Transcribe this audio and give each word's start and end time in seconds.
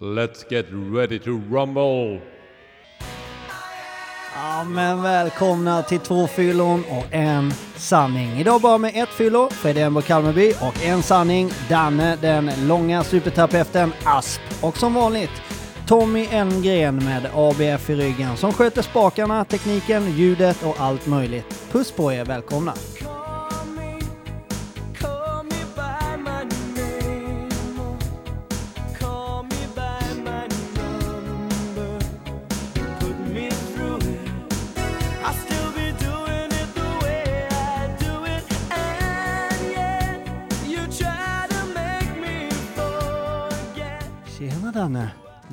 Let's 0.00 0.44
get 0.50 0.66
ready 0.70 1.18
to 1.18 1.30
rumble! 1.30 2.20
Ja, 4.34 4.64
men 4.64 5.02
välkomna 5.02 5.82
till 5.82 5.98
två 5.98 6.26
fyllon 6.26 6.84
och 6.90 7.14
en 7.14 7.50
sanning. 7.76 8.30
Idag 8.30 8.60
bara 8.60 8.78
med 8.78 8.92
ett 8.94 9.08
fyllo, 9.08 9.48
Fredrik 9.50 9.84
Embo 9.84 10.00
Kalmarby 10.02 10.52
och 10.60 10.84
en 10.84 11.02
sanning, 11.02 11.50
Danne 11.68 12.16
den 12.16 12.50
långa 12.66 13.04
superterapeuten 13.04 13.92
Asp. 14.04 14.40
Och 14.60 14.76
som 14.76 14.94
vanligt 14.94 15.42
Tommy 15.86 16.26
Engren 16.30 16.96
med 17.04 17.30
ABF 17.34 17.90
i 17.90 17.94
ryggen 17.94 18.36
som 18.36 18.52
sköter 18.52 18.82
spakarna, 18.82 19.44
tekniken, 19.44 20.16
ljudet 20.16 20.62
och 20.62 20.80
allt 20.80 21.06
möjligt. 21.06 21.68
Puss 21.72 21.92
på 21.92 22.12
er, 22.12 22.24
välkomna! 22.24 22.72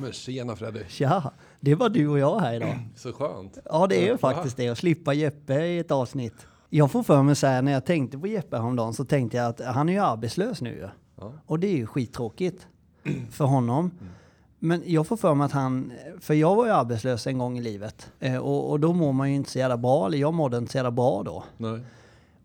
Men 0.06 0.12
tjena 0.12 0.56
Freddy! 0.56 0.80
Tja! 0.88 1.32
Det 1.60 1.74
var 1.74 1.88
du 1.88 2.08
och 2.08 2.18
jag 2.18 2.40
här 2.40 2.54
idag. 2.54 2.78
Så 2.96 3.12
skönt. 3.12 3.58
Ja, 3.64 3.86
det 3.86 3.96
är 3.96 4.12
ju 4.12 4.18
faktiskt 4.18 4.56
det, 4.56 4.68
att 4.68 4.78
slippa 4.78 5.14
Jeppe 5.14 5.54
i 5.54 5.78
ett 5.78 5.90
avsnitt. 5.90 6.46
Jag 6.70 6.90
får 6.90 7.02
för 7.02 7.22
mig 7.22 7.36
så 7.36 7.46
här, 7.46 7.62
när 7.62 7.72
jag 7.72 7.84
tänkte 7.84 8.18
på 8.18 8.26
Jeppe 8.26 8.56
häromdagen 8.56 8.94
så 8.94 9.04
tänkte 9.04 9.36
jag 9.36 9.46
att 9.46 9.60
han 9.60 9.88
är 9.88 9.92
ju 9.92 9.98
arbetslös 9.98 10.60
nu. 10.60 10.90
Ja. 11.16 11.32
Och 11.46 11.58
det 11.58 11.66
är 11.66 11.76
ju 11.76 11.86
skittråkigt 11.86 12.66
för 13.30 13.44
honom. 13.44 13.90
Men 14.58 14.82
jag 14.86 15.06
får 15.06 15.16
för 15.16 15.34
mig 15.34 15.44
att 15.44 15.52
han, 15.52 15.92
för 16.20 16.34
jag 16.34 16.56
var 16.56 16.66
ju 16.66 16.72
arbetslös 16.72 17.26
en 17.26 17.38
gång 17.38 17.58
i 17.58 17.62
livet. 17.62 18.10
Eh, 18.20 18.36
och, 18.36 18.70
och 18.70 18.80
då 18.80 18.92
mår 18.92 19.12
man 19.12 19.30
ju 19.30 19.36
inte 19.36 19.50
så 19.50 19.58
jävla 19.58 19.76
bra, 19.76 20.06
eller 20.06 20.18
jag 20.18 20.34
mådde 20.34 20.58
inte 20.58 20.72
så 20.72 20.78
jävla 20.78 20.90
bra 20.90 21.22
då. 21.22 21.44
Nej. 21.56 21.80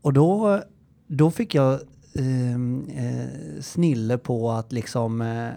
Och 0.02 0.14
då, 0.14 0.62
då 1.08 1.32
fick 1.32 1.56
jag 1.56 1.80
ehm, 2.16 2.90
eh, 2.90 3.62
snille 3.62 4.18
på 4.18 4.52
att 4.52 4.72
liksom 4.72 5.22
eh, 5.22 5.50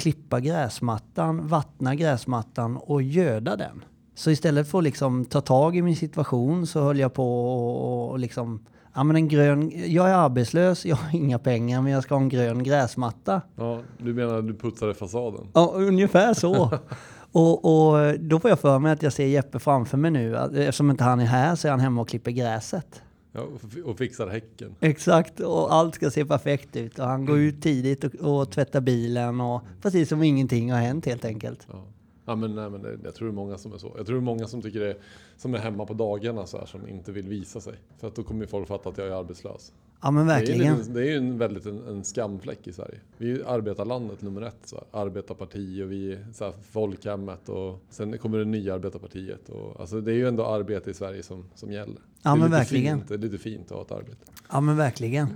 klippa 0.00 0.40
gräsmattan, 0.40 1.46
vattna 1.48 1.94
gräsmattan 1.94 2.76
och 2.76 3.02
göda 3.02 3.56
den. 3.56 3.84
Så 4.14 4.30
istället 4.30 4.70
för 4.70 4.78
att 4.78 4.84
liksom 4.84 5.24
ta 5.24 5.40
tag 5.40 5.76
i 5.76 5.82
min 5.82 5.96
situation 5.96 6.66
så 6.66 6.80
höll 6.80 6.98
jag 6.98 7.14
på 7.14 7.48
och, 7.48 8.10
och 8.10 8.18
liksom, 8.18 8.66
ja 8.94 9.04
men 9.04 9.16
en 9.16 9.28
grön, 9.28 9.72
jag 9.92 10.10
är 10.10 10.14
arbetslös, 10.14 10.86
jag 10.86 10.96
har 10.96 11.16
inga 11.16 11.38
pengar 11.38 11.82
men 11.82 11.92
jag 11.92 12.02
ska 12.02 12.14
ha 12.14 12.22
en 12.22 12.28
grön 12.28 12.62
gräsmatta. 12.62 13.42
Ja, 13.56 13.80
du 13.98 14.14
menar 14.14 14.38
att 14.38 14.46
du 14.46 14.54
putsade 14.54 14.94
fasaden? 14.94 15.48
Ja, 15.52 15.72
ungefär 15.74 16.34
så. 16.34 16.78
och, 17.32 17.64
och 17.64 18.20
då 18.20 18.40
får 18.40 18.50
jag 18.50 18.60
för 18.60 18.78
mig 18.78 18.92
att 18.92 19.02
jag 19.02 19.12
ser 19.12 19.26
Jeppe 19.26 19.58
framför 19.58 19.96
mig 19.96 20.10
nu. 20.10 20.36
Eftersom 20.36 20.90
inte 20.90 21.04
han 21.04 21.20
är 21.20 21.24
här 21.24 21.56
så 21.56 21.68
är 21.68 21.70
han 21.70 21.80
hemma 21.80 22.00
och 22.00 22.08
klipper 22.08 22.30
gräset. 22.30 23.02
Ja, 23.32 23.46
och 23.84 23.98
fixar 23.98 24.28
häcken? 24.28 24.74
Exakt, 24.80 25.40
och 25.40 25.74
allt 25.74 25.94
ska 25.94 26.10
se 26.10 26.24
perfekt 26.24 26.76
ut. 26.76 26.98
Och 26.98 27.04
han 27.04 27.26
går 27.26 27.38
ut 27.38 27.62
tidigt 27.62 28.04
och, 28.04 28.14
och 28.14 28.50
tvättar 28.50 28.80
bilen 28.80 29.40
och 29.40 29.62
precis 29.82 30.08
som 30.08 30.22
ingenting 30.22 30.72
har 30.72 30.78
hänt 30.78 31.06
helt 31.06 31.24
enkelt. 31.24 31.66
Ja. 31.72 31.84
Ja 32.24 32.36
men, 32.36 32.54
nej, 32.54 32.70
men 32.70 32.82
det, 32.82 32.98
jag 33.04 33.14
tror 33.14 33.28
det 33.28 33.32
är 33.32 33.34
många 33.34 33.58
som 33.58 33.72
är 33.72 33.78
så. 33.78 33.92
Jag 33.96 34.06
tror 34.06 34.16
det 34.16 34.20
är 34.20 34.24
många 34.24 34.46
som 34.46 34.62
tycker 34.62 34.80
det 34.80 34.90
är, 34.90 34.96
som 35.36 35.54
är 35.54 35.58
hemma 35.58 35.86
på 35.86 35.94
dagarna 35.94 36.46
så 36.46 36.58
här, 36.58 36.66
som 36.66 36.88
inte 36.88 37.12
vill 37.12 37.28
visa 37.28 37.60
sig. 37.60 37.74
För 37.98 38.08
att 38.08 38.14
då 38.14 38.22
kommer 38.22 38.46
folk 38.46 38.68
fatta 38.68 38.88
att 38.88 38.98
jag 38.98 39.06
är 39.06 39.12
arbetslös. 39.12 39.72
Ja 40.02 40.10
men 40.10 40.26
Det 40.26 40.32
är, 40.32 40.38
ju 40.40 40.46
verkligen. 40.46 40.74
en- 40.80 40.92
det 40.94 41.00
är 41.00 41.04
ju 41.04 41.16
en 41.16 41.38
väldigt 41.38 41.66
en, 41.66 41.88
en 41.88 42.04
skamfläck 42.04 42.66
i 42.66 42.72
Sverige. 42.72 42.98
Vi 43.18 43.32
är 43.40 43.44
arbetarlandet 43.54 44.22
nummer 44.22 44.42
ett. 44.42 44.56
Så 44.64 44.76
här. 44.92 45.00
Arbetarparti 45.00 45.82
och 45.82 45.92
vi 45.92 46.18
så 46.34 46.44
här, 46.44 46.52
folkhemmet 46.70 47.48
och 47.48 47.82
sen 47.90 48.18
kommer 48.18 48.38
det 48.38 48.44
nya 48.44 48.74
arbetarpartiet. 48.74 49.48
Och, 49.48 49.80
alltså, 49.80 50.00
det 50.00 50.12
är 50.12 50.14
ju 50.16 50.28
ändå 50.28 50.46
arbete 50.46 50.90
i 50.90 50.94
Sverige 50.94 51.22
som, 51.22 51.44
som 51.54 51.72
gäller. 51.72 51.98
Ja, 52.22 52.34
men 52.36 52.50
verkligen. 52.50 52.98
Fint, 52.98 53.08
det 53.08 53.14
är 53.14 53.18
lite 53.18 53.38
fint 53.38 53.64
att 53.70 53.76
ha 53.76 53.82
ett 53.82 53.92
arbete. 53.92 54.18
Ja 54.52 54.60
men 54.60 54.76
verkligen. 54.76 55.28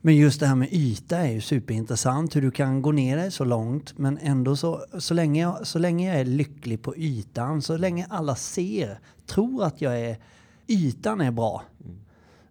Men 0.00 0.16
just 0.16 0.40
det 0.40 0.46
här 0.46 0.54
med 0.56 0.68
yta 0.72 1.16
är 1.18 1.32
ju 1.32 1.40
superintressant. 1.40 2.36
Hur 2.36 2.42
du 2.42 2.50
kan 2.50 2.82
gå 2.82 2.92
ner 2.92 3.16
dig 3.16 3.30
så 3.30 3.44
långt 3.44 3.98
men 3.98 4.18
ändå 4.18 4.56
så, 4.56 4.84
så, 4.98 5.14
länge 5.14 5.42
jag, 5.42 5.66
så 5.66 5.78
länge 5.78 6.08
jag 6.12 6.20
är 6.20 6.24
lycklig 6.24 6.82
på 6.82 6.96
ytan, 6.96 7.62
så 7.62 7.76
länge 7.76 8.06
alla 8.10 8.34
ser, 8.36 8.98
tror 9.26 9.64
att 9.64 9.80
jag 9.80 10.00
är, 10.00 10.16
ytan 10.66 11.20
är 11.20 11.30
bra. 11.30 11.62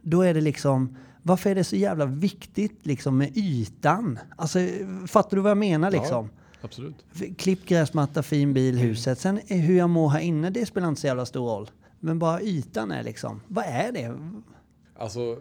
Då 0.02 0.22
är 0.22 0.34
det 0.34 0.42
liksom, 0.42 0.98
varför 1.28 1.50
är 1.50 1.56
det 1.56 1.64
så 1.64 1.76
jävla 1.76 2.06
viktigt 2.06 2.86
liksom 2.86 3.18
med 3.18 3.38
ytan? 3.38 4.20
Alltså 4.36 4.60
fattar 5.08 5.38
du 5.38 5.42
vad 5.42 5.50
jag 5.50 5.58
menar 5.58 5.92
liksom? 5.92 6.30
Absolut. 6.62 7.06
Klipp 7.38 7.66
gräsmatta, 7.66 8.24
fin 8.24 8.54
bil, 8.54 8.78
huset. 8.78 9.20
Sen 9.20 9.40
är 9.48 9.58
hur 9.58 9.78
jag 9.78 9.90
mår 9.90 10.10
här 10.10 10.20
inne, 10.20 10.50
det 10.50 10.66
spelar 10.66 10.88
inte 10.88 11.02
så 11.02 11.08
jävla 11.08 11.26
stor 11.26 11.50
roll. 11.50 11.70
Men 12.00 12.20
bara 12.20 12.42
ytan 12.42 12.92
är 12.92 13.04
liksom, 13.04 13.42
vad 13.48 13.66
är 13.66 13.92
det? 13.92 14.18
Alltså, 14.98 15.38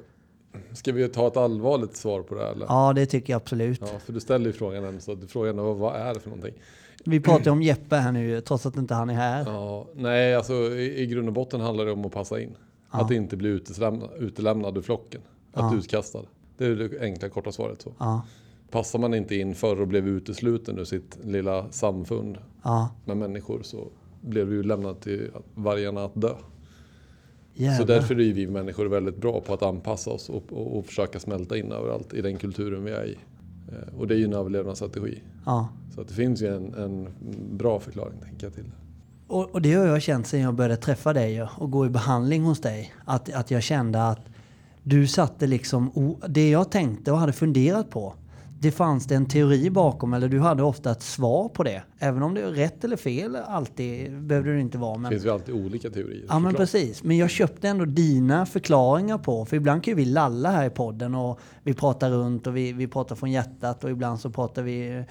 ska 0.72 0.92
vi 0.92 1.08
ta 1.08 1.26
ett 1.26 1.36
allvarligt 1.36 1.96
svar 1.96 2.22
på 2.22 2.34
det 2.34 2.40
här 2.40 2.52
eller? 2.52 2.66
Ja, 2.66 2.92
det 2.92 3.06
tycker 3.06 3.32
jag 3.32 3.40
absolut. 3.40 3.80
Ja, 3.80 3.98
för 3.98 4.12
du 4.12 4.20
ställer 4.20 4.46
ju 4.46 4.52
frågan 4.52 4.84
än, 4.84 5.00
så 5.00 5.14
du 5.14 5.26
frågar 5.26 5.50
ändå, 5.50 5.72
vad, 5.72 5.96
är 5.96 6.14
det 6.14 6.20
för 6.20 6.30
någonting? 6.30 6.54
Vi 7.04 7.20
pratar 7.20 7.50
om 7.50 7.62
Jeppe 7.62 7.96
här 7.96 8.12
nu, 8.12 8.40
trots 8.40 8.66
att 8.66 8.76
inte 8.76 8.94
han 8.94 9.10
är 9.10 9.14
här. 9.14 9.44
Ja, 9.46 9.86
nej, 9.94 10.34
alltså 10.34 10.54
i, 10.54 11.02
i 11.02 11.06
grund 11.06 11.28
och 11.28 11.34
botten 11.34 11.60
handlar 11.60 11.84
det 11.86 11.92
om 11.92 12.04
att 12.04 12.12
passa 12.12 12.40
in. 12.40 12.56
Att 12.90 13.10
inte 13.10 13.36
bli 13.36 13.48
utelämnad 14.18 14.78
ur 14.78 14.82
flocken. 14.82 15.20
Att 15.54 15.74
utkastad. 15.74 16.22
Det 16.58 16.66
är 16.66 16.76
det 16.76 17.00
enkla 17.00 17.28
korta 17.28 17.52
svaret 17.52 17.82
så. 17.82 17.92
Ja, 17.98 18.22
Passar 18.70 18.98
man 18.98 19.14
inte 19.14 19.36
in 19.36 19.54
förr 19.54 19.80
och 19.80 19.88
blev 19.88 20.08
utesluten 20.08 20.78
ur 20.78 20.84
sitt 20.84 21.18
lilla 21.24 21.70
samfund 21.72 22.38
ja, 22.64 22.90
med 23.04 23.16
människor 23.16 23.60
så 23.62 23.88
blev 24.20 24.50
du 24.50 24.62
lämnad 24.62 25.00
till 25.00 25.30
vargarna 25.54 26.04
att 26.04 26.20
dö. 26.20 26.28
Så 26.28 27.62
jävlar. 27.62 27.86
därför 27.86 28.14
är 28.20 28.32
vi 28.32 28.46
människor 28.46 28.86
väldigt 28.86 29.16
bra 29.16 29.40
på 29.40 29.54
att 29.54 29.62
anpassa 29.62 30.10
oss 30.10 30.28
och, 30.28 30.52
och, 30.52 30.78
och 30.78 30.86
försöka 30.86 31.20
smälta 31.20 31.56
in 31.58 31.72
överallt 31.72 32.14
i 32.14 32.22
den 32.22 32.36
kulturen 32.36 32.84
vi 32.84 32.90
är 32.90 33.04
i. 33.04 33.18
Eh, 33.68 33.98
Och 33.98 34.06
det 34.06 34.14
är 34.14 34.18
ju 34.18 34.24
en 34.24 34.32
överlevnadsstrategi. 34.32 35.22
Ja. 35.46 35.68
Så 35.94 36.00
att 36.00 36.08
det 36.08 36.14
finns 36.14 36.42
ju 36.42 36.56
en, 36.56 36.74
en 36.74 37.08
bra 37.56 37.80
förklaring 37.80 38.20
tänker 38.20 38.46
jag 38.46 38.54
till 38.54 38.64
det. 38.64 38.76
Och, 39.26 39.50
och 39.50 39.62
det 39.62 39.72
har 39.74 39.86
jag 39.86 40.02
känt 40.02 40.26
sedan 40.26 40.40
jag 40.40 40.54
började 40.54 40.76
träffa 40.76 41.12
dig 41.12 41.42
och 41.58 41.70
gå 41.70 41.86
i 41.86 41.88
behandling 41.88 42.42
hos 42.42 42.60
dig. 42.60 42.92
Att, 43.04 43.32
att 43.32 43.50
jag 43.50 43.62
kände 43.62 44.08
att 44.08 44.20
du 44.84 45.06
satte 45.06 45.46
liksom, 45.46 46.16
det 46.28 46.50
jag 46.50 46.70
tänkte 46.70 47.12
och 47.12 47.18
hade 47.18 47.32
funderat 47.32 47.90
på. 47.90 48.14
Det 48.60 48.70
fanns 48.70 49.06
det 49.06 49.14
en 49.14 49.26
teori 49.26 49.70
bakom 49.70 50.14
eller 50.14 50.28
du 50.28 50.40
hade 50.40 50.62
ofta 50.62 50.90
ett 50.90 51.02
svar 51.02 51.48
på 51.48 51.62
det. 51.62 51.82
Även 51.98 52.22
om 52.22 52.34
det 52.34 52.40
är 52.40 52.50
rätt 52.50 52.84
eller 52.84 52.96
fel 52.96 53.36
alltid 53.36 54.20
behövde 54.22 54.54
det 54.54 54.60
inte 54.60 54.78
vara. 54.78 54.94
Det 54.94 54.98
Men, 54.98 55.10
finns 55.10 55.24
ju 55.24 55.30
alltid 55.30 55.54
olika 55.54 55.90
teorier. 55.90 56.24
Ja 56.28 56.38
men 56.38 56.54
precis. 56.54 57.02
Men 57.02 57.16
jag 57.16 57.30
köpte 57.30 57.68
ändå 57.68 57.84
dina 57.84 58.46
förklaringar 58.46 59.18
på, 59.18 59.44
för 59.44 59.56
ibland 59.56 59.84
kan 59.84 59.92
ju 59.92 59.96
vi 59.96 60.04
lalla 60.04 60.50
här 60.50 60.66
i 60.66 60.70
podden 60.70 61.14
och 61.14 61.40
vi 61.62 61.74
pratar 61.74 62.10
runt 62.10 62.46
och 62.46 62.56
vi, 62.56 62.72
vi 62.72 62.86
pratar 62.86 63.16
från 63.16 63.30
hjärtat 63.30 63.84
och 63.84 63.90
ibland 63.90 64.20
så 64.20 64.30
pratar 64.30 64.62
vi 64.62 65.04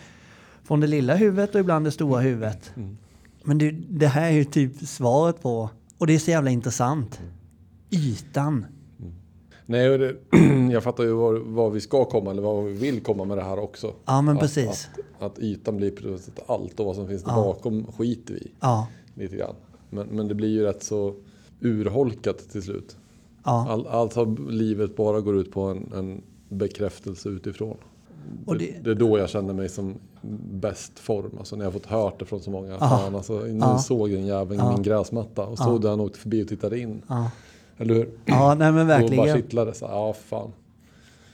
från 0.64 0.80
det 0.80 0.88
lilla 0.88 1.16
huvudet 1.16 1.56
och 1.56 1.62
ibland 1.62 1.86
det 1.86 1.92
stora 1.92 2.22
huvudet. 2.22 2.72
Mm. 2.76 2.98
Men 3.44 3.58
det, 3.58 3.72
det 3.72 4.08
här 4.08 4.28
är 4.28 4.36
ju 4.36 4.44
typ 4.44 4.88
svaret 4.88 5.42
på, 5.42 5.70
och 5.98 6.08
det 6.08 6.16
är 6.16 6.20
så 6.20 6.32
jävla 6.32 6.50
intressant. 6.50 7.22
Ytan. 7.90 8.66
Nej, 9.66 9.90
och 9.90 10.00
det, 10.00 10.16
jag 10.72 10.84
fattar 10.84 11.04
ju 11.04 11.12
var, 11.12 11.34
var 11.34 11.70
vi 11.70 11.82
ska 11.82 12.06
komma 12.06 12.32
eller 12.32 12.42
vad 12.42 12.64
vi 12.66 12.74
vill 12.74 13.02
komma 13.04 13.26
med 13.26 13.38
det 13.38 13.44
här 13.44 13.60
också. 13.60 13.94
Ja 14.06 14.22
men 14.22 14.36
att, 14.36 14.42
precis. 14.42 14.90
Att, 15.20 15.26
att 15.32 15.40
ytan 15.40 15.78
blir 15.78 16.18
sätt 16.18 16.40
allt 16.48 16.80
och 16.80 16.86
vad 16.86 16.96
som 16.96 17.08
finns 17.08 17.24
Ja. 17.28 17.36
bakom 17.36 17.86
skiter 17.98 18.34
vi 18.34 18.40
i 18.40 18.52
Ja, 18.60 18.88
lite 19.16 19.36
grann. 19.36 19.56
Men, 19.90 20.08
men 20.08 20.28
det 20.28 20.36
blir 20.36 20.50
ju 20.50 20.64
rätt 20.64 20.84
så 20.84 21.16
urholkat 21.62 22.50
till 22.50 22.62
slut. 22.64 22.98
ja. 23.46 23.68
All, 23.70 23.88
alltså 23.88 24.26
livet 24.50 24.96
bara 24.96 25.22
går 25.22 25.38
ut 25.38 25.52
på 25.52 25.62
en, 25.62 25.92
en 25.96 26.22
bekräftelse 26.50 27.30
utifrån. 27.30 27.78
Och 28.46 28.58
det, 28.58 28.66
det- 28.66 28.80
det 28.84 28.92
är 28.92 28.96
då 28.96 29.18
jag 29.20 29.30
känner 29.30 29.54
mig 29.54 29.70
som 29.70 29.96
bäst 30.52 31.00
form. 31.00 31.32
Alltså 31.40 31.56
när 31.56 31.66
jag 31.66 31.72
har 31.72 31.80
fått 31.80 31.86
hört 31.90 32.20
det 32.20 32.26
från 32.26 32.40
så 32.40 32.52
många. 32.52 32.72
Ja. 32.72 32.78
Fan, 32.80 33.16
alltså, 33.16 33.40
nu 33.40 33.58
Ja. 33.62 33.78
såg 33.78 34.10
den 34.10 34.26
jäveln 34.26 34.60
Ja. 34.60 34.74
min 34.74 34.84
gräsmatta 34.84 35.46
och 35.46 35.58
stod 35.60 35.82
där 35.82 35.90
han 35.90 36.00
åkte 36.00 36.20
förbi 36.20 36.44
och 36.44 36.48
tittade 36.48 36.80
in. 36.80 37.02
Eller 37.78 37.94
hur? 37.94 38.10
Ja, 38.26 38.56
nej 38.56 38.72
men 38.72 38.82
Och 38.82 38.88
bara 38.88 39.00
verkligen. 39.00 39.36
kittlade 39.36 39.74
så 39.74 39.88
här, 39.88 39.94
ja 39.94 40.16
fan. 40.30 40.52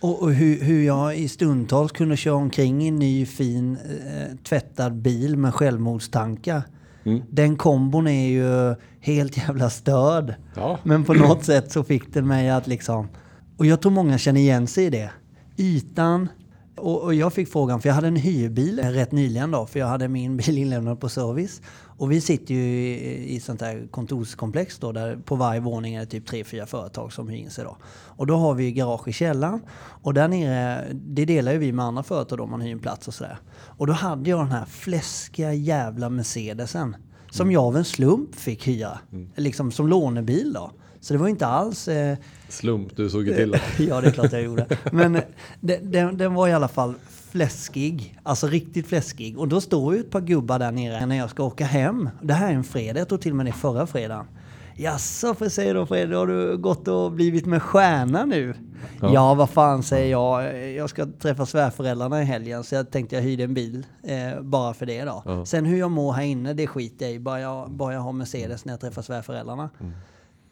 Och, 0.01 0.21
och 0.21 0.31
hur, 0.33 0.61
hur 0.63 0.83
jag 0.85 1.17
i 1.17 1.27
stundtals 1.27 1.91
kunde 1.91 2.17
köra 2.17 2.35
omkring 2.35 2.83
i 2.83 2.87
en 2.87 2.95
ny 2.95 3.25
fin 3.25 3.77
eh, 4.07 4.35
tvättad 4.43 4.95
bil 4.95 5.37
med 5.37 5.53
självmordstankar. 5.53 6.61
Mm. 7.03 7.21
Den 7.29 7.55
kombon 7.55 8.07
är 8.07 8.27
ju 8.29 8.75
helt 8.99 9.37
jävla 9.37 9.69
störd. 9.69 10.33
Ja. 10.55 10.79
Men 10.83 11.03
på 11.03 11.13
något 11.13 11.43
sätt 11.45 11.71
så 11.71 11.83
fick 11.83 12.13
den 12.13 12.27
mig 12.27 12.49
att 12.49 12.67
liksom... 12.67 13.07
Och 13.57 13.65
jag 13.65 13.81
tror 13.81 13.91
många 13.91 14.17
känner 14.17 14.41
igen 14.41 14.67
sig 14.67 14.85
i 14.85 14.89
det. 14.89 15.09
Ytan, 15.57 16.27
Och, 16.77 17.01
och 17.03 17.13
jag 17.13 17.33
fick 17.33 17.51
frågan, 17.51 17.81
för 17.81 17.89
jag 17.89 17.93
hade 17.95 18.07
en 18.07 18.15
hyrbil 18.15 18.79
rätt 18.79 19.11
nyligen 19.11 19.51
då, 19.51 19.65
för 19.65 19.79
jag 19.79 19.87
hade 19.87 20.07
min 20.07 20.37
bil 20.37 20.57
inlämnad 20.57 20.99
på 20.99 21.09
service. 21.09 21.61
Och 21.99 22.11
vi 22.11 22.21
sitter 22.21 22.53
ju 22.53 22.61
i, 22.61 23.35
i 23.35 23.39
sånt 23.39 23.61
här 23.61 23.87
kontorskomplex 23.91 24.77
då, 24.77 24.91
där 24.91 25.15
på 25.25 25.35
varje 25.35 25.59
våning 25.59 25.95
är 25.95 25.99
det 25.99 26.05
typ 26.05 26.25
tre, 26.25 26.43
fyra 26.43 26.65
företag 26.65 27.13
som 27.13 27.29
hyr 27.29 27.37
in 27.37 27.49
sig 27.49 27.63
då. 27.63 27.77
Och 27.91 28.27
då 28.27 28.35
har 28.35 28.53
vi 28.53 28.71
garage 28.71 29.07
i 29.07 29.13
källaren. 29.13 29.61
Och 29.77 30.13
där 30.13 30.27
nere, 30.27 30.87
det 30.93 31.25
delar 31.25 31.51
ju 31.51 31.57
vi 31.57 31.71
med 31.71 31.85
andra 31.85 32.03
företag 32.03 32.37
då, 32.37 32.45
man 32.45 32.61
hyr 32.61 32.71
en 32.71 32.79
plats 32.79 33.07
och 33.07 33.13
sådär. 33.13 33.37
Och 33.51 33.87
då 33.87 33.93
hade 33.93 34.29
jag 34.29 34.39
den 34.39 34.51
här 34.51 34.65
fläskiga 34.65 35.53
jävla 35.53 36.09
Mercedesen. 36.09 36.95
Som 37.31 37.51
jag 37.51 37.63
av 37.63 37.77
en 37.77 37.85
slump 37.85 38.35
fick 38.35 38.67
hyra. 38.67 38.99
Liksom 39.35 39.71
som 39.71 39.87
lånebil 39.87 40.53
då. 40.53 40.71
Så 40.99 41.13
det 41.13 41.19
var 41.19 41.27
inte 41.27 41.47
alls... 41.47 41.87
Eh, 41.87 42.17
Slump, 42.49 42.95
du 42.95 43.09
såg 43.09 43.27
ju 43.27 43.35
till 43.35 43.51
det. 43.51 43.61
ja, 43.83 44.01
det 44.01 44.07
är 44.07 44.11
klart 44.11 44.31
jag 44.31 44.41
gjorde. 44.41 44.65
Men 44.91 45.15
eh, 45.15 45.21
den, 45.59 45.91
den, 45.91 46.17
den 46.17 46.33
var 46.33 46.47
i 46.47 46.53
alla 46.53 46.67
fall 46.67 46.93
fläskig. 47.31 48.19
Alltså 48.23 48.47
riktigt 48.47 48.87
fläskig. 48.87 49.39
Och 49.39 49.47
då 49.47 49.61
står 49.61 49.93
ju 49.93 49.99
ett 49.99 50.11
par 50.11 50.21
gubbar 50.21 50.59
där 50.59 50.71
nere 50.71 51.05
när 51.05 51.17
jag 51.17 51.29
ska 51.29 51.43
åka 51.43 51.65
hem. 51.65 52.09
Det 52.21 52.33
här 52.33 52.49
är 52.49 52.55
en 52.55 52.63
fredag, 52.63 52.99
jag 52.99 53.09
tror 53.09 53.17
till 53.17 53.31
och 53.31 53.37
med 53.37 53.45
det 53.45 53.51
förra 53.51 53.87
fredagen. 53.87 54.25
Jaså, 54.75 55.33
för 55.35 55.49
säger 55.49 55.73
då 55.73 55.85
Fredrik, 55.85 56.17
har 56.17 56.27
du 56.27 56.57
gått 56.57 56.87
och 56.87 57.11
blivit 57.11 57.45
med 57.45 57.61
stjärna 57.61 58.25
nu? 58.25 58.53
Ja. 59.01 59.13
Ja. 59.13 59.33
vad 59.33 59.49
fan 59.49 59.83
säger 59.83 60.11
jag. 60.11 60.67
Jag 60.73 60.89
ska 60.89 61.05
träffa 61.05 61.45
svärföräldrarna 61.45 62.21
i 62.21 62.25
helgen 62.25 62.63
så 62.63 62.75
jag 62.75 62.91
tänkte 62.91 63.15
jag 63.15 63.23
hyrde 63.23 63.43
en 63.43 63.53
bil 63.53 63.85
eh, 64.03 64.41
bara 64.41 64.73
för 64.73 64.85
det 64.85 65.03
då. 65.03 65.23
Ja. 65.25 65.45
Sen 65.45 65.65
hur 65.65 65.77
jag 65.77 65.91
mår 65.91 66.13
här 66.13 66.23
inne, 66.23 66.53
det 66.53 66.67
skiter 66.67 67.05
jag 67.05 67.15
i. 67.15 67.19
Bara 67.19 67.39
jag, 67.39 67.71
bara 67.71 67.93
jag 67.93 68.01
har 68.01 68.13
Mercedes 68.13 68.65
när 68.65 68.73
jag 68.73 68.79
träffar 68.79 69.01
svärföräldrarna. 69.01 69.69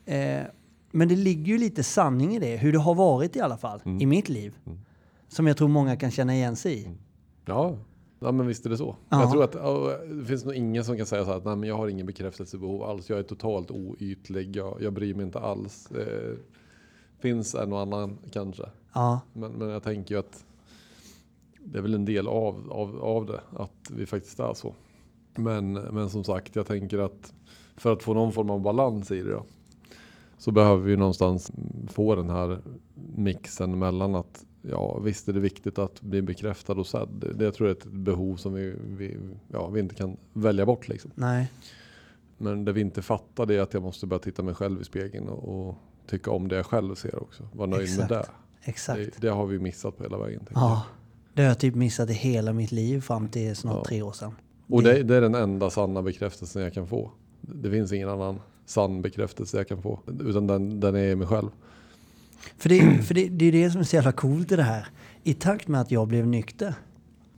Eh, 0.05 0.41
men 0.91 1.07
det 1.07 1.15
ligger 1.15 1.53
ju 1.53 1.57
lite 1.57 1.83
sanning 1.83 2.35
i 2.35 2.39
det, 2.39 2.57
hur 2.57 2.71
det 2.71 2.79
har 2.79 2.95
varit 2.95 3.35
i 3.35 3.41
alla 3.41 3.57
fall, 3.57 3.81
i 3.99 4.05
mitt 4.05 4.29
liv. 4.29 4.53
Som 5.27 5.47
jag 5.47 5.57
tror 5.57 5.67
många 5.67 5.95
kan 5.95 6.11
känna 6.11 6.35
igen 6.35 6.55
sig 6.55 6.79
i. 6.79 6.87
Ja. 7.45 7.77
ja, 8.19 8.31
men 8.31 8.47
visst 8.47 8.65
är 8.65 8.69
det 8.69 8.77
så. 8.77 8.95
Ja. 9.09 9.21
Jag 9.21 9.31
tror 9.31 9.43
att 9.43 9.51
det 10.09 10.25
finns 10.25 10.45
nog 10.45 10.53
ingen 10.53 10.85
som 10.85 10.97
kan 10.97 11.05
säga 11.05 11.25
så 11.25 11.31
här 11.31 11.37
att 11.37 11.45
nej, 11.45 11.55
men 11.55 11.69
jag 11.69 11.77
har 11.77 11.87
ingen 11.87 12.05
bekräftelsebehov 12.05 12.83
alls. 12.83 13.09
Jag 13.09 13.19
är 13.19 13.23
totalt 13.23 13.71
oytlig. 13.71 14.55
Jag, 14.55 14.81
jag 14.81 14.93
bryr 14.93 15.13
mig 15.13 15.25
inte 15.25 15.39
alls. 15.39 15.91
Eh, 15.91 16.35
finns 17.19 17.55
en 17.55 17.73
och 17.73 17.79
annan 17.79 18.17
kanske. 18.31 18.63
Ja, 18.93 19.19
Men, 19.33 19.51
men 19.51 19.69
jag 19.69 19.83
tänker 19.83 20.15
ju 20.15 20.19
att 20.19 20.45
det 21.59 21.77
är 21.77 21.81
väl 21.81 21.93
en 21.93 22.05
del 22.05 22.27
av, 22.27 22.71
av, 22.71 23.03
av 23.03 23.25
det, 23.25 23.41
att 23.55 23.91
vi 23.91 24.05
faktiskt 24.05 24.39
är 24.39 24.53
så. 24.53 24.73
Men, 25.35 25.73
men 25.73 26.09
som 26.09 26.23
sagt, 26.23 26.55
jag 26.55 26.67
tänker 26.67 26.99
att 26.99 27.33
för 27.77 27.93
att 27.93 28.03
få 28.03 28.13
någon 28.13 28.31
form 28.31 28.49
av 28.49 28.61
balans 28.61 29.11
i 29.11 29.21
det 29.21 29.31
då, 29.31 29.43
så 30.37 30.51
behöver 30.51 30.83
vi 30.83 30.97
någonstans 30.97 31.51
få 31.87 32.15
den 32.15 32.29
här 32.29 32.59
mixen 33.15 33.79
mellan 33.79 34.15
att 34.15 34.45
ja, 34.71 34.99
visst 34.99 35.29
är 35.29 35.33
det 35.33 35.39
viktigt 35.39 35.79
att 35.79 36.01
bli 36.01 36.21
bekräftad 36.21 36.73
och 36.73 36.87
sedd. 36.87 37.09
Det, 37.11 37.33
det 37.33 37.51
tror 37.51 37.69
jag 37.69 37.77
är 37.77 37.79
ett 37.81 37.85
behov 37.85 38.35
som 38.35 38.53
vi, 38.53 38.73
vi, 38.97 39.17
ja, 39.47 39.67
vi 39.67 39.79
inte 39.79 39.95
kan 39.95 40.17
välja 40.33 40.65
bort. 40.65 40.87
Liksom. 40.87 41.11
nej. 41.15 41.51
Men 42.37 42.65
det 42.65 42.71
vi 42.71 42.81
inte 42.81 43.01
fattar 43.01 43.45
det 43.45 43.55
är 43.55 43.61
att 43.61 43.73
jag 43.73 43.83
måste 43.83 44.07
börja 44.07 44.19
titta 44.19 44.43
mig 44.43 44.53
själv 44.55 44.81
i 44.81 44.83
spegeln 44.83 45.27
och, 45.29 45.67
och 45.67 45.75
tycka 46.07 46.31
om 46.31 46.47
det 46.47 46.55
jag 46.55 46.65
själv 46.65 46.95
ser 46.95 47.23
också. 47.23 47.47
Vara 47.53 47.69
nöjd 47.69 47.83
Exakt. 47.83 48.09
med 48.09 48.19
det. 48.19 48.25
Exakt. 48.63 48.99
det. 48.99 49.21
Det 49.21 49.27
har 49.27 49.45
vi 49.45 49.59
missat 49.59 49.97
på 49.97 50.03
hela 50.03 50.17
vägen. 50.17 50.41
jag. 50.49 50.61
Ja, 50.61 50.83
det 51.33 51.41
har 51.41 51.47
jag 51.49 51.59
typ 51.59 51.75
missat 51.75 52.09
i 52.09 52.13
hela 52.13 52.53
mitt 52.53 52.71
liv 52.71 53.01
fram 53.01 53.27
till 53.27 53.55
snart 53.55 53.75
Ja. 53.75 53.83
tre 53.87 54.01
år 54.01 54.11
sedan. 54.11 54.31
Och 54.67 54.83
det, 54.83 55.03
det 55.03 55.15
är 55.15 55.21
den 55.21 55.35
enda 55.35 55.69
sanna 55.69 56.01
bekräftelsen 56.01 56.61
jag 56.61 56.73
kan 56.73 56.87
få. 56.87 57.11
Det 57.41 57.71
finns 57.71 57.91
ingen 57.93 58.09
annan 58.09 58.39
sann 58.65 59.01
bekräftelse 59.01 59.57
jag 59.57 59.67
kan 59.67 59.81
få. 59.81 59.99
Utan 60.19 60.47
den, 60.47 60.79
den 60.79 60.95
är 60.95 61.15
mig 61.15 61.27
själv. 61.27 61.49
För, 62.57 62.69
det, 62.69 63.03
för 63.03 63.13
det, 63.13 63.29
det 63.29 63.45
är 63.45 63.51
det 63.51 63.71
som 63.71 63.79
är 63.81 63.85
så 63.85 63.95
jävla 63.95 64.11
coolt 64.11 64.51
i 64.51 64.55
det 64.55 64.63
här. 64.63 64.87
I 65.23 65.33
takt 65.33 65.67
med 65.67 65.81
att 65.81 65.91
jag 65.91 66.07
blev 66.07 66.27
nykter 66.27 66.73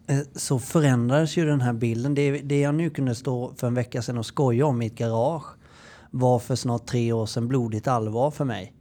eh, 0.07 0.19
så 0.35 0.59
förändrades 0.59 1.37
ju 1.37 1.45
den 1.45 1.61
här 1.61 1.73
bilden. 1.73 2.15
Det, 2.15 2.31
det 2.31 2.59
jag 2.59 2.75
nu 2.75 2.89
kunde 2.89 3.15
stå 3.15 3.53
för 3.57 3.67
en 3.67 3.73
vecka 3.73 4.01
sedan 4.01 4.17
och 4.17 4.25
skoja 4.25 4.65
om 4.65 4.81
i 4.81 4.85
ett 4.85 4.95
garage 4.95 5.45
var 6.11 6.39
för 6.39 6.55
snart 6.55 6.85
tre 6.85 7.13
år 7.13 7.25
sedan 7.25 7.47
blodigt 7.47 7.87
allvar 7.87 8.31
för 8.31 8.45
mig. 8.45 8.73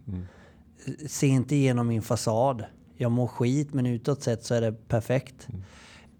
Eh, 0.86 0.92
Se 1.06 1.26
inte 1.26 1.56
igenom 1.56 1.86
min 1.86 2.02
fasad. 2.02 2.64
Jag 2.96 3.12
mår 3.12 3.26
skit 3.26 3.74
men 3.74 3.86
utåt 3.86 4.22
sett 4.22 4.44
så 4.44 4.54
är 4.54 4.60
det 4.60 4.88
perfekt. 4.88 5.48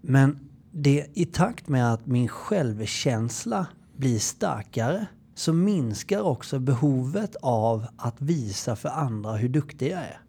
Men 0.01 0.39
det, 0.71 1.05
i 1.13 1.25
takt 1.25 1.67
med 1.67 1.93
att 1.93 2.05
min 2.05 2.27
självkänsla 2.27 3.67
blir 3.97 4.19
starkare 4.19 5.07
så 5.39 5.53
minskar 5.53 6.21
också 6.21 6.59
behovet 6.59 7.35
av 7.41 7.87
att 7.97 8.21
visa 8.21 8.75
för 8.75 8.89
andra 8.89 9.33
hur 9.33 9.49
duktig 9.49 9.91
jag 9.91 9.99
är. 9.99 10.19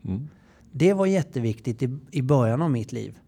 Det 0.73 0.93
var 0.93 1.07
jätteviktigt 1.07 1.83
i, 1.83 1.99
i 2.11 2.23
början 2.23 2.63
av 2.63 2.71
mitt 2.71 2.93
liv. 2.93 3.19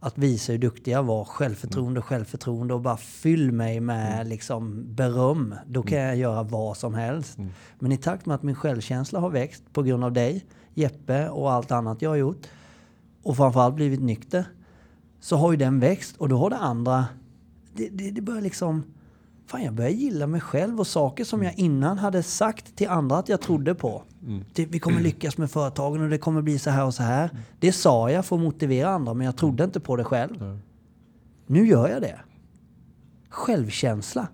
Att 0.00 0.18
visa 0.18 0.52
hur 0.52 0.58
duktig 0.58 0.92
jag 0.92 1.02
var. 1.02 1.24
Självförtroende, 1.24 2.02
självförtroende 2.02 2.74
och 2.74 2.80
bara 2.80 2.96
fyll 2.96 3.52
mig 3.52 3.80
med 3.80 4.28
liksom 4.28 4.94
beröm. 4.94 5.54
Då 5.66 5.82
kan 5.82 5.98
jag 5.98 6.16
göra 6.16 6.42
vad 6.42 6.76
som 6.76 6.94
helst. 6.94 7.38
Men 7.78 7.92
i 7.92 7.96
takt 7.96 8.26
med 8.26 8.34
att 8.34 8.42
min 8.42 8.54
självkänsla 8.54 9.20
har 9.20 9.30
växt 9.30 9.62
på 9.72 9.82
grund 9.82 10.04
av 10.04 10.12
dig, 10.12 10.44
Jeppe 10.74 11.28
och 11.28 11.52
allt 11.52 11.70
annat 11.70 12.02
jag 12.02 12.10
har 12.10 12.16
gjort 12.16 12.46
och 13.22 13.36
framförallt 13.36 13.74
blivit 13.74 14.00
nykter 14.00 14.44
så 15.20 15.36
har 15.36 15.50
ju 15.50 15.56
den 15.56 15.80
växt 15.80 16.16
och 16.16 16.28
då 16.28 16.36
har 16.36 16.50
det 16.50 16.58
andra, 16.58 17.06
det, 17.74 17.88
det, 17.88 18.10
det 18.10 18.20
börjar 18.20 18.42
liksom, 18.42 18.82
fan 19.50 19.62
jag 19.64 19.74
börjar 19.74 19.90
gilla 19.90 20.26
mig 20.26 20.40
själv 20.40 20.80
och 20.80 20.86
saker 20.86 21.24
som 21.24 21.42
jag 21.42 21.58
innan 21.58 21.98
hade 21.98 22.22
sagt 22.22 22.76
till 22.76 22.88
andra 22.88 23.16
att 23.18 23.28
jag 23.28 23.40
trodde 23.40 23.74
på. 23.74 24.02
Det, 24.54 24.66
vi 24.66 24.78
kommer 24.78 25.00
lyckas 25.00 25.38
med 25.38 25.50
företagen 25.50 26.02
och 26.02 26.08
det 26.10 26.18
kommer 26.18 26.42
bli 26.42 26.58
så 26.58 26.70
här 26.70 26.84
och 26.86 26.94
så 26.94 27.02
här. 27.02 27.30
Det 27.60 27.72
sa 27.72 28.10
jag 28.10 28.24
för 28.26 28.36
att 28.36 28.42
motivera 28.42 28.88
andra 28.88 29.14
men 29.14 29.24
jag 29.24 29.36
trodde 29.36 29.64
inte 29.64 29.80
på 29.80 29.96
det 29.96 30.04
själv. 30.04 30.60
Nu 31.46 31.66
gör 31.66 31.88
jag 31.88 32.02
det. 32.02 32.20
Självkänsla. 33.28 34.28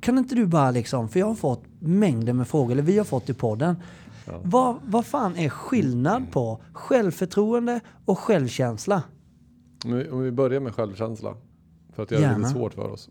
Kan 0.00 0.18
inte 0.18 0.34
du 0.34 0.46
bara 0.46 0.70
liksom, 0.70 1.08
för 1.08 1.20
jag 1.20 1.26
har 1.26 1.34
fått 1.34 1.64
mängder 1.78 2.32
med 2.32 2.48
frågor, 2.48 2.72
eller 2.72 2.82
vi 2.82 2.98
har 2.98 3.04
fått 3.04 3.28
i 3.30 3.34
podden. 3.34 3.76
Vad, 4.42 4.76
vad 4.84 5.06
fan 5.06 5.36
är 5.36 5.48
skillnad 5.48 6.30
på 6.32 6.60
självförtroende 6.72 7.80
och 8.04 8.18
självkänsla? 8.18 9.02
Om 9.84 9.92
vi, 9.92 10.10
om 10.10 10.20
vi 10.20 10.30
börjar 10.30 10.60
med 10.60 10.74
självkänsla. 10.74 11.34
För 11.94 12.02
att 12.02 12.10
göra 12.10 12.20
det 12.20 12.26
Gärna. 12.26 12.38
lite 12.38 12.50
svårt 12.50 12.74
för 12.74 12.90
oss. 12.90 13.08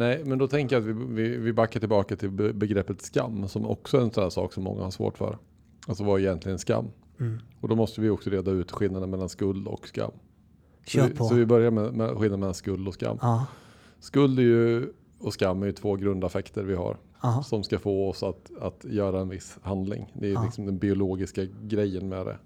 Nej, 0.00 0.22
men 0.24 0.38
då 0.38 0.48
tänker 0.48 0.76
jag 0.76 0.80
att 0.82 0.96
vi, 0.96 1.04
vi, 1.22 1.36
vi 1.36 1.52
backar 1.52 1.80
tillbaka 1.80 2.16
till 2.16 2.30
be- 2.30 2.52
begreppet 2.52 3.02
skam. 3.02 3.48
Som 3.48 3.66
också 3.66 3.96
är 3.98 4.00
en 4.02 4.10
sån 4.10 4.22
här 4.22 4.30
sak 4.30 4.52
som 4.52 4.64
många 4.64 4.82
har 4.82 4.90
svårt 4.90 5.18
för. 5.18 5.38
Alltså 5.86 6.04
vad 6.04 6.20
är 6.20 6.24
egentligen 6.24 6.58
skam? 6.58 6.84
Och 7.60 7.68
då 7.68 7.74
måste 7.76 8.00
vi 8.00 8.10
också 8.10 8.30
reda 8.30 8.50
ut 8.50 8.70
skillnaden 8.72 9.10
mellan 9.10 9.28
skuld 9.28 9.68
och 9.68 9.88
skam. 9.88 10.10
Så 10.84 10.90
Kör 10.90 11.08
vi, 11.08 11.14
på. 11.14 11.24
så 11.24 11.34
vi 11.34 11.46
börjar 11.46 11.70
med, 11.70 11.94
med 11.94 12.08
skillnaden 12.10 12.40
mellan 12.40 12.54
skuld 12.54 12.88
och 12.88 12.94
skam. 12.94 13.18
Ja, 13.20 13.46
Skuld 14.00 14.38
är 14.38 14.42
ju, 14.42 14.92
och 15.18 15.32
skam 15.32 15.62
är 15.62 15.66
ju 15.66 15.72
två 15.72 15.96
grundaffekter 15.96 16.62
vi 16.62 16.74
har. 16.74 16.96
ja, 17.22 17.42
Som 17.42 17.62
ska 17.62 17.78
få 17.78 18.08
oss 18.08 18.22
att, 18.22 18.50
att 18.60 18.84
göra 18.84 19.20
en 19.20 19.28
viss 19.28 19.58
handling. 19.62 20.12
Det 20.14 20.32
är 20.32 20.44
liksom 20.44 20.66
den 20.66 20.78
biologiska 20.78 21.44
grejen 21.62 22.08
med 22.08 22.26
det. 22.26 22.38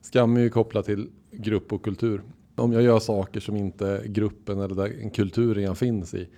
Skam 0.00 0.36
är 0.36 0.40
ju 0.40 0.50
kopplat 0.50 0.84
till 0.86 1.10
grupp 1.30 1.72
och 1.72 1.82
kultur. 1.84 2.22
Om 2.56 2.72
jag 2.72 2.82
gör 2.82 2.98
saker 2.98 3.40
som 3.40 3.56
inte 3.56 4.02
gruppen 4.06 4.58
eller 4.60 4.74
där 4.74 5.00
en 5.02 5.10
kultur 5.10 5.54
redan 5.54 5.76
finns 5.76 6.14
i. 6.14 6.28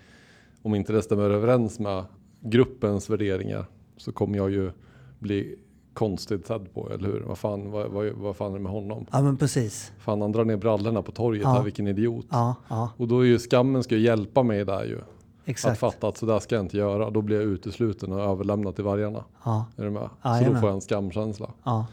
Om 0.62 0.74
inte 0.74 0.92
det 0.92 1.02
stämmer 1.02 1.30
överens 1.30 1.78
med 1.78 2.04
gruppens 2.40 3.10
värderingar. 3.10 3.66
Så 3.96 4.12
kommer 4.12 4.36
jag 4.36 4.50
ju 4.50 4.70
bli 5.18 5.56
konstigt 5.92 6.46
sedd 6.46 6.74
på, 6.74 6.90
eller 6.90 7.08
hur? 7.08 7.20
Vad 7.20 7.38
fan, 7.38 7.70
vad, 7.70 7.90
vad, 7.90 8.06
vad 8.12 8.36
fan 8.36 8.50
är 8.52 8.56
det 8.56 8.62
med 8.62 8.72
honom? 8.72 9.06
ja 9.12 9.22
men 9.22 9.36
precis. 9.36 9.92
Fan 9.98 10.20
han 10.20 10.32
drar 10.32 10.44
ner 10.44 10.56
brallorna 10.56 11.02
på 11.02 11.12
torget 11.12 11.42
Ja. 11.42 11.48
här, 11.52 11.62
vilken 11.62 11.86
idiot. 11.86 12.26
Ja, 12.30 12.54
ja, 12.68 12.90
Och 12.96 13.08
då 13.08 13.20
är 13.20 13.24
ju 13.24 13.38
skammen 13.38 13.82
ska 13.82 13.94
ju 13.96 14.00
hjälpa 14.00 14.42
mig 14.42 14.64
där 14.64 14.84
ju. 14.84 14.98
Att 14.98 15.04
exakt. 15.44 15.80
fatta 15.80 16.08
att 16.08 16.16
sådär 16.18 16.38
ska 16.38 16.54
jag 16.54 16.64
inte 16.64 16.76
göra. 16.76 17.10
Då 17.10 17.22
blir 17.22 17.36
jag 17.36 17.44
utesluten 17.44 18.12
och 18.12 18.20
överlämnad 18.20 18.74
till 18.74 18.84
vargarna. 18.84 19.24
Ja, 19.44 19.66
Är 19.76 19.84
du 19.84 19.90
med? 19.90 20.08
Så 20.22 20.44
då 20.52 20.60
får 20.60 20.68
jag 20.68 20.74
en 20.74 20.80
skamkänsla. 20.80 21.50
ja, 21.64 21.86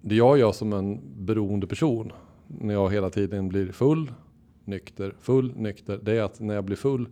Det 0.00 0.14
jag 0.14 0.38
gör 0.38 0.52
som 0.52 0.72
en 0.72 1.00
beroende 1.16 1.66
person 1.66 2.12
när 2.46 2.74
jag 2.74 2.92
hela 2.92 3.10
tiden 3.10 3.48
blir 3.48 3.72
full, 3.72 4.12
nykter, 4.64 5.14
full, 5.20 5.52
nykter. 5.56 6.00
Det 6.02 6.12
är 6.18 6.22
att 6.22 6.40
när 6.40 6.54
jag 6.54 6.64
blir 6.64 6.76
full 6.76 7.08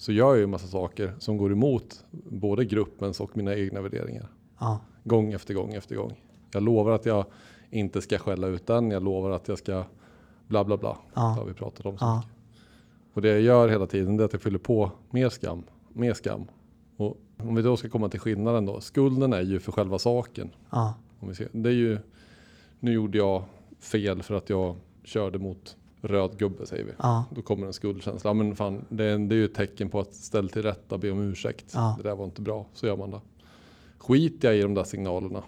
så 0.00 0.12
gör 0.12 0.28
jag 0.28 0.36
ju 0.36 0.44
en 0.44 0.50
massa 0.50 0.66
saker 0.66 1.14
som 1.18 1.36
går 1.36 1.52
emot 1.52 2.04
både 2.30 2.64
gruppens 2.64 3.20
och 3.20 3.36
mina 3.36 3.54
egna 3.54 3.80
värderingar. 3.80 4.28
ja, 4.60 4.80
Gång 5.04 5.32
efter 5.32 5.54
gång 5.54 5.74
efter 5.74 5.96
gång. 5.96 6.20
Jag 6.52 6.62
lovar 6.62 6.92
att 6.92 7.06
jag 7.06 7.24
inte 7.70 8.00
ska 8.02 8.18
skälla 8.18 8.46
ut 8.46 8.66
den. 8.66 8.90
Jag 8.90 9.02
lovar 9.02 9.30
att 9.30 9.48
jag 9.48 9.58
ska 9.58 9.84
bla 10.46 10.64
bla 10.64 10.76
bla. 10.76 10.98
Ja. 11.14 11.20
Det 11.20 11.40
har 11.40 11.44
vi 11.44 11.54
pratat 11.54 11.86
om 11.86 11.98
så 11.98 12.04
ja, 12.04 12.16
mycket. 12.16 12.32
Och 13.14 13.22
det 13.22 13.28
jag 13.28 13.40
gör 13.40 13.68
hela 13.68 13.86
tiden 13.86 14.16
det 14.16 14.22
är 14.22 14.24
att 14.24 14.32
jag 14.32 14.42
fyller 14.42 14.58
på 14.58 14.92
mer 15.10 15.28
skam, 15.28 15.62
mer 15.88 16.14
skam. 16.14 16.44
Och 16.96 17.16
om 17.36 17.54
vi 17.54 17.62
då 17.62 17.76
ska 17.76 17.88
komma 17.88 18.08
till 18.08 18.20
skillnaden 18.20 18.66
då. 18.66 18.80
Skulden 18.80 19.32
är 19.32 19.42
ju 19.42 19.60
för 19.60 19.72
själva 19.72 19.98
saken. 19.98 20.50
Om 21.20 21.28
vi 21.28 21.34
ser. 21.34 21.48
Det 21.52 21.68
är 21.68 21.74
ju, 21.74 21.98
nu 22.78 22.92
gjorde 22.92 23.18
jag 23.18 23.42
fel 23.80 24.22
för 24.22 24.34
att 24.34 24.50
jag 24.50 24.76
körde 25.04 25.38
mot 25.38 25.76
röd 26.02 26.38
gubbe 26.38 26.66
säger 26.66 26.84
vi. 26.84 26.92
ja, 26.98 27.24
Då 27.34 27.42
kommer 27.42 27.66
en 27.66 27.72
skuldkänsla. 27.72 28.30
Ja, 28.30 28.34
men 28.34 28.56
fan, 28.56 28.84
det, 28.88 29.04
är, 29.04 29.18
det 29.18 29.34
är 29.34 29.36
ju 29.36 29.44
ett 29.44 29.54
tecken 29.54 29.90
på 29.90 30.00
att 30.00 30.14
ställa 30.14 30.48
till 30.48 30.62
rätta, 30.62 30.98
be 30.98 31.10
om 31.10 31.20
ursäkt. 31.20 31.72
Ja. 31.74 31.94
Det 32.02 32.08
där 32.08 32.16
var 32.16 32.24
inte 32.24 32.42
bra. 32.42 32.66
Så 32.72 32.86
gör 32.86 32.96
man 32.96 33.10
det. 33.10 33.20
Skit 33.98 34.44
jag 34.44 34.56
i 34.56 34.62
de 34.62 34.74
där 34.74 34.84
signalerna. 34.84 35.42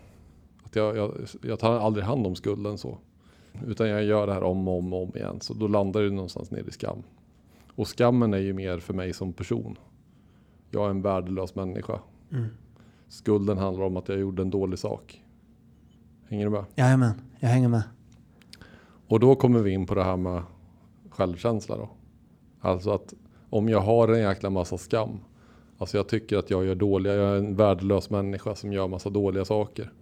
Att 0.63 0.77
jag, 0.77 0.97
jag, 0.97 1.13
jag 1.43 1.59
tar 1.59 1.79
aldrig 1.79 2.05
hand 2.05 2.27
om 2.27 2.35
skulden 2.35 2.79
så. 2.79 2.99
Utan 3.67 3.89
jag 3.89 4.05
gör 4.05 4.27
det 4.27 4.33
här 4.33 4.43
om 4.43 4.69
och 4.69 4.79
om, 4.79 4.93
och 4.93 5.03
om 5.03 5.17
igen. 5.17 5.41
Så 5.41 5.55
då 5.55 5.69
landar 5.69 6.03
det 6.03 6.11
någonstans 6.11 6.51
ner 6.51 6.69
i 6.69 6.71
skam. 6.71 7.03
Och 7.75 7.89
skammen 7.89 8.35
är 8.35 8.39
ju 8.39 8.53
mer 8.53 8.79
för 8.79 8.95
mig 8.95 9.13
som 9.13 9.33
person. 9.33 9.79
Jag 10.71 10.87
är 10.87 10.91
en 10.91 11.03
värdelös 11.03 11.55
människa. 11.55 12.01
Mm. 12.33 12.47
Skulden 13.09 13.59
handlar 13.59 13.85
om 13.85 13.97
att 13.97 14.09
jag 14.09 14.19
gjorde 14.19 14.43
en 14.43 14.51
dålig 14.51 14.79
sak. 14.79 15.23
Hänger 16.29 16.45
du 16.45 16.51
med? 16.51 16.65
Jajamän, 16.75 17.13
jag 17.41 17.49
hänger 17.49 17.69
med. 17.69 17.83
Och 19.07 19.21
då 19.21 19.35
kommer 19.35 19.61
vi 19.61 19.71
in 19.71 19.87
på 19.87 19.95
det 19.95 20.05
här 20.05 20.17
med 20.17 20.43
självkänsla 21.11 21.77
då. 21.77 21.89
Alltså 22.61 22.91
att 22.91 23.15
om 23.51 23.69
jag 23.69 23.81
har 23.81 24.09
en 24.09 24.21
jäkla 24.21 24.51
massa 24.51 24.79
skam. 24.79 25.19
Alltså 25.79 25.97
jag 25.97 26.09
tycker 26.09 26.37
att 26.39 26.51
jag 26.51 26.65
gör 26.65 26.75
dåliga, 26.75 27.15
jag 27.15 27.31
är 27.31 27.37
en 27.37 27.57
värdelös 27.57 28.11
människa 28.11 28.55
som 28.55 28.73
gör 28.73 28.89
massa 28.89 29.11
dåliga 29.11 29.45
saker. 29.45 29.93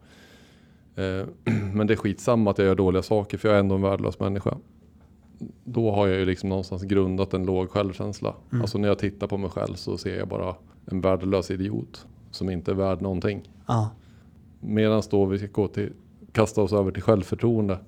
Eh, 0.94 1.26
men 1.74 1.86
det 1.86 1.94
är 1.94 1.96
skitsamma 1.96 2.50
att 2.50 2.58
jag 2.58 2.66
gör 2.66 2.74
dåliga 2.74 3.02
saker 3.02 3.38
för 3.38 3.48
jag 3.48 3.56
är 3.56 3.60
ändå 3.60 3.74
en 3.74 3.82
värdelös 3.82 4.20
människa. 4.20 4.56
Då 5.64 5.90
har 5.90 6.06
jag 6.06 6.18
ju 6.18 6.24
liksom 6.24 6.48
någonstans 6.48 6.82
grundat 6.82 7.34
en 7.34 7.46
låg 7.46 7.70
självkänsla. 7.70 8.34
Mm. 8.52 8.62
Alltså 8.62 8.78
när 8.78 8.88
jag 8.88 8.98
tittar 8.98 9.26
på 9.26 9.38
mig 9.38 9.50
själv 9.50 9.74
så 9.74 9.98
ser 9.98 10.18
jag 10.18 10.28
bara 10.28 10.54
en 10.86 11.00
värdelös 11.00 11.50
idiot. 11.50 12.06
Som 12.30 12.50
inte 12.50 12.70
är 12.70 12.74
värd 12.74 13.02
någonting. 13.02 13.50
Ja, 13.66 13.90
Medan 14.60 15.02
då 15.10 15.24
vi 15.24 15.38
ska 15.38 15.46
gå 15.46 15.68
till, 15.68 15.92
kasta 16.32 16.62
oss 16.62 16.72
över 16.72 16.90
till 16.90 17.02
självförtroende. 17.02 17.78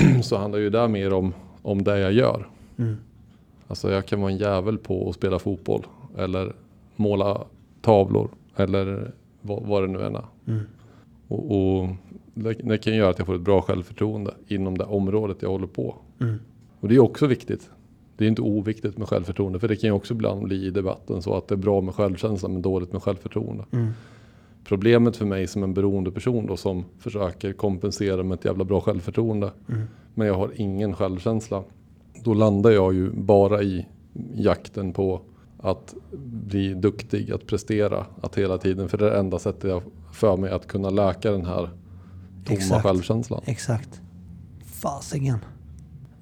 så 0.22 0.36
handlar 0.36 0.58
ju 0.58 0.70
det 0.70 0.88
mer 0.88 1.12
om, 1.12 1.34
om 1.62 1.84
det 1.84 1.98
jag 1.98 2.12
gör. 2.12 2.48
mm. 2.76 2.96
Alltså 3.68 3.90
jag 3.90 4.06
kan 4.06 4.20
vara 4.20 4.30
en 4.30 4.38
jävel 4.38 4.78
på 4.78 5.08
att 5.08 5.14
spela 5.14 5.38
fotboll. 5.38 5.86
Eller 6.16 6.52
måla 6.96 7.44
tavlor. 7.82 8.30
Eller 8.56 9.12
vad, 9.40 9.62
vad 9.62 9.82
det 9.82 9.86
nu 9.86 10.02
än 10.02 10.16
är. 10.16 10.24
Mm. 10.46 10.60
Och, 11.28 11.56
och 11.56 11.88
det, 12.34 12.52
det 12.52 12.78
kan 12.78 12.96
göra 12.96 13.10
att 13.10 13.18
jag 13.18 13.26
får 13.26 13.34
ett 13.34 13.40
bra 13.40 13.62
självförtroende 13.62 14.34
inom 14.46 14.78
det 14.78 14.84
området 14.84 15.36
jag 15.40 15.48
håller 15.48 15.66
på. 15.66 15.96
Mm. 16.20 16.38
Och 16.80 16.88
det 16.88 16.94
är 16.94 17.00
också 17.00 17.26
viktigt. 17.26 17.70
Det 18.16 18.24
är 18.24 18.28
inte 18.28 18.42
oviktigt 18.42 18.98
med 18.98 19.08
självförtroende. 19.08 19.58
För 19.58 19.68
det 19.68 19.76
kan 19.76 19.88
ju 19.88 19.92
också 19.92 20.14
ibland 20.14 20.42
bli 20.42 20.66
i 20.66 20.70
debatten 20.70 21.22
så 21.22 21.36
att 21.36 21.48
det 21.48 21.54
är 21.54 21.56
bra 21.56 21.80
med 21.80 21.94
självkänsla 21.94 22.48
men 22.48 22.62
dåligt 22.62 22.92
med 22.92 23.02
självförtroende. 23.02 23.64
Mm. 23.70 23.92
Problemet 24.68 25.16
för 25.16 25.24
mig 25.24 25.46
som 25.46 25.62
en 25.62 25.74
beroende 25.74 26.10
person 26.10 26.46
då 26.46 26.56
som 26.56 26.84
försöker 26.98 27.52
kompensera 27.52 28.22
med 28.22 28.38
ett 28.38 28.44
jävla 28.44 28.64
bra 28.64 28.80
självförtroende. 28.80 29.52
Mm. 29.68 29.82
Men 30.14 30.26
jag 30.26 30.34
har 30.34 30.50
ingen 30.54 30.94
självkänsla. 30.94 31.62
Då 32.24 32.34
landar 32.34 32.70
jag 32.70 32.94
ju 32.94 33.10
bara 33.10 33.62
i 33.62 33.86
jakten 34.34 34.92
på 34.92 35.20
att 35.58 35.94
bli 36.22 36.74
duktig, 36.74 37.32
att 37.32 37.46
prestera, 37.46 38.06
att 38.22 38.38
hela 38.38 38.58
tiden. 38.58 38.88
För 38.88 38.98
det 38.98 39.06
är 39.06 39.10
det 39.10 39.18
enda 39.18 39.38
sättet 39.38 39.70
jag 39.70 39.82
för 40.12 40.36
mig 40.36 40.50
att 40.50 40.66
kunna 40.66 40.90
läka 40.90 41.30
den 41.30 41.44
här 41.44 41.70
tomma 42.44 42.58
Exakt. 42.58 42.82
självkänslan. 42.82 43.40
Exakt. 43.44 44.00
Fasiken. 44.64 45.38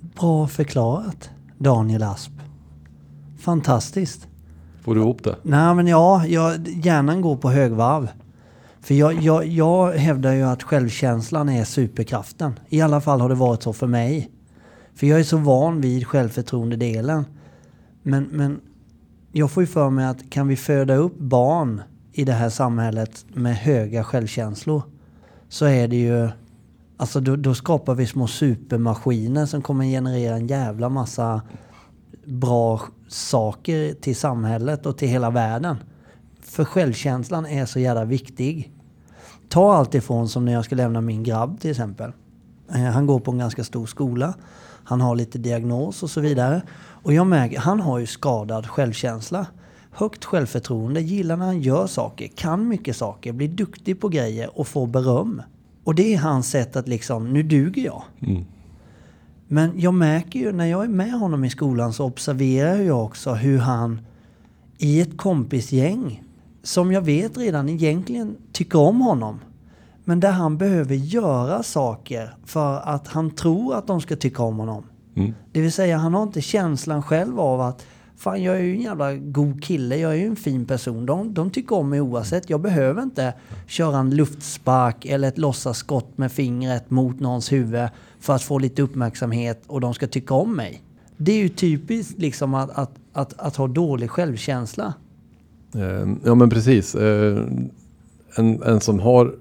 Bra 0.01 0.47
förklarat, 0.47 1.31
Daniel 1.59 2.03
Asp. 2.03 2.33
Fantastiskt. 3.39 4.29
Får 4.83 4.95
du 4.95 5.01
ihop 5.01 5.25
det? 5.25 5.37
Nej 5.43 5.75
men 5.75 5.87
ja, 5.87 6.27
jag, 6.27 6.69
hjärnan 6.69 7.21
går 7.21 7.37
på 7.37 7.51
högvarv. 7.51 8.09
För 8.85 8.95
jag, 8.95 9.15
jag, 9.23 9.47
jag 9.47 9.93
hävdar 9.93 10.33
ju 10.33 10.43
att 10.43 10.63
självkänslan 10.63 11.49
är 11.49 11.65
superkraften. 11.65 12.59
I 12.69 12.81
alla 12.81 13.01
fall 13.01 13.21
har 13.21 13.29
det 13.29 13.35
varit 13.35 13.63
så 13.63 13.73
för 13.73 13.87
mig. 13.87 14.31
För 14.95 15.07
jag 15.07 15.21
är 15.21 15.25
så 15.25 15.37
van 15.37 15.81
vid 15.81 16.07
självförtroendedelen. 16.07 17.25
Men, 18.03 18.25
men 18.25 18.61
jag 19.33 19.51
får 19.51 19.63
ju 19.63 19.67
för 19.67 19.91
mig 19.91 20.07
att 20.07 20.31
kan 20.31 20.49
vi 20.49 20.57
föda 20.57 20.95
upp 20.95 21.19
barn 21.19 21.83
i 22.13 22.25
det 22.25 22.33
här 22.33 22.51
samhället 22.51 23.25
med 23.29 23.57
höga 23.57 24.05
självkänslor 24.05 24.83
så 25.49 25.65
är 25.65 25.89
det 25.89 25.97
ju... 25.97 26.29
Alltså 26.97 27.21
då, 27.21 27.37
då 27.37 27.55
skapar 27.55 27.95
vi 27.95 28.07
små 28.07 28.27
supermaskiner 28.27 29.47
som 29.47 29.63
kommer 29.63 29.85
generera 29.85 30.35
en 30.35 30.47
jävla 30.47 30.89
massa 30.89 31.43
bra 32.25 32.81
saker 33.09 33.93
till 33.93 34.17
samhället 34.17 34.87
och 34.87 34.99
till 34.99 35.09
hela 35.09 35.31
världen. 35.31 35.77
För 36.43 36.65
självkänslan 36.65 37.47
är 37.47 37.67
så 37.67 37.79
jävla 37.79 38.05
viktig. 38.05 38.74
Ta 39.49 39.75
allt 39.75 39.95
ifrån 39.95 40.29
som 40.29 40.45
när 40.45 40.53
jag 40.53 40.65
ska 40.65 40.77
lämna 40.77 41.01
min 41.01 41.23
grabb 41.23 41.61
till 41.61 41.71
exempel. 41.71 42.13
Eh, 42.75 42.83
Han 42.83 43.07
går 43.07 43.21
på 43.21 43.31
en 43.31 43.39
ganska 43.39 43.65
stor 43.65 43.87
skola. 43.87 44.35
Han 44.85 45.01
har 45.01 45.17
lite 45.17 45.39
diagnos 45.39 46.03
och 46.03 46.11
så 46.11 46.21
vidare. 46.21 46.63
Och 46.77 47.13
jag 47.13 47.27
märker, 47.27 47.59
han 47.59 47.81
har 47.81 47.99
ju 47.99 48.07
skadad 48.07 48.67
självkänsla. 48.67 49.47
Högt 49.91 50.25
självförtroende, 50.25 51.01
gillar 51.01 51.37
när 51.37 51.47
han 51.47 51.61
gör 51.61 51.87
saker, 51.87 52.29
kan 52.29 52.69
mycket 52.69 52.97
saker, 52.97 53.33
blir 53.33 53.49
duktig 53.49 54.01
på 54.01 54.09
grejer 54.09 54.59
och 54.59 54.69
får 54.69 54.87
beröm. 54.87 55.43
Och 55.85 55.95
det 55.95 56.15
är 56.15 56.19
hans 56.19 56.51
sätt 56.51 56.77
att 56.77 56.89
liksom, 56.89 57.33
nu 57.33 57.43
duger 57.43 57.85
jag. 57.85 58.03
Mm. 58.21 58.45
Men 59.49 59.81
jag 59.81 59.95
märker 59.95 60.39
ju 60.39 60.53
när 60.53 60.67
jag 60.67 60.85
är 60.85 60.89
med 60.89 61.13
honom 61.13 61.45
i 61.45 61.51
skolan 61.51 61.93
så 61.93 62.05
observerar 62.05 62.77
jag 62.77 63.05
också 63.05 63.35
hur 63.35 63.59
han 63.59 64.01
i 64.79 65.01
ett 65.01 65.17
kompisgäng 65.17 66.23
som 66.65 66.93
jag 66.93 67.03
vet 67.03 67.37
redan 67.37 67.69
egentligen 67.69 68.37
tycker 68.53 68.79
om 68.79 69.01
honom. 69.01 69.41
Men 70.05 70.21
där 70.21 70.31
han 70.31 70.59
behöver 70.59 70.95
göra 70.95 71.63
saker 71.63 72.37
för 72.45 72.81
att 72.81 73.09
han 73.09 73.31
tror 73.31 73.75
att 73.75 73.87
de 73.87 74.01
ska 74.01 74.17
tycka 74.17 74.43
om 74.43 74.59
honom. 74.59 74.85
Mm. 75.17 75.35
Det 75.53 75.61
vill 75.61 75.73
säga 75.73 75.97
han 75.97 76.15
har 76.15 76.23
inte 76.23 76.41
känslan 76.41 77.03
själv 77.03 77.41
av 77.41 77.61
att 77.61 77.87
Fan 78.17 78.43
jag 78.43 78.57
är 78.57 78.61
ju 78.61 78.75
en 78.75 78.83
jävla 78.83 79.15
god 79.15 79.65
kille, 79.65 79.97
jag 79.97 80.13
är 80.13 80.17
ju 80.17 80.27
en 80.27 80.37
fin 80.37 80.67
person. 80.67 81.07
De, 81.07 81.35
de 81.35 81.51
tycker 81.51 81.77
om 81.77 81.91
mig 81.91 82.01
oavsett. 82.01 82.51
Jag 82.51 82.61
behöver 82.61 83.03
inte 83.03 83.35
köra 83.67 83.99
en 83.99 84.17
luftspark 84.17 85.05
eller 85.05 85.29
ett 85.29 85.39
låtsasskott 85.39 86.19
med 86.19 86.33
fingret 86.33 86.91
mot 86.91 87.21
någons 87.21 87.53
huvud 87.53 87.89
för 88.21 88.35
att 88.35 88.43
få 88.43 88.59
lite 88.59 88.83
uppmärksamhet 88.83 89.63
och 89.67 89.81
de 89.81 89.95
ska 89.95 90.07
tycka 90.07 90.35
om 90.35 90.57
mig. 90.57 90.83
Det 91.17 91.33
är 91.33 91.37
ju 91.37 91.49
typiskt 91.49 92.19
liksom 92.19 92.55
att, 92.55 92.71
att, 92.71 92.91
att, 93.13 93.41
att 93.41 93.57
ha 93.57 93.67
dålig 93.67 94.11
självkänsla. 94.11 94.95
Eh, 95.75 96.09
Ja 96.25 96.35
men 96.35 96.51
precis. 96.51 96.95
Eh, 96.95 97.43
En, 98.37 98.63
en 98.63 98.81
som 98.81 98.99
har 99.01 99.35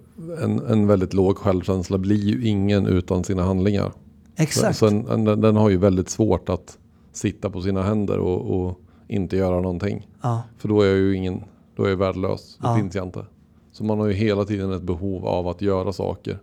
en, 0.44 0.60
en 0.60 0.88
väldigt 0.88 1.14
låg 1.14 1.38
självkänsla 1.38 1.98
blir 1.98 2.24
ju 2.26 2.48
ingen 2.48 2.86
utan 2.86 3.24
sina 3.24 3.44
handlingar. 3.44 3.92
Exakt. 4.36 4.78
Så 4.78 4.88
en, 4.88 5.08
en, 5.08 5.42
den 5.42 5.56
har 5.56 5.70
ju 5.70 5.78
väldigt 5.78 6.10
svårt 6.10 6.50
att 6.50 6.78
sitta 7.12 7.50
på 7.50 7.62
sina 7.62 7.84
händer 7.84 8.18
och, 8.18 8.66
och 8.66 8.80
inte 9.08 9.38
göra 9.38 9.62
någonting. 9.62 10.08
Ja, 10.22 10.44
För 10.58 10.68
då 10.68 10.82
är 10.82 10.86
jag 10.88 10.98
ju 10.98 11.16
ingen, 11.16 11.44
då 11.76 11.84
är 11.86 11.90
jag 11.90 11.98
värdelös. 11.98 12.58
Då 12.62 12.68
Ja. 12.68 12.76
finns 12.78 12.96
jag 12.96 13.06
inte. 13.08 13.26
Så 13.72 13.84
man 13.84 14.00
har 14.00 14.08
ju 14.08 14.14
hela 14.14 14.46
tiden 14.46 14.72
ett 14.72 14.82
behov 14.84 15.26
av 15.28 15.48
att 15.48 15.62
göra 15.62 15.94
saker. 15.94 16.38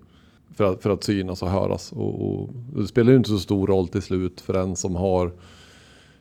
För 0.54 0.64
att, 0.64 0.82
för 0.82 0.90
att 0.90 1.04
synas 1.04 1.42
och 1.42 1.49
höras. 1.49 1.92
Och, 1.92 2.40
och 2.42 2.49
det 2.76 2.87
spelar 2.87 3.11
ju 3.11 3.16
inte 3.16 3.30
så 3.30 3.38
stor 3.38 3.66
roll 3.66 3.88
till 3.88 4.02
slut 4.02 4.40
för 4.40 4.54
en 4.54 4.76
som 4.76 4.94
har 4.97 5.32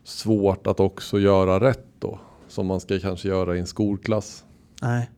svårt 0.04 0.68
att 0.68 0.80
också 0.80 1.20
göra 1.20 1.60
rätt 1.60 1.86
då. 2.00 2.20
Som 2.50 2.68
man 2.68 2.80
ska 2.80 3.00
kanske 3.00 3.28
göra 3.28 3.56
i 3.56 3.60
en 3.60 3.68
skolklass. 3.68 4.44
nej, 4.82 5.10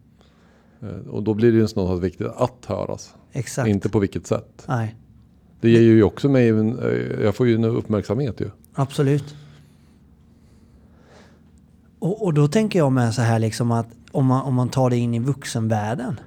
Eh, 0.84 1.08
Och 1.10 1.24
då 1.24 1.34
blir 1.34 1.48
det 1.52 1.54
ju 1.58 1.60
någonstans 1.76 2.04
viktigt 2.04 2.28
att 2.28 2.66
höras. 2.66 3.16
exakt. 3.32 3.68
Inte 3.70 3.90
på 3.90 4.00
vilket 4.00 4.28
sätt. 4.28 4.64
Nej, 4.68 4.96
Det 5.62 5.70
ger 5.70 5.82
ju 5.82 6.04
också 6.04 6.30
mig, 6.30 6.50
en, 6.50 6.80
eh, 6.80 7.24
jag 7.24 7.36
får 7.36 7.48
ju 7.48 7.56
en 7.56 7.64
uppmärksamhet 7.66 8.42
ju. 8.42 8.50
absolut. 8.74 9.36
Och, 12.00 12.26
och 12.26 12.34
då 12.34 12.48
tänker 12.48 12.80
jag 12.80 12.92
med 12.92 13.14
så 13.14 13.22
här 13.22 13.40
liksom 13.40 13.72
att 13.72 13.88
om 14.12 14.26
man, 14.26 14.42
om 14.42 14.54
man 14.56 14.70
tar 14.70 14.90
det 14.90 14.98
in 14.98 15.14
i 15.14 15.20
vuxenvärlden. 15.20 16.20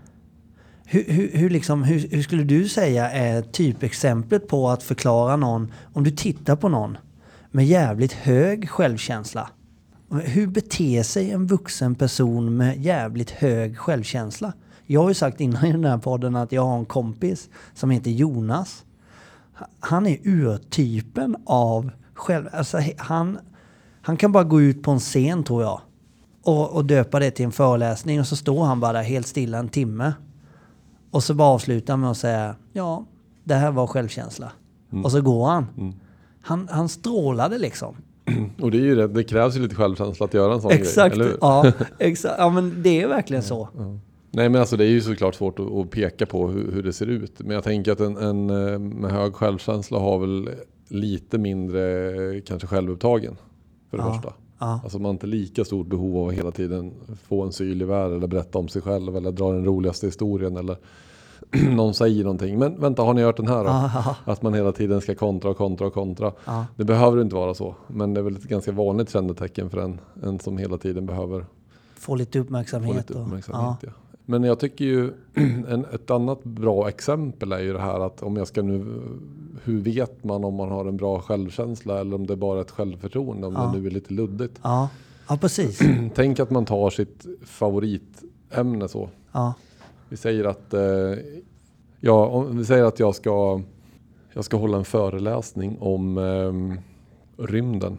Hur, 0.87 1.05
hur, 1.09 1.31
hur, 1.33 1.51
liksom, 1.51 1.83
hur, 1.83 2.09
hur 2.11 2.23
skulle 2.23 2.45
du 2.45 2.69
säga 2.69 3.11
är 3.11 3.43
typexemplet 3.43 4.49
på 4.49 4.69
att 4.69 4.83
förklara 4.83 5.37
någon, 5.37 5.73
om 5.93 6.05
du 6.05 6.11
tittar 6.11 6.57
på 6.57 6.69
någon 6.69 6.99
med 7.51 7.67
jävligt 7.67 8.13
hög 8.13 8.71
självkänsla. 8.71 9.51
Hur 10.11 10.47
beter 10.47 11.03
sig 11.03 11.31
en 11.31 11.47
vuxen 11.47 11.95
person 11.95 12.57
med 12.57 12.77
jävligt 12.85 13.31
hög 13.31 13.79
självkänsla? 13.79 14.53
Jag 14.87 15.03
har 15.03 15.09
ju 15.09 15.15
sagt 15.15 15.41
innan 15.41 15.65
i 15.65 15.73
den 15.73 15.85
här 15.85 15.99
podden 15.99 16.37
att 16.37 16.53
jag 16.53 16.65
har 16.65 16.79
en 16.79 16.85
kompis 16.85 17.49
som 17.75 17.91
heter 17.91 18.11
Jonas. 18.11 18.85
Han 19.81 20.07
är 20.07 20.19
urtypen 20.23 21.37
av 21.47 21.91
själv... 22.15 22.49
Alltså 22.53 22.79
han, 22.97 23.39
han 24.03 24.17
kan 24.17 24.33
bara 24.33 24.45
gå 24.45 24.61
ut 24.61 24.83
på 24.83 24.91
en 24.91 24.99
scen 24.99 25.45
tror 25.45 25.63
jag. 25.63 25.81
Och, 26.43 26.71
och 26.71 26.85
döpa 26.85 27.19
det 27.19 27.31
till 27.31 27.45
en 27.45 27.53
föreläsning 27.53 28.21
och 28.21 28.27
så 28.27 28.37
står 28.37 28.65
han 28.65 28.81
bara 28.81 28.93
där 28.93 29.03
helt 29.03 29.27
stilla 29.27 29.59
en 29.59 29.69
timme. 29.69 30.13
Och 31.11 31.25
så 31.25 31.35
bara 31.35 31.49
avslutar 31.49 31.97
med 31.97 32.11
att 32.11 32.17
säga 32.17 32.57
ja, 32.73 33.05
det 33.45 33.55
här 33.55 33.71
var 33.71 33.87
självkänsla. 33.87 34.53
Och 35.05 35.11
så 35.13 35.21
går 35.21 35.47
han. 35.47 35.67
Han, 36.43 36.69
han 36.71 36.89
strålade 36.89 37.59
liksom. 37.59 37.97
Och 38.61 38.71
det, 38.71 38.76
är 38.78 38.81
ju 38.83 38.95
det, 38.95 39.09
det 39.09 39.25
krävs 39.25 39.57
ju 39.57 39.61
lite 39.61 39.75
självkänsla 39.75 40.26
att 40.26 40.35
göra 40.35 40.54
en 40.54 40.61
sån 40.61 40.71
Exakt. 40.73 41.14
grej. 41.16 41.26
Eller 41.26 41.31
hur? 41.31 41.38
Ja, 41.40 41.73
exakt. 41.99 42.35
Ja, 42.38 42.50
men 42.50 42.83
det 42.83 43.02
är 43.02 43.09
verkligen 43.09 43.43
så. 43.43 43.69
Nej 44.31 44.49
men 44.49 44.61
alltså 44.61 44.76
det 44.76 44.85
är 44.85 44.88
ju 44.88 45.00
såklart 45.00 45.35
svårt 45.35 45.59
att, 45.59 45.73
att 45.73 45.90
peka 45.90 46.26
på 46.26 46.49
hur, 46.49 46.73
hur 46.73 46.83
det 46.83 46.93
ser 46.93 47.07
ut. 47.07 47.33
Men 47.38 47.50
jag 47.50 47.64
tänker 47.64 47.93
att 47.93 48.00
en, 48.00 48.16
en 48.16 48.50
eh, 48.50 48.78
med 48.78 49.11
hög 49.11 49.35
självkänsla 49.35 49.99
har 49.99 50.19
väl 50.19 50.50
lite 50.88 51.38
mindre 51.38 52.11
eh, 52.37 52.43
kanske 52.47 52.66
självupptagen. 52.69 53.37
För 53.90 53.97
det 53.97 54.02
Ja. 54.04 54.12
första. 54.14 54.33
Ja, 54.59 54.81
Alltså 54.83 54.99
man 54.99 55.04
har 55.04 55.11
inte 55.12 55.26
lika 55.26 55.64
stort 55.64 55.87
behov 55.87 56.16
av 56.19 56.28
att 56.28 56.35
hela 56.35 56.50
tiden 56.50 56.93
få 57.28 57.43
en 57.43 57.52
syl 57.52 57.83
i 57.83 57.85
världen 57.85 58.16
eller 58.16 58.26
berätta 58.26 58.59
om 58.59 58.69
sig 58.69 58.83
själv 58.83 59.16
eller 59.16 59.33
dra 59.33 59.52
den 59.52 59.64
roligaste 59.64 60.07
historien 60.07 60.57
eller 60.57 60.76
någon 61.77 61.95
säger 61.95 62.23
någonting. 62.25 62.59
Men 62.59 62.81
vänta, 62.81 63.03
har 63.03 63.15
ni 63.15 63.23
hört 63.23 63.37
den 63.37 63.47
här 63.49 63.65
då? 63.65 64.15
Att 64.33 64.43
man 64.43 64.55
hela 64.55 64.73
tiden 64.73 65.01
ska 65.01 65.15
kontra 65.15 65.51
och 65.51 65.57
kontra 65.57 65.87
och 65.87 65.95
kontra. 65.95 66.33
ja. 66.45 66.67
Det 66.77 66.85
behöver 66.85 67.23
inte 67.23 67.35
vara 67.35 67.55
så. 67.55 67.75
Men 67.87 68.15
det 68.15 68.21
är 68.21 68.23
väl 68.23 68.37
ett 68.37 68.43
ganska 68.45 68.73
vanligt 68.73 69.11
kännetecken 69.11 69.71
för 69.71 69.79
en, 69.79 70.01
en 70.23 70.39
som 70.39 70.59
hela 70.59 70.79
tiden 70.79 71.07
behöver 71.07 71.47
Få 71.97 72.15
lite 72.15 72.39
få 72.39 72.45
uppmärksamhet. 72.45 72.97
lite 72.97 73.15
och- 73.15 73.27
uppmärksamhet. 73.27 73.79
Ja. 73.83 73.89
Men 74.27 74.43
jag 74.45 74.59
tycker 74.61 74.85
ju 74.85 75.13
en, 75.69 75.85
ett 75.93 76.11
annat 76.11 76.45
bra 76.45 76.89
exempel 76.89 77.53
är 77.53 77.59
ju 77.61 77.73
det 77.73 77.79
här 77.81 78.01
att 78.07 78.23
om 78.23 78.37
jag 78.37 78.49
ska 78.49 78.63
nu, 78.63 79.01
hur 79.65 79.81
vet 79.81 80.25
man 80.25 80.45
om 80.45 80.55
man 80.55 80.69
har 80.69 80.85
en 80.87 80.97
bra 80.97 81.21
självkänsla 81.21 82.01
eller 82.01 82.15
om 82.17 82.27
det 82.27 82.33
är 82.33 82.37
bara 82.37 82.61
ett 82.61 82.71
självförtroende, 82.71 83.47
om 83.47 83.53
Ja. 83.55 83.73
det 83.75 83.81
nu 83.81 83.87
är 83.87 83.91
lite 83.91 84.15
luddigt. 84.15 84.61
Ja, 84.63 84.89
ja 85.29 85.37
precis. 85.37 85.81
Tänk 86.15 86.41
att 86.41 86.51
man 86.51 86.65
tar 86.65 86.91
sitt 86.91 87.27
favoritämne 87.45 88.89
så. 88.89 89.09
Ja, 89.33 89.55
Vi 90.09 90.17
säger 90.17 90.45
att, 90.45 90.75
eh, 90.75 90.83
ja, 92.01 92.27
om 92.27 92.59
vi 92.59 92.65
säger 92.65 92.85
att 92.85 92.99
jag 92.99 93.15
ska, 93.15 93.61
jag 94.33 94.45
ska 94.45 94.57
hålla 94.57 94.77
en 94.79 94.85
föreläsning 94.85 95.77
om 95.81 96.19
ehm, 96.19 96.79
rymden. 97.37 97.99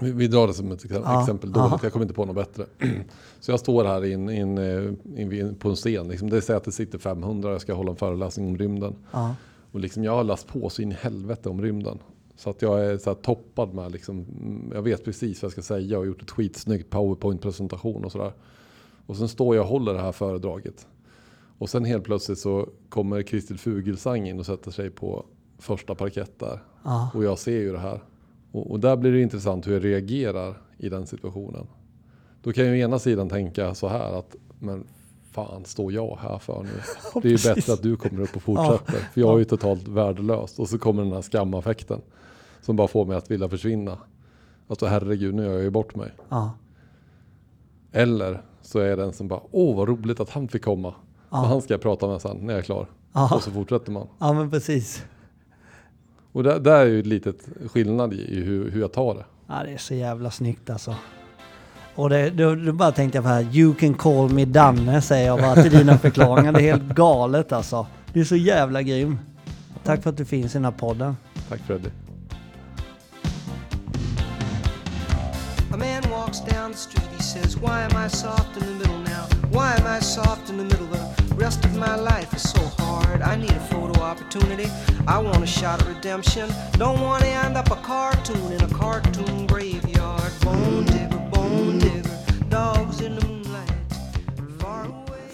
Vi, 0.00 0.12
vi 0.12 0.28
drar 0.28 0.46
det 0.46 0.54
som 0.54 0.72
ett 0.72 0.84
ex- 0.84 0.94
Ja, 1.04 1.20
exempel 1.22 1.52
dåligt, 1.52 1.82
jag 1.82 1.92
kommer 1.92 2.04
inte 2.04 2.14
på 2.14 2.24
något 2.24 2.34
bättre. 2.36 2.66
Så 3.40 3.50
jag 3.50 3.60
står 3.60 3.84
här 3.84 4.04
in, 4.04 4.30
in, 4.30 4.58
eh, 4.58 4.92
in, 5.16 5.54
på 5.58 5.68
en 5.68 5.76
scen, 5.76 6.08
liksom. 6.08 6.30
det 6.30 6.40
säger 6.42 6.58
att 6.58 6.64
det 6.64 6.72
sitter 6.72 6.98
500 6.98 7.48
och 7.48 7.54
jag 7.54 7.60
ska 7.60 7.74
hålla 7.74 7.90
en 7.90 7.96
föreläsning 7.96 8.46
om 8.48 8.58
rymden. 8.58 8.94
ja, 9.12 9.34
Och 9.72 9.80
liksom 9.80 10.04
jag 10.04 10.12
har 10.12 10.24
läst 10.24 10.46
på 10.48 10.70
så 10.70 10.82
in 10.82 10.92
i 10.92 10.94
helvete 10.94 11.48
om 11.48 11.62
rymden. 11.62 11.98
Så 12.36 12.50
att 12.50 12.62
jag 12.62 12.84
är 12.84 12.98
så 12.98 13.14
toppad 13.14 13.74
med, 13.74 13.92
liksom, 13.92 14.16
mm, 14.18 14.70
jag 14.74 14.82
vet 14.82 15.04
precis 15.04 15.42
vad 15.42 15.46
jag 15.46 15.52
ska 15.52 15.62
säga 15.62 15.98
och 15.98 16.06
gjort 16.06 16.22
ett 16.22 16.30
skitsnyggt 16.30 16.90
powerpoint-presentation 16.90 18.04
och 18.04 18.12
sådär. 18.12 18.32
Och 19.06 19.16
sen 19.16 19.28
står 19.28 19.56
jag 19.56 19.62
och 19.62 19.68
håller 19.70 19.94
det 19.94 20.00
här 20.00 20.12
föredraget. 20.12 20.86
Och 21.58 21.70
sen 21.70 21.84
helt 21.84 22.04
plötsligt 22.04 22.38
så 22.38 22.68
kommer 22.88 23.22
Kristil 23.22 23.58
Fugelsang 23.58 24.28
in 24.28 24.38
och 24.38 24.46
sätter 24.46 24.70
sig 24.70 24.90
på 24.90 25.26
första 25.58 25.94
parkett 25.94 26.38
där. 26.38 26.62
ja. 26.84 27.10
Och 27.14 27.24
jag 27.24 27.38
ser 27.38 27.60
ju 27.60 27.72
det 27.72 27.78
här. 27.78 28.02
Och, 28.52 28.70
och 28.70 28.80
där 28.80 28.96
blir 28.96 29.12
det 29.12 29.20
intressant 29.20 29.66
hur 29.66 29.72
jag 29.72 29.84
reagerar 29.84 30.62
i 30.78 30.88
den 30.88 31.06
situationen. 31.06 31.66
Då 32.42 32.52
kan 32.52 32.66
jag 32.66 32.76
ju 32.76 32.82
ena 32.82 32.98
sidan 32.98 33.28
tänka 33.28 33.74
så 33.74 33.88
här 33.88 34.18
att, 34.18 34.36
men 34.58 34.84
fan 35.32 35.64
står 35.64 35.92
jag 35.92 36.18
här 36.22 36.38
för 36.38 36.62
nu? 36.62 36.68
Det 37.22 37.28
är 37.28 37.32
ju 37.32 37.54
bättre 37.54 37.72
att 37.72 37.82
du 37.82 37.96
kommer 37.96 38.22
upp 38.22 38.36
och 38.36 38.42
fortsätter. 38.42 38.98
För 39.12 39.20
jag 39.20 39.34
är 39.34 39.38
ju 39.38 39.44
totalt 39.44 39.88
värdelös. 39.88 40.58
Och 40.58 40.68
så 40.68 40.78
kommer 40.78 41.02
den 41.02 41.12
här 41.12 41.22
skamaffekten. 41.22 42.00
Som 42.60 42.76
bara 42.76 42.88
får 42.88 43.04
mig 43.04 43.16
att 43.16 43.30
vilja 43.30 43.48
försvinna. 43.48 43.98
Alltså 44.68 44.86
herregud, 44.86 45.34
nu 45.34 45.42
gör 45.42 45.52
jag 45.52 45.62
ju 45.62 45.70
bort 45.70 45.94
mig. 45.96 46.10
ja. 46.28 46.50
Eller 47.92 48.42
så 48.62 48.78
är 48.78 48.96
det 48.96 49.04
en 49.04 49.12
som 49.12 49.28
bara, 49.28 49.40
åh 49.50 49.76
vad 49.76 49.88
roligt 49.88 50.20
att 50.20 50.30
han 50.30 50.48
fick 50.48 50.64
komma. 50.64 50.94
Ja. 51.30 51.40
Och 51.40 51.48
han 51.48 51.62
ska 51.62 51.74
jag 51.74 51.80
prata 51.80 52.08
med 52.08 52.20
sen 52.20 52.36
när 52.36 52.52
jag 52.52 52.58
är 52.58 52.64
klar. 52.64 52.86
Ja. 53.12 53.34
Och 53.34 53.42
så 53.42 53.50
fortsätter 53.50 53.92
man. 53.92 54.06
ja 54.18 54.32
men 54.32 54.50
precis. 54.50 55.04
Och 56.32 56.42
där, 56.42 56.60
där 56.60 56.80
är 56.80 56.84
ju 56.86 57.00
ett 57.00 57.06
litet 57.06 57.48
skillnad 57.72 58.12
i 58.14 58.16
i 58.16 58.42
hur, 58.44 58.70
hur 58.70 58.80
jag 58.80 58.92
tar 58.92 59.14
det. 59.14 59.24
Ja, 59.46 59.54
det 59.64 59.70
är 59.70 59.78
så 59.78 59.94
jävla 59.94 60.30
snyggt 60.30 60.70
alltså. 60.70 60.94
Och 61.94 62.10
det, 62.10 62.30
då, 62.30 62.54
då 62.54 62.72
bara 62.72 62.92
tänkte 62.92 63.18
jag 63.18 63.24
på 63.24 63.28
här, 63.28 63.56
you 63.56 63.74
can 63.74 63.94
call 63.94 64.30
me 64.30 64.44
Danne 64.44 65.00
säger 65.00 65.26
jag 65.26 65.40
bara 65.40 65.54
till 65.54 65.72
dina 65.72 65.98
förklaringar. 65.98 66.52
Det 66.52 66.58
är 66.58 66.62
helt 66.62 66.94
galet 66.94 67.52
alltså. 67.52 67.86
Du 68.12 68.20
är 68.20 68.24
så 68.24 68.36
jävla 68.36 68.82
grym. 68.82 69.18
Tack 69.84 70.02
för 70.02 70.10
att 70.10 70.16
du 70.16 70.24
finns 70.24 70.54
i 70.54 70.58
den 70.58 70.64
här 70.64 70.72
podden. 70.72 71.16
Tack 71.48 71.60
Freddy. 71.60 71.88
A 75.72 75.76
man 75.76 76.10
walks 76.10 76.40
down 76.40 76.72
the 76.72 76.78
street, 76.78 77.08
he 77.16 77.22
says, 77.22 77.56
Why 77.56 77.82
am 77.82 78.06
I 78.06 78.08
soft 78.08 78.56
in 78.56 78.62
the 78.62 78.74
middle 78.74 78.98
now? 78.98 79.26
Why 79.50 79.74
am 79.76 79.86
I 79.98 80.00
soft 80.00 80.50
in 80.50 80.56
the 80.56 80.64
middle? 80.64 80.86
The 80.86 81.17
rest 81.38 81.64
of 81.64 81.76
my 81.76 81.94
life 81.94 82.34
is 82.34 82.50
so 82.50 82.60
hard. 82.82 83.22
I 83.22 83.36
need 83.36 83.52
a 83.52 83.60
photo 83.60 84.00
opportunity. 84.00 84.68
I 85.06 85.18
want 85.18 85.42
a 85.42 85.46
shot 85.46 85.80
at 85.80 85.88
redemption. 85.88 86.50
Don't 86.72 87.00
want 87.00 87.22
to 87.22 87.28
end 87.28 87.56
up 87.56 87.70
a 87.70 87.76
cartoon 87.76 88.52
in 88.52 88.60
a 88.62 88.68
cartoon 88.68 89.46
graveyard. 89.46 90.32
Bone 90.40 90.84
digger, 90.84 91.18
bone 91.32 91.78
digger, 91.78 92.18
dogs 92.48 93.00
in 93.00 93.14
the. 93.14 93.27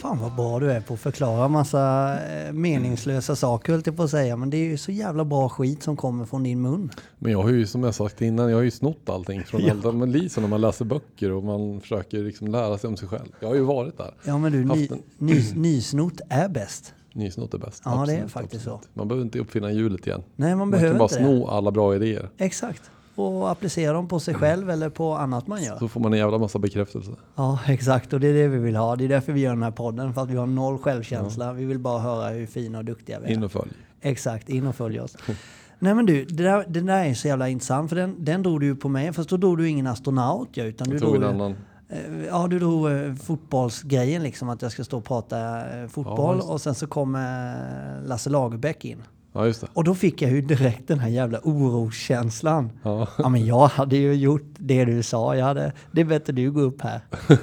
Fan 0.04 0.18
vad 0.18 0.32
bra 0.34 0.60
du 0.60 0.72
är 0.72 0.80
på 0.80 0.94
att 0.94 1.00
förklara 1.00 1.48
massa 1.48 2.12
eh, 2.46 2.52
meningslösa 2.52 3.36
saker 3.36 3.72
höll 3.72 3.82
jag 3.84 3.96
på 3.96 4.02
att 4.02 4.10
säga. 4.10 4.36
Men 4.36 4.50
det 4.50 4.56
är 4.56 4.64
ju 4.64 4.76
så 4.76 4.92
jävla 4.92 5.24
bra 5.24 5.48
skit 5.48 5.82
som 5.82 5.96
kommer 5.96 6.24
från 6.24 6.42
din 6.42 6.62
mun. 6.62 6.90
Men 7.18 7.32
jag 7.32 7.42
har 7.42 7.50
ju 7.50 7.66
som 7.66 7.82
jag 7.82 7.94
sagt 7.94 8.22
innan, 8.22 8.50
jag 8.50 8.56
har 8.56 8.62
ju 8.62 8.70
snott 8.70 9.08
allting 9.08 9.44
från 9.44 9.60
Ja. 9.64 9.70
Alda 9.70 9.92
Melisa 9.92 10.40
när 10.40 10.48
man 10.48 10.60
läser 10.60 10.84
böcker 10.84 11.32
och 11.32 11.44
man 11.44 11.80
försöker 11.80 12.18
liksom 12.18 12.46
lära 12.48 12.78
sig 12.78 12.88
om 12.88 12.96
sig 12.96 13.08
själv. 13.08 13.26
Jag 13.40 13.48
har 13.48 13.54
ju 13.54 13.60
varit 13.62 13.98
där. 13.98 14.14
Ja 14.24 14.38
men 14.38 14.52
du, 14.52 14.64
ny, 14.64 14.88
en- 14.90 15.02
ny, 15.18 15.42
nysnot 15.54 16.20
är 16.28 16.48
bäst. 16.48 16.94
Nysnott 17.12 17.54
är 17.54 17.58
bäst. 17.58 17.82
Ja, 17.84 18.04
det 18.06 18.14
är 18.14 18.28
faktiskt 18.28 18.64
så. 18.64 18.80
Man 18.94 19.08
behöver 19.08 19.24
inte 19.24 19.38
uppfinna 19.38 19.72
hjulet 19.72 20.06
igen. 20.06 20.22
Nej 20.36 20.50
man 20.50 20.58
Man 20.58 20.70
behöver 20.70 20.90
kan 20.90 20.98
bara 20.98 21.04
inte 21.04 21.18
det. 21.18 21.24
sno 21.38 21.46
alla 21.46 21.70
bra 21.70 21.94
idéer. 21.96 22.28
Exakt. 22.38 22.82
Och 23.14 23.50
applicera 23.50 23.92
dem 23.92 24.08
på 24.08 24.20
sig 24.20 24.34
själv 24.34 24.70
eller 24.70 24.88
på 24.90 25.14
annat 25.14 25.46
man 25.46 25.62
gör. 25.62 25.78
Så 25.78 25.88
får 25.88 26.00
man 26.00 26.12
en 26.12 26.18
jävla 26.18 26.38
massa 26.38 26.58
bekräftelse. 26.58 27.10
Ja, 27.34 27.58
exakt. 27.66 28.12
Och 28.12 28.20
det 28.20 28.28
är 28.28 28.34
det 28.34 28.48
vi 28.48 28.58
vill 28.58 28.76
ha. 28.76 28.96
Det 28.96 29.04
är 29.04 29.08
därför 29.08 29.32
vi 29.32 29.40
gör 29.40 29.50
den 29.50 29.62
här 29.62 29.70
podden. 29.70 30.14
För 30.14 30.22
att 30.22 30.30
vi 30.30 30.36
har 30.36 30.46
noll 30.46 30.78
självkänsla. 30.78 31.52
Vi 31.52 31.64
vill 31.64 31.78
bara 31.78 31.98
höra 31.98 32.28
hur 32.28 32.46
fina 32.46 32.78
och 32.78 32.84
duktiga 32.84 33.20
vi 33.20 33.26
är. 33.26 33.32
In 33.32 33.42
och 33.44 33.52
följ. 33.52 33.70
Exakt, 34.00 34.48
in 34.48 34.66
och 34.66 34.74
följ 34.74 35.00
oss. 35.00 35.16
Nej 35.78 35.94
men 35.94 36.06
du, 36.06 36.24
det 36.24 36.42
där, 36.42 36.64
det 36.68 36.80
där 36.80 37.04
är 37.04 37.14
så 37.14 37.28
jävla 37.28 37.48
intressant. 37.48 37.88
För 37.88 37.96
den, 37.96 38.24
den 38.24 38.42
drog 38.42 38.60
du 38.60 38.66
ju 38.66 38.76
på 38.76 38.88
mig. 38.88 39.12
Fast 39.12 39.28
då 39.30 39.36
drog 39.36 39.58
du 39.58 39.68
ingen 39.68 39.86
astronaut 39.86 40.48
ja, 40.52 40.64
utan 40.64 40.88
du 40.88 40.94
Jag 40.94 41.02
tog 41.02 41.14
en 41.14 41.20
drog, 41.20 41.32
annan. 41.34 41.54
eh, 41.88 42.24
ja, 42.28 42.46
du 42.50 42.58
drog 42.58 42.90
eh, 42.92 43.14
fotbollsgrejen 43.14 44.22
liksom. 44.22 44.48
Att 44.48 44.62
jag 44.62 44.72
ska 44.72 44.84
stå 44.84 44.98
och 44.98 45.04
prata 45.04 45.38
eh, 45.80 45.88
fotboll. 45.88 46.36
det. 46.38 46.42
och 46.42 46.60
sen 46.60 46.74
så 46.74 46.86
kommer 46.86 48.02
Lasse 48.06 48.30
Lagerbäck 48.30 48.84
in. 48.84 49.02
Ja 49.36 49.46
just 49.46 49.60
det. 49.60 49.66
Och 49.72 49.84
då 49.84 49.94
fick 49.94 50.22
jag 50.22 50.30
ju 50.30 50.40
direkt 50.40 50.88
den 50.88 50.98
här 50.98 51.08
jävla 51.08 51.40
oroskänslan. 51.42 52.72
Ja. 52.82 53.08
Ja 53.18 53.28
men 53.28 53.46
jag 53.46 53.66
hade 53.66 53.96
ju 53.96 54.14
gjort 54.14 54.54
det 54.58 54.84
du 54.84 55.02
sa. 55.02 55.36
Jag 55.36 55.44
hade, 55.44 55.72
det 55.92 56.00
är 56.00 56.04
bättre 56.04 56.32
du 56.32 56.52
går 56.52 56.62
upp 56.62 56.82
här. 56.82 57.00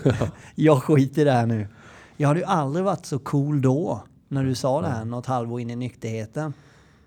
jag 0.56 0.84
skiter 0.84 1.22
i 1.22 1.26
det 1.26 1.32
här 1.32 1.46
nu. 1.46 1.68
Jag 2.18 2.28
hade 2.28 2.40
ju 2.40 2.46
aldrig 2.46 2.86
varit 2.86 3.06
så 3.06 3.20
cool 3.20 3.62
då. 3.62 4.04
När 4.28 4.44
du 4.44 4.56
sa 4.56 4.82
det 4.82 4.88
här 4.88 5.06
något 5.06 5.26
halvår 5.26 5.62
in 5.62 5.70
i 5.70 5.76
nykterheten. 5.76 6.54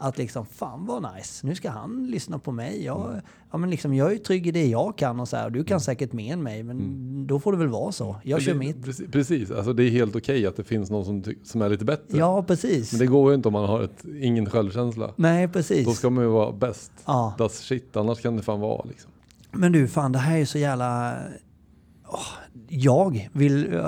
Att 0.05 0.19
liksom, 0.19 0.47
fan 0.47 0.87
vad 0.87 1.15
nice. 1.15 1.47
Nu 1.47 1.55
ska 1.55 1.71
han 1.71 2.07
lyssna 2.07 2.39
på 2.39 2.53
mig. 2.53 2.85
Jag, 2.85 3.21
ja, 3.51 3.59
men 3.59 3.71
liksom, 3.71 3.95
jag 3.95 4.13
är 4.13 4.19
trygg 4.19 4.47
i 4.47 4.51
det 4.51 4.67
jag 4.67 4.99
kan 4.99 5.21
och 5.21 5.29
så 5.29 5.37
här. 5.37 5.51
Du 5.51 5.65
kan 5.65 5.81
säkert 5.81 6.13
mer 6.13 6.33
än 6.33 6.43
mig. 6.43 6.63
Men 6.63 7.27
då 7.27 7.41
får 7.41 7.53
det 7.53 7.59
väl 7.59 7.69
vara 7.69 7.93
så. 7.93 8.17
Jag 8.23 8.43
kör 8.43 8.53
det, 8.53 8.59
mitt. 8.59 8.85
Precis, 8.85 9.11
precis. 9.11 9.51
Alltså 9.51 9.73
det 9.73 9.85
är 9.85 9.91
helt 9.91 10.17
okej 10.17 10.47
att 10.47 10.57
det 10.57 10.65
finns 10.65 10.91
någon 10.91 11.05
som, 11.05 11.35
som 11.45 11.63
är 11.63 11.69
lite 11.69 11.85
bättre. 11.85 12.19
Ja, 12.19 12.43
precis. 12.43 12.93
Men 12.93 12.99
det 12.99 13.07
går 13.07 13.31
ju 13.31 13.35
inte 13.35 13.49
om 13.49 13.53
man 13.53 13.69
har 13.69 13.83
ett, 13.83 14.05
ingen 14.21 14.51
självkänsla. 14.51 15.11
Nej, 15.17 15.49
precis. 15.49 15.87
Då 15.87 15.93
ska 15.93 16.11
man 16.11 16.25
ju 16.25 16.31
vara 16.31 16.53
bäst. 16.53 16.93
Ja. 17.05 17.35
Das 17.39 17.59
shit, 17.59 17.97
annars 17.97 18.21
kan 18.21 18.37
det 18.37 18.43
fan 18.43 18.61
vara 18.61 18.85
liksom. 18.89 19.11
Men 19.51 19.73
du, 19.73 19.89
fan 19.89 20.13
det 20.13 20.19
här 20.19 20.39
är 20.39 20.45
så 20.45 20.59
jävla... 20.59 21.17
Åh, 22.07 22.27
jag 22.77 23.29
vill... 23.33 23.81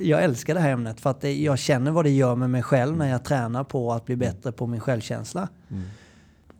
Jag 0.00 0.24
älskar 0.24 0.54
det 0.54 0.60
här 0.60 0.70
ämnet 0.70 1.00
för 1.00 1.10
att 1.10 1.20
det, 1.20 1.34
jag 1.36 1.58
känner 1.58 1.90
vad 1.90 2.04
det 2.04 2.10
gör 2.10 2.34
med 2.36 2.50
mig 2.50 2.62
själv 2.62 2.96
när 2.96 3.08
jag 3.10 3.24
tränar 3.24 3.64
på 3.64 3.92
att 3.92 4.04
bli 4.06 4.16
bättre 4.16 4.52
på 4.52 4.66
min 4.66 4.80
självkänsla. 4.80 5.48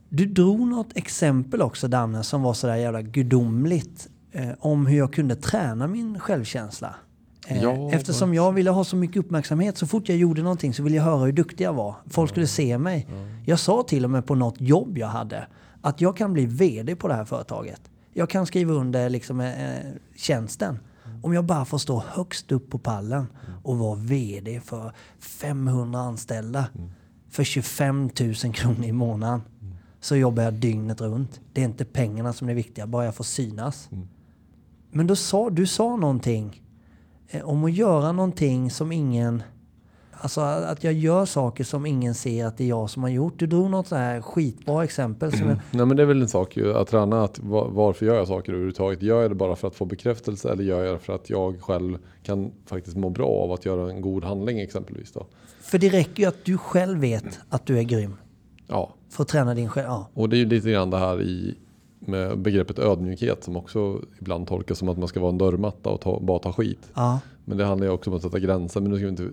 Du 0.09 0.27
drog 0.27 0.61
något 0.61 0.97
exempel 0.97 1.63
också 1.63 1.89
Danne 1.89 2.23
som 2.23 2.43
var 2.43 2.55
sådär 2.55 2.77
jävla 2.77 3.03
gudomligt 3.03 4.09
eh, 4.33 4.49
om 4.59 4.87
hur 4.87 4.99
jag 4.99 5.13
kunde 5.13 5.37
träna 5.37 5.87
min 5.87 6.21
självkänsla. 6.21 6.95
Eh, 7.47 7.63
Ja, 7.63 7.91
eftersom 7.93 8.35
jag 8.35 8.53
ville 8.53 8.71
ha 8.71 8.85
så 8.85 8.97
mycket 8.97 9.17
uppmärksamhet 9.17 9.79
så 9.79 9.87
fort 9.87 10.09
jag 10.09 10.19
gjorde 10.19 10.43
någonting 10.43 10.75
så 10.75 10.83
ville 10.83 10.97
jag 10.97 11.05
höra 11.05 11.25
hur 11.25 11.33
duktig 11.33 11.65
jag 11.65 11.73
var. 11.73 11.95
Folk 12.11 12.31
skulle 12.31 12.47
se 12.47 12.79
mig. 12.79 13.07
Jag 13.47 13.59
sa 13.59 13.83
till 13.89 14.05
och 14.05 14.11
med 14.11 14.27
på 14.27 14.35
något 14.35 14.61
jobb 14.61 14.99
jag 14.99 15.07
hade 15.09 15.47
att 15.81 16.01
jag 16.01 16.17
kan 16.17 16.33
bli 16.33 16.47
VD 16.47 16.97
på 16.97 17.09
det 17.09 17.15
här 17.15 17.25
företaget. 17.25 17.81
Jag 18.13 18.31
kan 18.31 18.47
skriva 18.47 18.73
under 18.75 19.09
liksom, 19.11 19.41
eh, 19.41 19.53
tjänsten. 20.17 20.79
Om 21.25 21.35
jag 21.35 21.45
bara 21.45 21.65
får 21.65 21.79
stå 21.79 22.03
högst 22.09 22.53
upp 22.53 22.71
på 22.71 22.79
pallen 22.79 23.27
och 23.63 23.79
vara 23.79 23.95
VD 23.95 24.61
för 24.61 24.93
500 25.19 26.01
anställda 26.01 26.67
för 27.31 27.45
25 27.45 28.11
000 28.21 28.35
kronor 28.35 28.85
i 28.85 28.93
månaden 28.93 29.43
så 30.01 30.17
jobbar 30.17 30.43
jag 30.43 30.55
dygnet 30.55 31.01
runt. 31.01 31.41
Det 31.53 31.61
är 31.61 31.65
inte 31.65 31.85
pengarna 31.85 32.33
som 32.33 32.49
är 32.49 32.55
viktiga, 32.55 32.87
bara 32.87 33.05
jag 33.05 33.15
får 33.15 33.25
synas. 33.25 33.89
Men 34.91 35.07
då 35.07 35.17
sa, 35.17 35.51
du 35.51 35.67
sa 35.67 35.97
någonting 35.97 36.63
eh, 37.29 37.43
om 37.43 37.65
att 37.65 37.73
göra 37.73 38.13
någonting 38.13 38.71
som 38.71 38.93
ingen... 38.93 39.43
Alltså 40.21 40.41
att 40.41 40.85
jag 40.85 40.93
gör 40.93 41.25
saker 41.25 41.65
som 41.65 41.87
ingen 41.87 42.15
ser 42.15 42.47
att 42.47 42.57
det 42.59 42.65
är 42.65 42.69
jag 42.69 42.91
som 42.91 43.03
har 43.03 43.11
gjort. 43.11 43.39
Du 43.39 43.47
drog 43.47 43.71
något 43.71 43.87
så 43.87 43.97
här 43.97 44.21
skitbra 44.21 44.85
exempel. 44.85 45.33
Som 45.33 45.49
jag, 45.49 45.59
Nej 45.71 45.87
men 45.87 45.97
det 45.97 46.03
är 46.03 46.07
väl 46.07 46.23
en 46.23 46.29
sak 46.29 46.57
ju 46.57 46.75
att 46.75 46.89
träna 46.89 47.25
att 47.25 47.39
va- 47.39 47.69
varför 47.71 48.07
gör 48.07 48.15
jag 48.15 48.29
saker 48.29 48.53
överhuvudtaget? 48.53 49.03
Gör 49.03 49.23
jag 49.23 49.31
det 49.31 49.35
bara 49.35 49.57
för 49.57 49.69
att 49.69 49.75
få 49.75 49.85
bekräftelse 49.85 50.53
eller 50.53 50.65
gör 50.65 50.85
jag 50.85 50.95
det 50.95 50.99
för 50.99 51.15
att 51.15 51.31
jag 51.31 51.63
själv 51.63 51.99
kan 52.23 52.53
faktiskt 52.67 52.97
må 52.97 53.11
bra 53.11 53.29
av 53.29 53.53
att 53.53 53.65
göra 53.67 53.91
en 53.91 54.01
god 54.01 54.25
handling 54.25 54.61
exempelvis 54.61 55.13
då? 55.13 55.27
för 55.63 55.79
det 55.79 55.89
räcker 55.89 56.23
ju 56.23 56.29
att 56.29 56.45
du 56.45 56.59
själv 56.59 56.99
vet 57.01 57.41
att 57.49 57.67
du 57.67 57.79
är 57.79 57.83
grym. 57.83 58.15
Ja, 58.67 58.95
För 59.11 59.23
att 59.23 59.29
träna 59.29 59.55
din 59.55 59.69
själv. 59.69 59.87
Ja, 59.89 60.09
och 60.15 60.29
det 60.29 60.37
är 60.37 60.39
ju 60.39 60.45
lite 60.47 60.71
grann 60.71 60.91
det 60.91 60.99
här 60.99 61.23
i 61.23 61.55
med 62.07 62.39
begreppet 62.39 62.79
ödmjukhet 62.79 63.45
som 63.45 63.57
också 63.57 64.01
ibland 64.21 64.47
tolkas 64.47 64.79
som 64.79 64.89
att 64.89 64.99
man 64.99 65.09
ska 65.09 65.21
vara 65.21 65.31
en 65.33 65.39
dörrmatta 65.39 65.91
och 65.91 66.01
ta, 66.01 66.21
bara 66.21 66.39
ta 66.39 66.53
skit. 66.53 66.79
ja, 66.95 67.21
Men 67.45 67.59
det 67.59 67.65
handlar 67.65 67.87
ju 67.87 67.93
också 67.93 68.11
om 68.11 68.17
att 68.17 68.23
sätta 68.23 68.39
gränser. 68.39 68.81
Men 68.81 68.91
nu 68.91 68.97
ska 68.97 69.05
vi 69.05 69.11
inte 69.11 69.29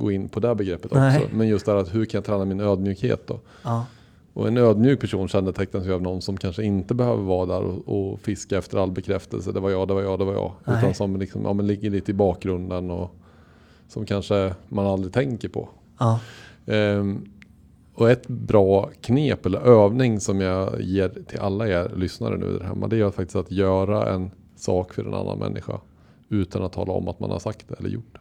gå 0.00 0.12
in 0.12 0.28
på 0.28 0.40
det 0.40 0.54
begreppet 0.54 0.94
Nej. 0.94 1.18
också. 1.18 1.36
Men 1.36 1.48
just 1.48 1.66
det 1.66 1.72
här 1.72 1.78
att 1.78 1.94
hur 1.94 2.04
kan 2.04 2.18
jag 2.18 2.24
träna 2.24 2.44
min 2.44 2.60
ödmjukhet 2.60 3.26
då? 3.26 3.40
Ja. 3.62 3.86
Och 4.32 4.48
en 4.48 4.56
ödmjuk 4.56 5.00
person 5.00 5.28
kännetecknas 5.28 5.86
ju 5.86 5.92
av 5.92 6.02
någon 6.02 6.22
som 6.22 6.36
kanske 6.36 6.62
inte 6.62 6.94
behöver 6.94 7.22
vara 7.22 7.46
där 7.46 7.62
och, 7.62 8.12
och 8.12 8.20
fiska 8.20 8.58
efter 8.58 8.78
all 8.78 8.90
bekräftelse. 8.90 9.52
Det 9.52 9.60
var 9.60 9.70
jag, 9.70 9.88
det 9.88 9.94
var 9.94 10.02
jag, 10.02 10.18
det 10.18 10.24
var 10.24 10.32
jag. 10.32 10.52
Nej. 10.64 10.78
Utan 10.78 10.94
som 10.94 11.16
liksom, 11.16 11.42
ja, 11.44 11.52
men 11.52 11.66
ligger 11.66 11.90
lite 11.90 12.10
i 12.10 12.14
bakgrunden 12.14 12.90
och 12.90 13.14
som 13.88 14.06
kanske 14.06 14.54
man 14.68 14.86
aldrig 14.86 15.12
tänker 15.12 15.48
på. 15.48 15.68
Ja. 15.98 16.20
Ehm, 16.66 17.24
och 17.94 18.10
ett 18.10 18.28
bra 18.28 18.90
knep 19.00 19.46
eller 19.46 19.60
övning 19.60 20.20
som 20.20 20.40
jag 20.40 20.80
ger 20.80 21.08
till 21.08 21.40
alla 21.40 21.68
er 21.68 21.92
lyssnare 21.96 22.36
nu 22.36 22.58
där 22.58 22.64
hemma. 22.64 22.88
Det 22.88 23.00
är 23.00 23.10
faktiskt 23.10 23.36
att 23.36 23.50
göra 23.50 24.14
en 24.14 24.30
sak 24.56 24.94
för 24.94 25.04
en 25.04 25.14
annan 25.14 25.38
människa. 25.38 25.80
Utan 26.28 26.62
att 26.62 26.72
tala 26.72 26.92
om 26.92 27.08
att 27.08 27.20
man 27.20 27.30
har 27.30 27.38
sagt 27.38 27.68
det 27.68 27.74
eller 27.78 27.90
gjort 27.90 28.12
det. 28.12 28.19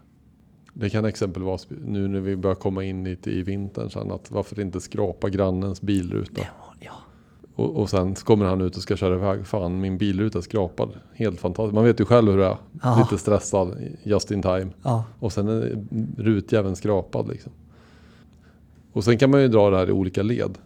Det 0.73 0.89
kan 0.89 1.05
exempel 1.05 1.43
vara 1.43 1.59
nu 1.85 2.07
när 2.07 2.19
vi 2.19 2.35
börjar 2.35 2.55
komma 2.55 2.83
in 2.83 3.03
lite 3.03 3.31
i 3.31 3.43
vintern 3.43 3.89
sen 3.89 4.11
att 4.11 4.31
varför 4.31 4.61
inte 4.61 4.79
skrapa 4.79 5.29
grannens 5.29 5.81
bilruta. 5.81 6.41
Ja. 6.41 6.69
Och, 7.59 7.75
och 7.75 7.89
sen 7.89 8.15
kommer 8.15 8.45
han 8.45 8.61
ut 8.61 8.77
och 8.77 8.83
ska 8.83 8.97
köra 8.97 9.15
iväg. 9.15 9.47
Fan 9.47 9.81
min 9.81 9.97
bilruta 9.97 10.37
är 10.37 10.41
skrapad. 10.41 10.89
Helt 11.13 11.39
fantastiskt. 11.39 11.75
Man 11.75 11.83
vet 11.83 11.99
ju 11.99 12.05
själv 12.05 12.31
hur 12.31 12.37
det 12.37 12.45
är. 12.45 12.57
Ja. 12.83 12.97
Lite 12.99 13.21
stressad 13.21 13.77
just 14.03 14.31
in 14.31 14.41
time. 14.41 14.67
Ja. 14.83 15.03
Och 15.19 15.33
sen 15.33 15.47
är 15.47 15.85
rutjäveln 16.17 16.75
skrapad 16.75 17.27
liksom. 17.27 17.51
Och 18.93 19.03
sen 19.03 19.17
kan 19.17 19.31
man 19.31 19.41
ju 19.41 19.47
dra 19.47 19.69
det 19.69 19.77
här 19.77 19.89
i 19.89 19.91
olika 19.91 20.23
led 20.23 20.57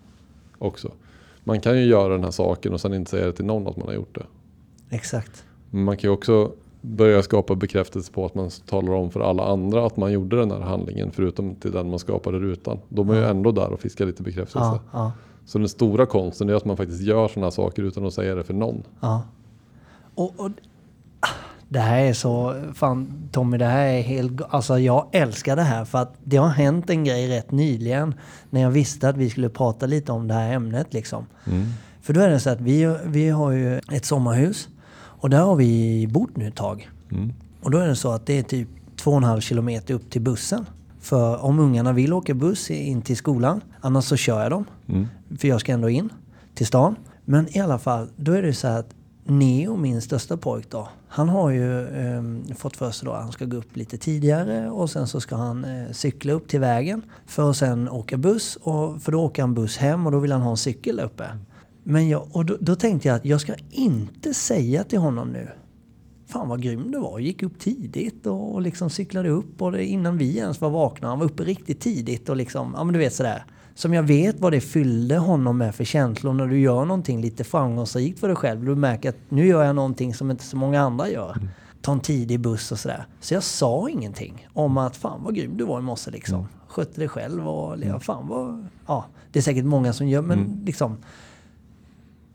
också. 0.58 0.92
Man 1.44 1.62
kan 1.62 1.80
ju 1.80 1.86
göra 1.86 2.13
den 2.13 2.24
här 2.24 2.32
saken 2.32 2.74
och 2.74 2.82
sen 2.82 2.94
inte 2.94 3.12
säga 3.12 3.26
det 3.26 3.34
till 3.34 3.46
någon 3.46 3.68
att 3.68 3.78
man 3.78 3.88
har 3.88 3.94
gjort 3.94 4.16
det. 4.16 4.26
Exakt. 4.96 5.46
Men 5.70 5.84
man 5.84 5.98
kan 5.98 6.10
ju 6.10 6.13
också 6.13 6.52
börja 6.86 7.24
skapa 7.24 7.56
bekräftelse 7.56 8.12
på 8.12 8.26
att 8.26 8.36
man 8.36 8.50
talar 8.65 8.93
om 8.93 9.12
för 9.12 9.19
alla 9.19 9.43
andra 9.43 9.86
att 9.86 9.98
man 9.98 10.12
gjorde 10.12 10.36
den 10.39 10.52
här 10.52 10.60
handlingen 10.60 11.12
förutom 11.12 11.56
till 11.56 11.72
den 11.72 11.89
man 11.89 12.00
skapade 12.00 12.39
rutan. 12.39 12.80
De 12.89 13.10
är 13.10 13.15
ju 13.15 13.24
ändå 13.26 13.52
där 13.52 13.69
och 13.69 13.80
fiskar 13.80 14.06
lite 14.06 14.24
bekräftelse. 14.24 14.60
Ja. 14.60 14.80
Ja. 14.91 15.12
Så 15.46 15.58
den 15.58 15.69
stora 15.69 16.06
konsten 16.06 16.50
är 16.50 16.54
att 16.54 16.65
man 16.65 16.78
faktiskt 16.78 17.02
gör 17.02 17.28
sådana 17.28 17.52
saker 17.52 17.84
utan 17.84 18.06
att 18.06 18.13
säga 18.13 18.36
det 18.36 18.43
för 18.43 18.54
någon. 18.54 18.84
Ja. 19.00 19.24
Och, 20.15 20.39
och 20.39 20.50
det 21.69 21.80
här 21.80 22.04
är 22.04 22.13
så, 22.13 22.62
fan 22.74 23.30
Tommy 23.32 23.58
det 23.58 23.65
här 23.65 23.88
är 23.88 24.02
helt, 24.02 24.41
alltså 24.50 24.80
jag 24.80 25.08
älskar 25.12 25.56
det 25.56 25.62
här 25.62 25.86
för 25.86 25.98
att 25.98 26.15
det 26.24 26.38
har 26.38 26.50
hänt 26.50 26.89
en 26.89 27.04
grej 27.04 27.38
rätt 27.38 27.52
nyligen 27.52 28.15
när 28.50 28.62
jag 28.62 28.72
visste 28.72 29.10
att 29.10 29.17
vi 29.17 29.30
skulle 29.30 29.50
prata 29.50 29.86
lite 29.86 30.12
om 30.12 30.28
det 30.28 30.34
här 30.34 30.54
ämnet 30.54 30.93
liksom. 30.93 31.26
För 32.02 32.13
då 32.13 32.22
är 32.22 32.30
det 32.30 32.39
så 32.39 32.50
att 32.50 32.62
vi, 32.62 32.98
vi 33.06 33.30
har 33.30 33.52
ju 33.52 33.78
ett 33.78 34.06
sommarhus 34.06 34.69
och 35.24 35.30
där 35.30 35.42
har 35.42 35.56
vi 35.56 36.08
bott 36.08 36.38
nu 36.38 36.48
ett 36.48 36.56
tag. 36.56 36.90
Mm. 37.12 37.34
Och 37.62 37.72
då 37.72 37.78
är 37.78 37.88
det 37.88 37.96
så 37.96 38.12
att 38.12 38.26
det 38.26 38.40
är 38.40 38.44
typ 38.44 38.68
två 38.96 39.12
och 39.12 39.18
en 39.18 39.24
halv 39.24 39.42
kilometer 39.42 39.94
upp 39.94 40.10
till 40.10 40.22
bussen. 40.22 40.66
För 41.00 41.44
om 41.44 41.60
ungarna 41.60 41.94
vill 41.94 42.14
åka 42.14 42.34
buss 42.34 42.72
in 42.72 43.02
till 43.02 43.18
skolan, 43.18 43.62
annars 43.82 44.06
så 44.06 44.16
kör 44.16 44.42
jag 44.42 44.52
dem. 44.52 44.66
Mm. 44.88 45.08
För 45.38 45.48
jag 45.48 45.62
ska 45.62 45.72
ändå 45.72 45.90
in 45.90 46.10
till 46.54 46.68
stan. 46.68 46.96
Men 47.26 47.58
i 47.58 47.60
alla 47.60 47.80
fall, 47.80 48.08
då 48.16 48.32
är 48.32 48.42
det 48.42 48.54
så 48.54 48.68
här 48.68 48.80
att 48.80 48.96
Neo, 49.24 49.78
min 49.78 50.02
största 50.02 50.38
pojk 50.38 50.70
då, 50.70 50.90
han 51.08 51.30
har 51.30 51.50
ju 51.50 51.88
ehm, 51.88 52.44
fått 52.56 52.76
för 52.76 52.92
sig 52.92 53.06
då 53.06 53.12
att 53.12 53.24
han 53.24 53.32
ska 53.32 53.46
gå 53.46 53.58
upp 53.58 53.78
lite 53.78 53.98
tidigare 53.98 54.70
och 54.70 54.90
sen 54.90 55.08
så 55.08 55.22
ska 55.22 55.36
han 55.36 55.66
eh, 55.66 55.92
cykla 55.92 56.34
upp 56.34 56.48
till 56.48 56.60
vägen 56.60 57.02
för 57.26 57.50
att 57.50 57.58
sen 57.58 57.90
åka 57.90 58.18
buss. 58.18 58.56
Och, 58.56 59.02
för 59.02 59.12
då 59.12 59.24
åker 59.24 59.42
han 59.42 59.54
buss 59.54 59.78
hem 59.78 60.06
och 60.06 60.12
då 60.12 60.20
vill 60.20 60.32
han 60.32 60.42
ha 60.42 60.52
en 60.52 60.58
cykel 60.58 60.96
där 60.96 61.04
uppe. 61.04 61.26
Men 61.84 62.10
jag, 62.10 62.28
och 62.32 62.46
då, 62.46 62.58
då 62.60 62.76
tänkte 62.76 63.08
jag 63.08 63.15
att 63.15 63.26
jag 63.26 63.41
ska 63.41 63.56
inte 63.72 64.34
säga 64.34 64.84
till 64.84 65.00
honom 65.00 65.32
nu 65.32 65.48
Fan 66.34 66.50
vad 66.50 66.62
grym 66.62 66.91
du 66.91 67.00
var. 67.00 67.19
Gick 67.19 67.43
upp 67.43 67.60
tidigt 67.60 68.26
och, 68.26 68.54
och 68.54 68.62
liksom 68.62 68.89
cyklade 68.89 69.30
upp 69.30 69.62
och 69.62 69.72
det, 69.72 69.86
innan 69.86 70.17
vi 70.17 70.38
ens 70.38 70.62
var 70.62 70.69
vakna. 70.69 71.08
Han 71.08 71.19
var 71.19 71.26
uppe 71.26 71.43
riktigt 71.43 71.80
tidigt 71.80 72.30
och 72.30 72.36
liksom, 72.36 72.74
ja 72.78 72.84
men 72.84 72.93
du 72.93 73.00
vet 73.00 73.13
sådär. 73.13 73.46
Som 73.76 73.93
jag 73.93 74.04
vet 74.04 74.39
vad 74.39 74.52
det 74.52 74.62
fyllde 74.62 75.17
honom 75.17 75.58
med 75.58 75.76
för 75.76 75.84
känslor 75.84 76.34
när 76.34 76.48
du 76.48 76.60
gör 76.60 76.86
någonting 76.86 77.22
lite 77.22 77.43
framgångsrikt 77.43 78.19
för 78.19 78.28
dig 78.28 78.36
själv. 78.38 78.65
Du 78.65 78.76
märker 78.76 79.10
att 79.10 79.17
nu 79.30 79.48
gör 79.48 79.63
jag 79.63 79.76
någonting 79.76 80.13
som 80.13 80.32
inte 80.32 80.43
så 80.43 80.58
många 80.58 80.82
andra 80.82 81.10
gör. 81.10 81.38
Ta 81.82 81.91
en 81.91 82.00
tidig 82.00 82.39
buss 82.39 82.72
och 82.72 82.80
sådär. 82.80 83.06
Så 83.19 83.34
jag 83.34 83.43
sa 83.43 83.89
ingenting 83.89 84.48
om 84.54 84.78
att 84.78 84.98
fan 84.98 85.24
vad 85.24 85.36
grym 85.36 85.58
du 85.58 85.63
var 85.63 85.80
i 85.80 85.82
morse 85.82 86.12
liksom. 86.12 86.48
Skötte 86.67 87.02
dig 87.02 87.08
själv 87.08 87.48
och 87.48 87.78
ja, 87.84 88.00
fan 88.00 88.28
vad... 88.28 88.67
Ja, 88.88 89.06
det 89.32 89.39
är 89.39 89.43
säkert 89.43 89.65
många 89.65 89.93
som 89.93 90.08
gör 90.08 90.22
men 90.22 90.62
liksom. 90.65 90.98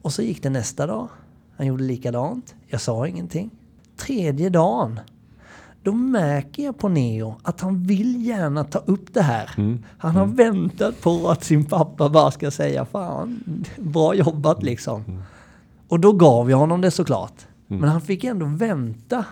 Och 0.02 0.12
så 0.12 0.22
gick 0.22 0.42
det 0.42 0.50
nästa 0.50 0.87
dag. 0.87 1.08
Han 1.56 1.66
gjorde 1.66 1.84
likadant. 1.84 2.54
Jag 2.66 2.80
sa 2.80 3.06
ingenting. 3.06 3.50
Tredje 3.96 4.48
dagen. 4.48 5.00
Då 5.82 5.92
märker 5.92 6.64
jag 6.64 6.78
på 6.78 6.88
Neo 6.88 7.34
att 7.42 7.61
han 7.61 7.82
vill 7.82 8.26
gärna 8.26 8.64
ta 8.64 8.78
upp 8.78 9.14
det 9.14 9.22
här. 9.22 9.50
Han 9.98 10.16
har 10.16 10.26
väntat 10.26 11.00
på 11.00 11.28
att 11.30 11.44
sin 11.44 11.64
pappa 11.64 12.08
bara 12.08 12.30
ska 12.30 12.50
säga 12.50 12.84
fan, 12.84 13.44
bra 13.78 14.14
jobbat 14.14 14.62
liksom. 14.62 15.22
Och 15.88 16.00
då 16.00 16.12
gav 16.12 16.50
jag 16.50 16.58
honom 16.58 16.80
det 16.80 16.90
såklart. 16.90 17.46
Men 17.66 17.88
han 17.88 18.00
fick 18.00 18.24
ändå 18.24 18.46
vänta 18.46 19.24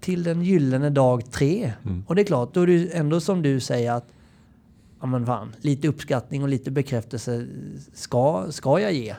till 0.00 0.22
den 0.22 0.42
gyllene 0.42 0.90
dag 0.90 1.30
tre. 1.30 1.72
Och 2.06 2.14
det 2.14 2.22
är 2.22 2.26
klart, 2.26 2.54
då 2.54 2.60
är 2.60 2.66
det 2.66 2.96
ändå 2.96 3.20
som 3.20 3.42
du 3.42 3.60
säger 3.60 3.92
att 3.92 4.08
ja 5.00 5.06
men 5.06 5.26
fan, 5.26 5.52
lite 5.60 5.88
uppskattning 5.88 6.42
och 6.42 6.48
lite 6.48 6.70
bekräftelse 6.70 7.46
ska, 7.94 8.46
ska 8.50 8.80
jag 8.80 8.92
ge. 8.92 9.14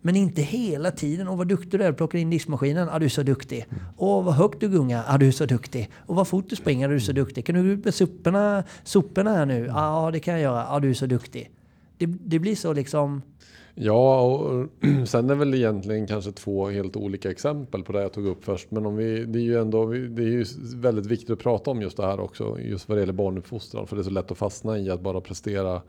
Men 0.00 0.16
inte 0.16 0.42
hela 0.42 0.90
tiden. 0.90 1.28
Och 1.28 1.38
vad 1.38 1.48
duktig 1.48 1.80
du 1.80 1.84
är, 1.84 1.92
plockar 1.92 2.18
in 2.18 2.30
diskmaskinen. 2.30 2.88
Ja, 2.92 2.98
du 2.98 3.04
är 3.04 3.10
så 3.10 3.22
duktig. 3.22 3.66
Och 3.96 4.24
vad 4.24 4.34
högt 4.34 4.60
du 4.60 4.68
gungar. 4.68 5.04
Ja, 5.08 5.18
du 5.18 5.28
är 5.28 5.32
så 5.32 5.46
duktig. 5.46 5.90
Och 5.96 6.16
vad 6.16 6.28
fort 6.28 6.44
du 6.48 6.56
springer. 6.56 6.88
Du 6.88 6.94
är 6.94 6.98
så 6.98 7.12
duktig. 7.12 7.46
Kan 7.46 7.54
du 7.54 7.62
gå 7.62 7.68
ut 7.68 7.84
med 7.84 7.94
soporna, 7.94 8.64
soporna 8.84 9.30
här 9.30 9.46
nu? 9.46 9.66
Ja, 9.66 10.10
det 10.12 10.20
kan 10.20 10.34
jag 10.34 10.42
göra. 10.42 10.66
Ja, 10.70 10.80
du 10.80 10.90
är 10.90 10.94
så 10.94 11.06
duktig. 11.06 11.50
Det, 11.98 12.06
det 12.06 12.38
blir 12.38 12.56
så 12.56 12.72
liksom... 12.72 13.22
Ja, 13.74 14.20
och 14.20 14.66
sen 15.08 15.30
är 15.30 15.34
väl 15.34 15.54
egentligen 15.54 16.06
kanske 16.06 16.32
två 16.32 16.68
helt 16.68 16.96
olika 16.96 17.30
exempel 17.30 17.82
på 17.82 17.92
det 17.92 18.02
jag 18.02 18.12
tog 18.12 18.26
upp 18.26 18.44
först. 18.44 18.70
Men 18.70 18.86
om 18.86 18.96
vi, 18.96 19.24
det 19.24 19.38
är 19.38 19.42
ju 19.42 19.60
ändå 19.60 19.86
det 19.86 20.22
är 20.22 20.26
ju 20.26 20.44
väldigt 20.74 21.06
viktigt 21.06 21.30
att 21.30 21.38
prata 21.38 21.70
om 21.70 21.82
just 21.82 21.96
det 21.96 22.06
här 22.06 22.20
också. 22.20 22.60
Just 22.60 22.88
vad 22.88 22.98
det 22.98 23.00
gäller 23.00 23.12
barnuppfostran. 23.12 23.86
För 23.86 23.96
det 23.96 24.02
är 24.02 24.04
så 24.04 24.10
lätt 24.10 24.30
att 24.30 24.38
fastna 24.38 24.78
i 24.78 24.90
att 24.90 25.00
bara 25.00 25.20
prestera 25.20 25.82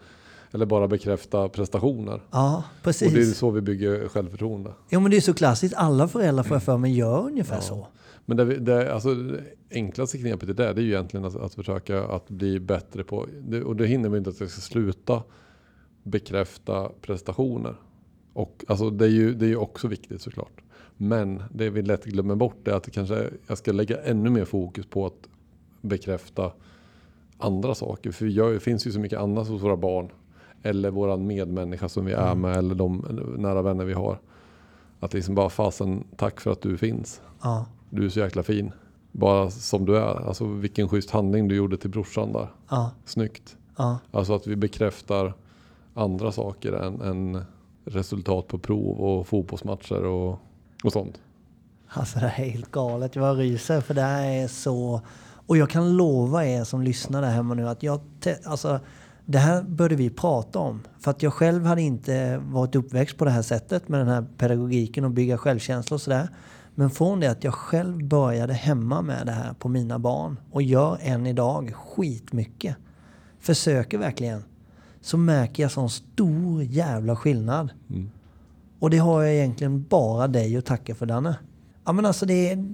eller 0.51 0.65
bara 0.65 0.87
bekräfta 0.87 1.49
prestationer. 1.49 2.21
Ja, 2.31 2.63
Och 2.77 2.83
precis. 2.83 3.13
det 3.13 3.19
är 3.19 3.25
så 3.25 3.51
vi 3.51 3.61
bygger 3.61 4.07
självförtroende. 4.07 4.73
Jo, 4.89 4.99
men 4.99 5.11
det 5.11 5.17
är 5.17 5.21
så 5.21 5.33
klassiskt. 5.33 5.75
Alla 5.77 6.07
föräldrar 6.07 6.43
får 6.43 6.55
jag 6.55 6.63
för 6.63 6.77
mig 6.77 6.97
gör 6.97 7.25
ungefär 7.25 7.59
så. 7.59 7.87
Men 8.25 8.37
det, 8.37 8.45
det, 8.59 8.93
alltså, 8.93 9.13
det 9.15 9.43
enklaste 9.71 10.17
knepet 10.17 10.49
i 10.49 10.53
det, 10.53 10.73
det 10.73 10.81
är 10.81 10.85
ju 10.85 10.91
egentligen 10.91 11.25
att, 11.25 11.35
att 11.35 11.53
försöka 11.53 12.03
att 12.03 12.29
bli 12.29 12.59
bättre 12.59 13.03
på, 13.03 13.27
det, 13.47 13.63
och 13.63 13.75
det 13.75 13.87
hinner 13.87 14.09
man 14.09 14.17
inte 14.17 14.29
att 14.29 14.39
jag 14.39 14.49
ska 14.49 14.61
sluta 14.61 15.23
bekräfta 16.03 16.89
prestationer. 17.01 17.75
Och 18.33 18.65
alltså, 18.67 18.89
det 18.89 19.05
är 19.05 19.09
ju 19.09 19.33
det 19.33 19.45
är 19.45 19.49
ju 19.49 19.57
också 19.57 19.87
viktigt 19.87 20.21
såklart. 20.21 20.61
Men 20.97 21.43
det 21.51 21.69
vi 21.69 21.81
lätt 21.81 22.05
glömmer 22.05 22.35
bort 22.35 22.67
är 22.67 22.71
att 22.71 22.91
kanske, 22.91 23.29
jag 23.47 23.57
ska 23.57 23.71
lägga 23.71 24.01
ännu 24.01 24.29
mer 24.29 24.45
fokus 24.45 24.85
på 24.85 25.05
att 25.05 25.29
bekräfta 25.81 26.51
andra 27.37 27.75
saker. 27.75 28.11
För 28.11 28.25
vi 28.25 28.53
det 28.53 28.59
finns 28.59 28.87
ju 28.87 28.91
så 28.91 28.99
mycket 28.99 29.19
annat 29.19 29.47
hos 29.47 29.63
våra 29.63 29.77
barn. 29.77 30.09
Eller 30.63 30.91
våran 30.91 31.27
medmänniska 31.27 31.89
som 31.89 32.05
vi 32.05 32.11
är 32.13 32.35
med 32.35 32.57
eller 32.57 32.75
de 32.75 33.05
nära 33.37 33.61
vänner 33.61 33.85
vi 33.85 33.93
har. 33.93 34.19
Att 34.99 35.13
liksom 35.13 35.35
bara 35.35 35.49
fasen, 35.49 36.03
tack 36.17 36.41
för 36.41 36.51
att 36.51 36.61
du 36.61 36.77
finns. 36.77 37.21
Ja, 37.41 37.65
Du 37.89 38.05
är 38.05 38.09
så 38.09 38.19
jäkla 38.19 38.43
fin. 38.43 38.71
Bara 39.11 39.49
som 39.51 39.85
du 39.85 39.97
är. 39.97 40.27
Alltså 40.27 40.45
vilken 40.45 40.89
schysst 40.89 41.09
handling 41.11 41.47
du 41.47 41.55
gjorde 41.55 41.77
till 41.77 41.89
brorsan 41.89 42.33
där. 42.33 42.47
ja, 42.69 42.91
Snyggt. 43.05 43.57
ja. 43.77 43.99
Alltså 44.11 44.33
att 44.35 44.47
vi 44.47 44.55
bekräftar 44.55 45.33
andra 45.93 46.31
saker 46.31 46.73
än, 46.73 47.01
än 47.01 47.41
resultat 47.85 48.47
på 48.47 48.57
prov 48.57 48.99
och 49.01 49.27
fotbollsmatcher 49.27 50.03
och, 50.05 50.39
och 50.83 50.93
sånt. 50.93 51.21
Alltså 51.87 52.19
det 52.19 52.27
här 52.27 52.43
är 52.45 52.49
helt 52.49 52.71
galet. 52.71 53.15
Jag 53.15 53.39
ryser 53.39 53.81
för 53.81 53.93
det 53.93 54.01
här 54.01 54.31
är 54.31 54.47
så... 54.47 55.01
Och 55.47 55.57
jag 55.57 55.69
kan 55.69 55.97
lova 55.97 56.45
er 56.45 56.63
som 56.63 56.81
lyssnar 56.81 57.21
där 57.21 57.29
hemma 57.31 57.53
nu 57.53 57.67
att 57.67 57.83
jag... 57.83 57.99
Alltså, 58.45 58.79
det 59.31 59.39
här 59.39 59.63
började 59.63 59.95
vi 59.95 60.09
prata 60.09 60.59
om. 60.59 60.81
För 60.99 61.11
att 61.11 61.23
jag 61.23 61.33
själv 61.33 61.65
hade 61.65 61.81
inte 61.81 62.37
varit 62.37 62.75
uppväxt 62.75 63.17
på 63.17 63.25
det 63.25 63.31
här 63.31 63.41
sättet 63.41 63.89
med 63.89 63.99
den 63.99 64.07
här 64.07 64.25
pedagogiken 64.37 65.05
och 65.05 65.11
bygga 65.11 65.37
självkänsla 65.37 65.95
och 65.95 66.01
sådär. 66.01 66.29
Men 66.75 66.89
från 66.89 67.19
det 67.19 67.27
att 67.27 67.43
jag 67.43 67.53
själv 67.53 68.07
började 68.07 68.53
hemma 68.53 69.01
med 69.01 69.25
det 69.25 69.31
här 69.31 69.53
på 69.53 69.69
mina 69.69 69.99
barn 69.99 70.39
och 70.51 70.61
gör 70.61 70.97
än 71.01 71.27
idag 71.27 71.73
skitmycket. 71.75 72.75
Försöker 73.39 73.97
verkligen. 73.97 74.43
Så 75.01 75.17
märker 75.17 75.63
jag 75.63 75.71
sån 75.71 75.89
stor 75.89 76.63
jävla 76.63 77.15
skillnad. 77.15 77.69
Och 78.79 78.89
det 78.89 78.97
har 78.97 79.23
jag 79.23 79.33
egentligen 79.33 79.83
bara 79.83 80.27
dig 80.27 80.57
att 80.57 80.65
tacka 80.65 80.95
för 80.95 81.05
Danne. 81.05 81.35
Ja 81.85 81.91
men 81.91 82.05
alltså 82.05 82.25
det 82.25 82.49
är... 82.49 82.65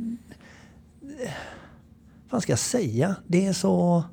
Vad 2.29 2.41
ska 2.43 2.51
jag 2.51 2.59
säga? 2.59 3.15
Det 3.27 3.45
är 3.45 3.53
så... 3.53 4.03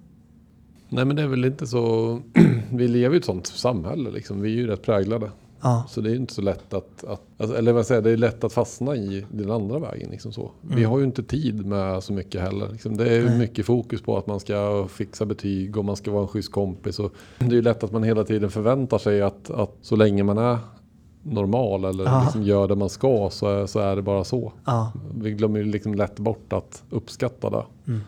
Nej 0.92 1.04
men 1.04 1.16
det 1.16 1.22
är 1.22 1.26
väl 1.26 1.44
inte 1.44 1.66
så. 1.66 2.18
vi 2.72 2.88
lever 2.88 3.14
i 3.14 3.18
ett 3.18 3.24
sånt 3.24 3.46
samhälle 3.46 4.10
liksom. 4.10 4.40
Vi 4.40 4.48
är 4.52 4.56
ju 4.56 4.66
rätt 4.66 4.82
präglade. 4.82 5.30
Ja. 5.64 5.84
Så 5.88 6.00
det 6.00 6.08
är 6.08 6.10
ju 6.10 6.16
inte 6.16 6.34
så 6.34 6.42
lätt 6.42 6.74
att, 6.74 7.04
att 7.04 7.22
alltså, 7.38 7.56
eller 7.56 7.72
vad 7.72 7.86
säger 7.86 8.02
det 8.02 8.10
är 8.10 8.16
lätt 8.16 8.44
att 8.44 8.52
fastna 8.52 8.96
i 8.96 9.24
den 9.30 9.50
andra 9.50 9.78
vägen. 9.78 10.10
Liksom 10.10 10.32
så. 10.32 10.50
Vi 10.60 10.74
Mm. 10.74 10.90
har 10.90 10.98
ju 10.98 11.04
inte 11.04 11.22
tid 11.22 11.66
med 11.66 12.02
så 12.02 12.12
mycket 12.12 12.40
heller. 12.40 12.68
Liksom. 12.72 12.96
Det 12.96 13.08
är 13.08 13.14
ju 13.18 13.24
Nej. 13.24 13.38
mycket 13.38 13.66
fokus 13.66 14.02
på 14.02 14.16
att 14.18 14.26
man 14.26 14.40
ska 14.40 14.86
fixa 14.90 15.26
betyg 15.26 15.76
och 15.76 15.84
man 15.84 15.96
ska 15.96 16.10
vara 16.10 16.22
en 16.22 16.28
schysst 16.28 16.52
kompis. 16.52 16.98
Och 16.98 17.12
det 17.38 17.44
är 17.46 17.50
ju 17.50 17.62
lätt 17.62 17.84
att 17.84 17.92
man 17.92 18.02
hela 18.02 18.24
tiden 18.24 18.50
förväntar 18.50 18.98
sig 18.98 19.22
att, 19.22 19.50
att 19.50 19.76
så 19.82 19.96
länge 19.96 20.22
man 20.22 20.38
är 20.38 20.58
normal 21.22 21.84
eller 21.84 22.04
Ja. 22.04 22.22
liksom 22.22 22.42
gör 22.42 22.68
det 22.68 22.76
man 22.76 22.88
ska 22.88 23.28
så 23.32 23.46
är, 23.46 23.66
så 23.66 23.78
är 23.78 23.96
det 23.96 24.02
bara 24.02 24.24
så. 24.24 24.52
Ja. 24.64 24.92
Vi 25.18 25.30
glömmer 25.30 25.58
ju 25.60 25.64
liksom 25.64 25.94
lätt 25.94 26.18
bort 26.18 26.52
att 26.52 26.82
uppskatta 26.90 27.50
det. 27.50 27.64
Mm. 27.88 28.00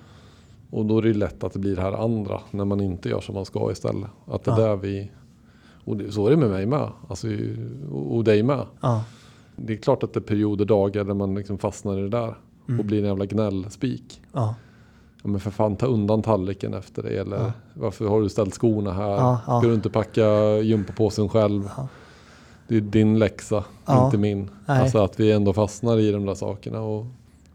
Och 0.75 0.87
då 0.87 0.99
är 0.99 1.03
det 1.03 1.15
lätt 1.15 1.45
att 1.45 1.53
det 1.53 1.59
blir 1.59 1.77
det 1.77 1.83
här 1.83 1.93
andra 1.93 2.41
när 2.51 2.65
man 2.65 2.81
inte 2.81 3.09
gör 3.09 3.21
som 3.21 3.35
man 3.35 3.45
ska 3.45 3.73
istället. 3.73 4.11
Att 4.27 4.45
det 4.45 4.51
Ja. 4.51 4.57
där 4.57 4.77
vi... 4.77 5.11
Och 5.85 5.97
det, 5.97 6.13
så 6.13 6.27
är 6.27 6.31
det 6.31 6.37
med 6.37 6.51
mig 6.51 6.67
med. 6.67 6.89
Alltså, 7.09 7.29
och 7.93 8.17
och 8.17 8.25
dig 8.25 8.43
med. 8.43 8.67
Ja. 8.81 9.05
Det 9.57 9.73
är 9.73 9.77
klart 9.77 10.03
att 10.03 10.13
det 10.13 10.19
är 10.19 10.23
perioder, 10.23 10.65
dagar 10.65 11.05
där 11.05 11.15
man 11.15 11.35
liksom 11.35 11.59
fastnar 11.59 11.99
i 11.99 12.03
det 12.03 12.09
där. 12.09 12.35
Mm. 12.69 12.81
Och 12.81 12.87
blir 12.87 12.99
en 12.99 13.05
jävla 13.05 13.27
gnällspik. 13.27 14.21
Ja. 14.33 14.55
Ja, 15.23 15.29
men 15.29 15.41
för 15.41 15.51
fan 15.51 15.77
ta 15.77 15.87
undan 15.87 16.23
tallriken 16.23 16.75
efter 16.75 17.03
dig. 17.03 17.19
Eller 17.19 17.53
varför 17.75 18.07
har 18.07 18.21
du 18.21 18.29
ställt 18.29 18.55
skorna 18.55 18.93
här? 18.93 19.37
Ska 19.59 19.69
du 19.69 19.75
inte 19.75 19.91
packa 19.91 20.59
gympapåsen 20.59 21.29
själv? 21.29 21.71
Det 22.69 22.77
är 22.77 22.81
din 22.81 23.19
läxa, 23.19 23.65
inte 24.05 24.19
min. 24.19 24.51
Nej. 24.67 24.81
Alltså 24.83 24.99
att 24.99 25.21
vi 25.21 25.33
ändå 25.33 25.53
fastnar 25.53 25.99
i 25.99 26.13
de 26.13 26.27
där 26.27 26.35
sakerna. 26.35 26.81
Och, 26.81 27.07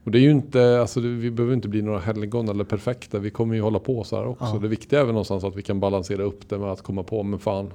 och 0.03 0.11
det 0.11 0.17
är 0.19 0.21
ju 0.21 0.31
inte, 0.31 0.81
alltså 0.81 0.99
vi 0.99 1.31
behöver 1.31 1.53
inte 1.53 1.67
bli 1.67 1.81
några 1.81 1.99
helgon 1.99 2.49
eller 2.49 2.63
perfekta. 2.63 3.19
Vi 3.19 3.29
kommer 3.29 3.55
ju 3.55 3.61
hålla 3.61 3.79
på 3.79 4.03
så 4.03 4.15
här 4.15 4.27
också. 4.27 4.45
Ja. 4.45 4.59
Det 4.59 4.67
viktiga 4.67 4.99
är 4.99 5.03
väl 5.03 5.13
någonstans 5.13 5.43
att 5.43 5.55
vi 5.55 5.61
kan 5.61 5.79
balansera 5.79 6.23
upp 6.23 6.49
det 6.49 6.57
med 6.57 6.71
att 6.71 6.81
komma 6.81 7.03
på, 7.03 7.23
men 7.23 7.39
fan, 7.39 7.73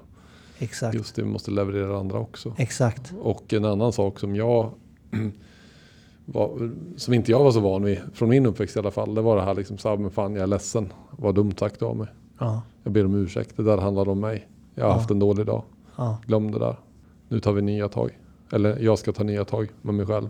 Exakt. 0.59 0.95
just 0.95 1.17
det, 1.17 1.23
vi 1.23 1.29
måste 1.29 1.51
leverera 1.51 1.99
andra 1.99 2.19
också. 2.19 2.55
Exakt. 2.59 3.13
Och 3.23 3.53
en 3.53 3.65
annan 3.65 3.93
sak 3.93 4.19
som 4.21 4.37
jag 4.37 4.71
var, 6.25 6.71
som 6.97 7.15
inte 7.15 7.31
jag 7.31 7.45
var 7.45 7.53
så 7.53 7.61
van 7.61 7.85
vid, 7.85 7.99
från 8.15 8.29
min 8.29 8.47
uppväxt 8.47 8.77
i 8.77 8.79
alla 8.79 8.91
fall, 8.91 9.15
det 9.15 9.21
var 9.23 9.37
det 9.37 9.43
här 9.43 9.55
liksom 9.55 9.79
så 9.79 9.89
här, 9.89 9.97
men 9.97 10.11
fan 10.11 10.35
jag 10.35 10.43
är 10.43 10.47
ledsen, 10.47 10.93
vad 11.11 11.35
dumt 11.35 11.53
sagt 11.59 11.83
av 11.83 11.97
mig. 11.97 12.07
Ja. 12.39 12.63
Jag 12.83 12.93
ber 12.93 13.05
om 13.05 13.15
ursäkt, 13.15 13.57
det 13.57 13.63
där 13.63 13.79
handlar 13.79 14.09
om 14.09 14.21
mig. 14.21 14.49
Jag 14.75 14.85
har 14.85 14.91
Ja. 14.91 14.97
haft 14.97 15.11
en 15.11 15.19
dålig 15.19 15.47
dag, 15.47 15.63
glöm 16.27 16.51
det 16.51 16.59
där. 16.59 16.77
Nu 17.29 17.41
tar 17.41 17.53
vi 17.53 17.63
nya 17.63 17.89
tag. 17.89 18.19
Eller 18.53 18.79
jag 18.79 18.99
ska 18.99 19.13
ta 19.13 19.23
nya 19.23 19.45
tag 19.45 19.69
med 19.83 19.95
mig 19.95 20.07
själv. 20.07 20.29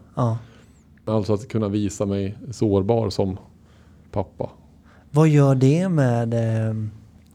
Alltså 1.05 1.35
att 1.35 1.49
kunna 1.49 1.69
visa 1.69 2.07
mig 2.07 2.39
sårbar 2.51 3.11
som 3.11 3.39
pappa. 4.11 4.51
Vad 5.11 5.29
gör 5.29 5.55
det 5.55 5.89
med... 5.89 6.35
eh, 6.35 6.75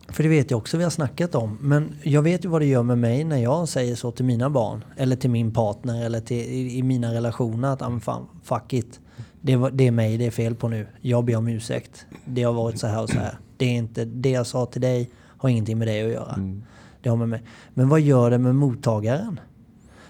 För 0.08 0.24
det 0.24 0.30
vet 0.30 0.52
jag 0.52 0.58
också 0.58 0.78
vi 0.78 0.84
har 0.84 0.92
snackat 0.92 1.36
om. 1.36 1.58
Men 1.62 1.92
jag 2.04 2.22
vet 2.22 2.46
ju 2.46 2.50
vad 2.50 2.62
det 2.62 2.66
gör 2.66 2.84
med 2.84 2.98
mig 2.98 3.24
när 3.24 3.38
jag 3.38 3.68
säger 3.70 3.96
så 3.96 4.12
till 4.12 4.26
mina 4.26 4.50
barn. 4.50 4.84
Eller 4.98 5.16
till 5.16 5.30
min 5.30 5.54
partner 5.54 6.06
eller 6.06 6.20
till, 6.20 6.38
i, 6.38 6.78
i 6.78 6.84
mina 6.84 7.14
relationer. 7.14 7.74
Att 7.74 7.82
"Ah, 7.82 8.00
fan, 8.00 8.26
fuck 8.44 8.74
it. 8.74 9.00
Det, 9.42 9.56
var, 9.56 9.72
det 9.72 9.88
är 9.88 9.92
mig 9.92 10.18
det 10.18 10.26
är 10.26 10.32
fel 10.32 10.56
på 10.56 10.68
nu. 10.68 10.88
Jag 11.02 11.26
ber 11.26 11.36
om 11.36 11.48
ursäkt. 11.48 12.06
Det 12.26 12.44
har 12.44 12.54
varit 12.54 12.80
så 12.80 12.88
här 12.88 13.02
och 13.04 13.10
så 13.10 13.20
här. 13.20 13.38
Det, 13.58 13.66
är 13.66 13.78
inte, 13.78 14.06
det 14.06 14.30
jag 14.30 14.48
sa 14.48 14.66
till 14.66 14.82
dig 14.82 15.10
har 15.38 15.50
ingenting 15.50 15.78
med 15.78 15.88
dig 15.88 16.06
att 16.06 16.12
göra. 16.12 16.34
Mm. 16.34 16.64
Det 17.02 17.10
har 17.10 17.18
med 17.18 17.30
mig. 17.30 17.42
Men 17.74 17.90
vad 17.90 18.02
gör 18.02 18.32
det 18.32 18.38
med 18.38 18.56
mottagaren? 18.56 19.40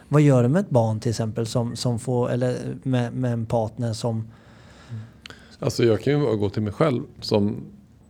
Vad 0.09 0.21
gör 0.21 0.43
det 0.43 0.49
med 0.49 0.59
ett 0.59 0.69
barn 0.69 0.99
till 0.99 1.09
exempel 1.09 1.45
som, 1.45 1.75
som 1.75 1.99
får, 1.99 2.31
eller 2.31 2.57
med, 2.83 3.13
med 3.13 3.33
en 3.33 3.45
partner 3.45 3.93
som... 3.93 4.27
Alltså 5.59 5.83
jag 5.83 6.01
kan 6.01 6.13
ju 6.13 6.19
bara 6.25 6.35
gå 6.35 6.49
till 6.49 6.61
mig 6.61 6.73
själv 6.73 7.01
som 7.21 7.55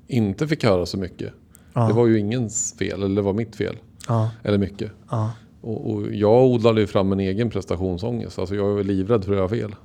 inte 0.07 0.47
fick 0.47 0.63
höra 0.63 0.85
så 0.85 0.97
mycket. 0.97 1.33
Ja, 1.73 1.87
Det 1.87 1.93
var 1.93 2.07
ju 2.07 2.19
ingens 2.19 2.75
fel, 2.79 3.03
eller 3.03 3.15
det 3.15 3.21
var 3.21 3.33
mitt 3.33 3.55
fel. 3.55 3.77
ja, 4.07 4.29
Eller 4.43 4.57
mycket. 4.57 4.91
ja, 5.09 5.31
Och, 5.61 5.91
och 5.91 6.11
jag 6.13 6.45
odlade 6.45 6.81
ju 6.81 6.87
fram 6.87 7.11
en 7.11 7.19
egen 7.19 7.49
prestationsångest. 7.49 8.39
Alltså 8.39 8.55
jag 8.55 8.79
är 8.79 8.83
livrädd 8.83 9.25
för 9.25 9.31
att 9.31 9.37
göra 9.37 9.49
fel. 9.49 9.75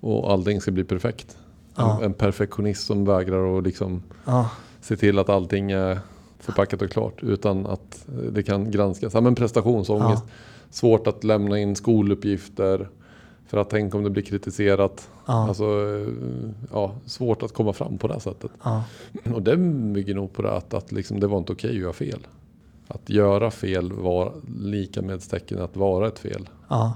Och 0.00 0.32
allting 0.32 0.60
ska 0.60 0.70
bli 0.70 0.84
perfekt. 0.84 1.36
En, 1.76 2.02
en 2.04 2.12
perfektionist 2.12 2.86
som 2.86 3.04
vägrar 3.04 3.58
att 3.58 3.64
liksom 3.64 4.02
se 4.80 4.96
till 4.96 5.18
att 5.18 5.28
allting 5.28 5.70
är 5.70 5.98
förpackat 6.38 6.82
och 6.82 6.90
klart. 6.90 7.22
Utan 7.22 7.66
att 7.66 8.06
det 8.32 8.42
kan 8.42 8.70
granskas. 8.70 9.14
Ja, 9.14 9.20
men 9.20 9.34
prestationsångest. 9.34 10.24
Svårt 10.72 11.06
att 11.06 11.24
lämna 11.24 11.58
in 11.58 11.76
skoluppgifter. 11.76 12.88
För 13.46 13.58
att 13.58 13.70
tänk 13.70 13.94
om 13.94 14.04
det 14.04 14.10
blir 14.10 14.22
kritiserat. 14.22 15.10
ja, 15.26 15.32
Alltså, 15.48 15.64
eh, 15.64 16.08
ja, 16.72 16.94
svårt 17.06 17.42
att 17.42 17.52
komma 17.54 17.72
fram 17.72 17.98
på 17.98 18.08
det 18.08 18.20
sättet. 18.20 18.50
ja, 18.64 18.84
Och 19.34 19.42
det 19.42 19.56
bygger 19.92 20.14
nog 20.14 20.32
på 20.32 20.42
det 20.42 20.52
att, 20.52 20.74
att 20.74 20.92
liksom, 20.92 21.20
det 21.20 21.26
var 21.26 21.38
inte 21.38 21.52
okej 21.52 21.70
att 21.70 21.76
göra 21.76 21.92
fel. 21.92 22.26
Att 22.88 23.10
göra 23.10 23.50
fel 23.50 23.92
var 23.92 24.32
lika 24.58 25.02
med 25.02 25.20
tecken 25.20 25.58
att 25.62 25.76
vara 25.76 26.08
ett 26.08 26.18
fel. 26.18 26.48
ja, 26.68 26.94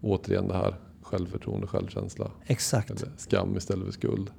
Återigen 0.00 0.48
det 0.48 0.54
här 0.54 0.74
självförtroende, 1.02 1.66
självkänsla. 1.66 2.30
exakt. 2.46 2.90
Eller 2.90 3.12
skam 3.16 3.56
istället 3.56 3.84
för 3.84 3.92
skuld. 3.92 4.30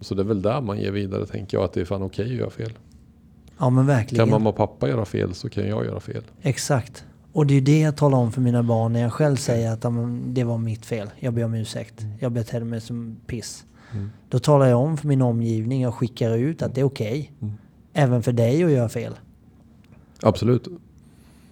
Så 0.00 0.14
det 0.14 0.22
är 0.22 0.26
väl 0.26 0.42
där 0.42 0.60
man 0.60 0.78
ger 0.80 0.90
vidare 0.90 1.26
tänker 1.26 1.56
jag 1.56 1.64
att 1.64 1.72
det 1.72 1.80
är 1.80 1.84
fan 1.84 2.02
okej 2.02 2.24
att 2.24 2.30
göra 2.38 2.50
fel. 2.50 2.72
Ja 3.58 3.70
men 3.70 3.76
Kan 3.76 3.86
verkligen. 3.86 4.30
mamma 4.30 4.48
och 4.50 4.56
pappa 4.56 4.88
göra 4.88 5.04
fel 5.04 5.34
så 5.34 5.48
kan 5.48 5.68
jag 5.68 5.84
göra 5.84 6.00
fel. 6.00 6.22
Exakt. 6.42 7.04
Och 7.32 7.46
det 7.46 7.54
är 7.54 7.60
det 7.60 7.80
jag 7.80 7.96
talar 7.96 8.18
om 8.18 8.32
för 8.32 8.40
mina 8.40 8.62
barn 8.62 8.92
när 8.92 9.00
jag 9.00 9.12
själv 9.12 9.36
säger 9.36 9.72
att 9.72 9.82
men 9.82 10.34
det 10.34 10.44
var 10.44 10.58
mitt 10.58 10.86
fel. 10.86 11.10
Jag 11.18 11.34
ber 11.34 11.44
om 11.44 11.54
ursäkt. 11.54 11.94
Jag 12.20 12.32
betedde 12.32 12.64
mig 12.64 12.80
som 12.80 13.16
piss. 13.26 13.64
Mm. 13.92 14.10
Då 14.28 14.38
talar 14.38 14.66
jag 14.66 14.80
om 14.80 14.96
för 14.96 15.08
min 15.08 15.22
omgivning 15.22 15.88
och 15.88 15.94
skickar 15.94 16.30
ut 16.36 16.62
att 16.62 16.74
det 16.74 16.80
är 16.80 16.84
okej. 16.84 17.32
Mm. 17.40 17.54
Även 17.92 18.22
för 18.22 18.32
dig 18.32 18.64
att 18.64 18.70
göra 18.70 18.88
fel. 18.88 19.14
Absolut. 20.22 20.68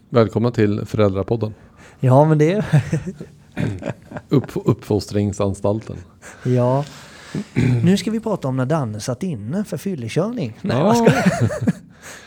Välkomna 0.09 0.51
till 0.51 0.87
Föräldrapodden. 0.87 1.55
Ja 2.01 2.25
men 2.25 2.39
det... 2.39 2.65
Upp, 4.29 4.47
uppfostringsanstalten. 4.55 5.97
Ja. 6.45 6.85
Nu 7.83 7.97
ska 7.97 8.11
vi 8.11 8.21
prata 8.21 8.49
om 8.49 8.57
när 8.57 8.67
Danne 8.67 9.01
satt 9.01 9.23
inne 9.23 9.65
för 9.65 9.77
fyllekörning. 9.77 10.57
Nej, 10.63 10.77
Ja. 10.77 10.85
vad 10.85 10.97
ska? 10.97 11.13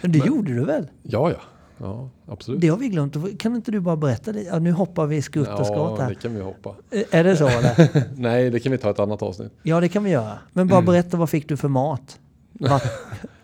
Det 0.08 0.18
gjorde 0.26 0.54
du 0.54 0.66
väl? 0.66 0.88
Ja, 1.04 1.32
ja. 1.32 1.38
Ja, 1.84 2.10
absolut. 2.28 2.62
Det 2.62 2.68
har 2.68 2.78
vi 2.78 2.90
glömt. 2.90 3.40
Kan 3.40 3.56
inte 3.56 3.72
du 3.72 3.80
bara 3.80 3.96
berätta 3.96 4.32
det? 4.32 4.42
Ja, 4.42 4.60
nu 4.60 4.72
hoppar 4.72 5.06
vi 5.06 5.22
skutt 5.22 5.48
och 5.48 5.66
skott 5.66 5.78
ja, 5.78 5.96
det 5.98 6.04
här. 6.04 6.14
kan 6.14 6.36
vi 6.36 6.42
hoppa. 6.42 6.76
Är 7.12 7.24
det 7.24 7.38
så 7.38 7.48
eller? 7.48 8.04
Nej, 8.16 8.50
det 8.50 8.60
kan 8.60 8.72
vi 8.72 8.78
ta 8.78 8.90
ett 8.90 9.00
annat 9.00 9.22
avsnitt. 9.22 9.52
Ja, 9.64 9.80
det 9.80 9.90
kan 9.90 10.04
vi 10.04 10.10
göra. 10.10 10.38
Men 10.54 10.68
bara 10.68 10.82
berätta, 10.82 11.18
vad 11.18 11.30
fick 11.30 11.50
du 11.50 11.58
för 11.58 11.68
mat? 11.68 12.20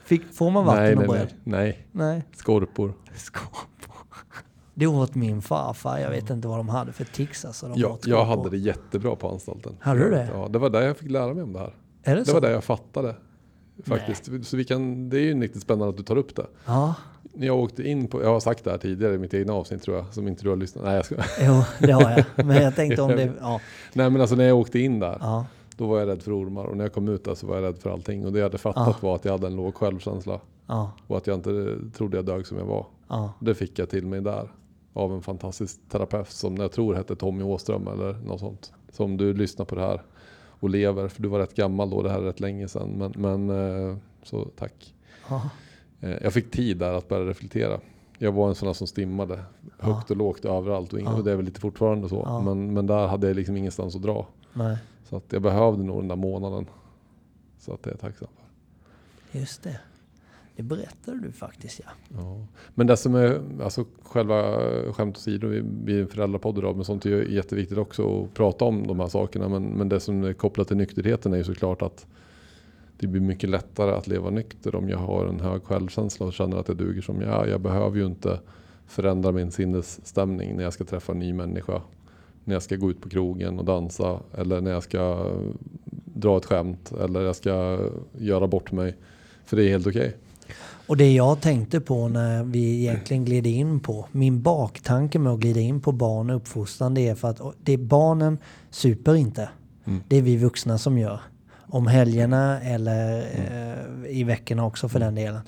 Fick, 0.04 0.34
får 0.34 0.52
man 0.52 0.66
vatten 0.66 0.84
nej, 0.84 0.94
och 0.94 1.00
nej, 1.00 1.08
bröd? 1.08 1.28
nej, 1.44 1.62
nej. 1.64 1.88
Nej. 1.92 2.24
Skorpor. 2.36 2.94
Det 4.74 4.88
åt 4.88 5.16
min 5.16 5.42
farfar. 5.42 5.98
Jag 6.00 6.10
vet 6.10 6.30
inte 6.30 6.48
vad 6.48 6.60
de 6.60 6.70
hade 6.70 6.92
för 6.92 7.06
tics 7.06 7.46
alltså. 7.46 7.68
De 7.68 7.72
åt 7.74 7.80
jag 7.80 8.00
skorpor. 8.02 8.26
hade 8.26 8.50
det 8.50 8.58
jättebra 8.58 9.16
på 9.16 9.30
anstalten. 9.30 9.74
Hade 9.80 10.00
du 10.00 10.10
det? 10.10 10.30
Ja, 10.34 10.48
det 10.48 10.60
var 10.60 10.70
där 10.70 10.82
jag 10.82 10.98
fick 10.98 11.12
lära 11.12 11.34
mig 11.34 11.44
om 11.44 11.54
det 11.54 11.60
här. 11.60 11.74
Är 12.04 12.16
det, 12.16 12.22
Det 12.22 12.26
så? 12.26 12.34
var 12.34 12.42
där 12.42 12.52
jag 12.52 12.64
fattade. 12.64 13.16
Faktiskt. 13.86 14.30
Så 14.44 14.58
vi 14.58 14.64
kan, 14.64 15.10
det 15.10 15.18
är 15.18 15.22
ju 15.22 15.42
riktigt 15.42 15.62
spännande 15.62 15.90
att 15.90 15.98
du 15.98 16.04
tar 16.04 16.16
upp 16.18 16.36
det. 16.36 16.46
Ja, 16.66 16.96
När 17.34 17.48
jag 17.48 17.60
åkte 17.60 17.84
in 17.84 18.08
på, 18.08 18.22
jag 18.24 18.30
har 18.30 18.40
sagt 18.40 18.64
det 18.64 18.72
här 18.72 18.78
tidigare 18.78 19.14
i 19.14 19.18
mitt 19.18 19.34
egna 19.34 19.54
avsnitt 19.54 19.82
tror 19.84 19.98
jag, 19.98 20.14
som 20.14 20.28
inte 20.28 20.44
du 20.44 20.50
har 20.50 20.56
lyssnat. 20.56 20.84
Nej, 20.86 20.96
jag 20.96 21.06
ska. 21.06 21.16
jo, 21.42 21.64
det 21.80 21.92
har 21.92 22.12
jag. 22.36 22.46
Men 22.46 22.64
jag 22.64 22.76
tänkte 22.76 23.02
om 23.02 23.10
det... 23.12 23.32
Ja, 23.42 23.62
Nej 23.94 24.10
men 24.10 24.22
alltså 24.22 24.36
när 24.36 24.44
jag 24.44 24.58
åkte 24.58 24.80
in 24.80 25.00
där, 25.00 25.18
ja, 25.20 25.46
då 25.78 25.88
var 25.88 26.00
jag 26.00 26.08
rädd 26.08 26.22
för 26.24 26.40
ormar. 26.42 26.64
Och 26.66 26.78
när 26.78 26.86
jag 26.86 26.94
kom 26.94 27.08
ut 27.08 27.24
där 27.24 27.36
så 27.36 27.48
var 27.48 27.56
jag 27.56 27.64
rädd 27.64 27.78
för 27.78 27.90
allting. 27.90 28.26
Och 28.26 28.32
det 28.34 28.40
jag 28.40 28.46
hade 28.46 28.58
fattat 28.58 28.98
Ja. 29.02 29.08
var 29.08 29.16
att 29.16 29.26
jag 29.26 29.32
hade 29.32 29.48
en 29.48 29.56
låg 29.56 29.76
självkänsla. 29.76 30.40
ja, 30.68 30.92
Och 31.08 31.18
att 31.18 31.28
jag 31.28 31.36
inte 31.38 31.76
trodde 31.98 32.18
jag 32.18 32.26
dög 32.26 32.48
som 32.48 32.58
jag 32.58 32.66
var. 32.66 32.86
Det 33.40 33.56
fick 33.56 33.80
jag 33.80 33.90
till 33.90 34.06
mig 34.08 34.22
där. 34.22 34.52
Av 34.94 35.14
en 35.14 35.22
fantastisk 35.22 35.80
terapeut 35.90 36.30
som 36.32 36.58
jag 36.58 36.72
tror 36.72 36.94
hette 36.96 37.16
Tommy 37.16 37.44
Åström 37.44 37.88
eller 37.88 38.14
något 38.14 38.40
sånt. 38.40 38.72
Så 38.92 39.04
om 39.04 39.18
du 39.18 39.34
lyssnar 39.34 39.66
på 39.66 39.76
det 39.76 39.82
här 39.82 40.02
och 40.62 40.70
lever, 40.70 41.08
för 41.08 41.22
du 41.22 41.28
var 41.28 41.40
rätt 41.40 41.56
gammal 41.56 41.90
då, 41.90 42.02
det 42.02 42.10
här 42.10 42.18
är 42.20 42.24
rätt 42.24 42.40
länge 42.40 42.68
sedan. 42.68 42.90
Men, 42.98 43.14
men 43.48 43.50
eh, 43.90 43.98
så 44.24 44.48
tack. 44.58 44.94
Ja. 46.00 46.08
Eh, 46.08 46.18
Jag 46.24 46.34
fick 46.34 46.52
tid 46.52 46.78
där 46.78 46.94
att 46.94 47.08
börja 47.08 47.30
reflektera. 47.30 47.80
Jag 48.18 48.32
var 48.32 48.50
en 48.50 48.56
sån 48.56 48.76
som 48.76 48.88
stimmade 48.88 49.40
högt 49.80 50.12
och 50.12 50.18
lågt 50.18 50.46
överallt 50.46 50.94
och, 50.94 51.00
Ja. 51.02 51.14
och 51.14 51.24
det 51.24 51.32
är 51.32 51.36
väl 51.36 51.46
lite 51.46 51.60
fortfarande 51.60 52.10
så. 52.10 52.24
Ja. 52.26 52.42
Men, 52.42 52.74
men 52.74 52.88
där 52.88 53.08
hade 53.08 53.28
jag 53.28 53.36
liksom 53.36 53.58
ingenstans 53.58 53.96
att 53.96 54.02
dra. 54.02 54.28
Nej, 54.54 54.78
Så 55.10 55.16
att 55.16 55.24
jag 55.34 55.42
behövde 55.42 55.84
nog 55.84 56.00
den 56.02 56.08
där 56.08 56.16
månaden. 56.16 56.66
Så 57.60 57.74
att 57.74 57.84
det 57.84 57.90
är 57.90 57.92
jag 57.94 58.00
tacksam 58.00 58.28
för. 59.32 59.40
just 59.40 59.64
det. 59.64 59.80
Det 60.56 60.64
berättade 60.64 61.20
du 61.20 61.32
faktiskt 61.32 61.82
ja. 61.86 61.92
Ja. 62.18 62.46
Men 62.76 62.88
det 62.88 62.98
som 62.98 63.16
är, 63.16 63.42
alltså 63.64 63.86
själva 64.04 64.60
skämt 64.94 65.18
åsido, 65.18 65.48
vi 65.48 65.64
vi 65.84 65.98
är 65.98 66.02
en 66.02 66.08
föräldrapodd 66.08 66.58
idag, 66.58 66.76
men 66.76 66.86
sånt 66.86 67.06
är 67.06 67.10
ju 67.10 67.34
jätteviktigt 67.36 67.78
också 67.78 68.24
att 68.24 68.34
prata 68.34 68.66
om 68.66 68.88
de 68.88 69.00
här 69.00 69.08
sakerna. 69.08 69.50
Men, 69.50 69.64
men 69.64 69.90
det 69.90 70.00
som 70.00 70.24
är 70.24 70.34
kopplat 70.34 70.68
till 70.68 70.78
nykterheten 70.78 71.34
är 71.34 71.38
ju 71.38 71.44
såklart 71.44 71.82
att 71.82 72.08
det 73.00 73.08
blir 73.08 73.22
mycket 73.22 73.50
lättare 73.50 73.92
att 73.92 74.08
leva 74.08 74.30
nykter 74.30 74.76
om 74.76 74.90
jag 74.90 74.98
har 74.98 75.26
en 75.26 75.40
hög 75.40 75.64
självkänsla 75.64 76.26
och 76.26 76.34
känner 76.34 76.58
att 76.58 76.68
jag 76.68 76.78
duger 76.78 77.02
som 77.02 77.22
jag 77.22 77.48
är. 77.48 77.52
Jag 77.52 77.62
behöver 77.62 77.98
ju 77.98 78.06
inte 78.06 78.40
förändra 78.88 79.32
min 79.32 79.52
sinnesstämning 79.52 80.56
när 80.56 80.64
jag 80.64 80.74
ska 80.74 80.84
träffa 80.84 81.12
en 81.12 81.20
ny 81.20 81.34
människa. 81.34 81.82
När 82.44 82.56
jag 82.56 82.64
ska 82.64 82.76
gå 82.76 82.92
ut 82.92 83.02
på 83.02 83.10
krogen 83.10 83.60
och 83.60 83.66
dansa 83.66 84.20
eller 84.38 84.62
när 84.62 84.72
jag 84.72 84.84
ska 84.84 85.32
dra 86.06 86.38
ett 86.38 86.46
skämt 86.46 86.92
eller 87.04 87.22
jag 87.22 87.36
ska 87.36 87.80
göra 88.18 88.48
bort 88.48 88.72
mig. 88.72 88.96
För 89.46 89.58
det 89.58 89.64
är 89.64 89.70
helt 89.70 89.88
okej. 89.88 90.16
Och 90.88 90.98
det 90.98 91.14
jag 91.14 91.42
tänkte 91.42 91.80
på 91.80 92.08
när 92.08 92.44
vi 92.44 92.80
egentligen 92.80 93.26
gled 93.26 93.48
in 93.48 93.80
på, 93.80 94.06
min 94.12 94.42
baktanke 94.42 95.20
med 95.20 95.34
att 95.34 95.40
glida 95.40 95.60
in 95.60 95.82
på 95.82 95.92
barn 95.92 96.30
och 96.30 96.36
uppfostran, 96.36 96.94
det 96.94 97.08
är 97.08 97.16
för 97.16 97.28
att 97.28 97.42
det 97.64 97.74
är 97.74 97.78
barnen 97.78 98.38
super 98.70 99.16
inte. 99.16 99.50
Mm. 99.86 100.04
Det 100.08 100.18
är 100.18 100.22
vi 100.22 100.38
vuxna 100.38 100.78
som 100.78 100.98
gör. 100.98 101.20
Om 101.70 101.88
helgerna 101.88 102.62
eller 102.62 103.18
eh, 103.20 104.18
i 104.18 104.24
veckorna 104.24 104.66
också 104.66 104.90
för 104.90 105.00
den 105.00 105.16
delen. 105.16 105.42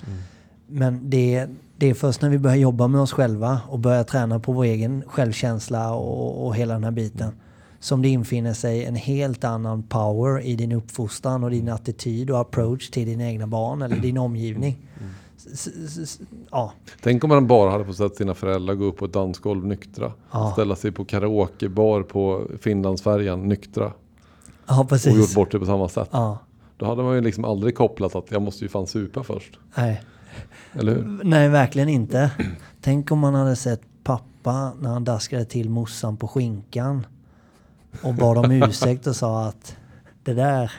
Men 0.66 1.10
det, 1.10 1.46
det 1.76 1.90
är 1.90 1.94
först 1.94 2.22
när 2.22 2.30
vi 2.30 2.38
börjar 2.38 2.56
jobba 2.56 2.88
med 2.88 3.00
oss 3.00 3.12
själva 3.12 3.60
och 3.68 3.78
börjar 3.78 4.04
träna 4.04 4.40
på 4.40 4.52
vår 4.52 4.64
egen 4.64 5.02
självkänsla 5.06 5.94
och, 5.94 6.46
och 6.46 6.56
hela 6.56 6.74
den 6.74 6.84
här 6.84 6.90
biten 6.90 7.32
som 7.80 8.02
det 8.02 8.08
infinner 8.08 8.52
sig 8.52 8.84
en 8.84 8.96
helt 8.96 9.44
annan 9.44 9.82
power 9.82 10.40
i 10.40 10.56
din 10.56 10.72
uppfostran 10.72 11.44
och 11.44 11.50
din 11.50 11.68
attityd 11.68 12.30
och 12.30 12.38
approach 12.40 12.90
till 12.90 13.06
dina 13.06 13.24
egna 13.24 13.46
barn 13.46 13.82
eller 13.82 13.96
din 13.96 14.18
omgivning. 14.18 14.78
S- 15.36 15.68
s- 15.86 15.98
s- 15.98 16.20
Ja, 16.50 16.72
Tänk 17.02 17.24
om 17.24 17.30
man 17.30 17.46
bara 17.46 17.70
hade 17.70 17.84
fått 17.84 17.96
sett 17.96 18.16
sina 18.16 18.34
föräldrar 18.34 18.74
gå 18.74 18.84
upp 18.84 18.96
på 18.96 19.04
ett 19.04 19.12
dansgolv 19.12 19.66
nyktra. 19.66 20.12
Ja. 20.32 20.50
Ställa 20.52 20.76
sig 20.76 20.92
på 20.92 21.04
karaokebar 21.04 22.02
på 22.02 22.46
Finlandsfärjan 22.60 23.48
nyktra. 23.48 23.92
Ja 24.74 24.80
Och 24.80 24.88
precis. 24.88 25.16
gjort 25.16 25.34
bort 25.34 25.50
det 25.52 25.58
på 25.58 25.66
samma 25.66 25.88
sätt. 25.88 26.08
Ja, 26.12 26.38
Då 26.76 26.86
hade 26.86 27.02
man 27.02 27.14
ju 27.14 27.20
liksom 27.20 27.44
aldrig 27.44 27.74
kopplat 27.76 28.14
att 28.14 28.30
jag 28.30 28.42
måste 28.42 28.64
ju 28.64 28.68
fan 28.68 28.86
supa 28.86 29.22
först. 29.22 29.58
nej. 29.76 30.02
Eller 30.72 30.94
hur? 30.94 31.20
nej, 31.24 31.48
verkligen 31.48 31.88
inte. 31.88 32.30
Tänk 32.80 33.10
om 33.10 33.18
man 33.18 33.34
hade 33.34 33.56
sett 33.56 33.80
pappa 34.04 34.72
när 34.80 34.90
han 34.90 35.04
daskade 35.04 35.44
till 35.44 35.70
morsan 35.70 36.16
på 36.16 36.28
skinkan 36.28 37.06
och 38.02 38.14
bad 38.14 38.38
om 38.38 38.50
ursäkt 38.50 39.06
och 39.06 39.16
sa 39.16 39.44
att 39.44 39.76
det 40.24 40.34
där, 40.34 40.72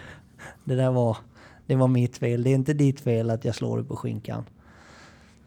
det 0.64 0.76
där 0.76 0.92
var, 0.92 1.18
det 1.66 1.76
var 1.76 1.88
mitt 1.88 2.18
fel. 2.18 2.44
Det 2.44 2.50
är 2.50 2.56
inte 2.56 2.74
ditt 2.74 3.00
fel 3.00 3.30
att 3.30 3.46
jag 3.46 3.56
slår 3.56 3.78
dig 3.78 3.86
på 3.88 3.96
skinkan. 3.96 4.44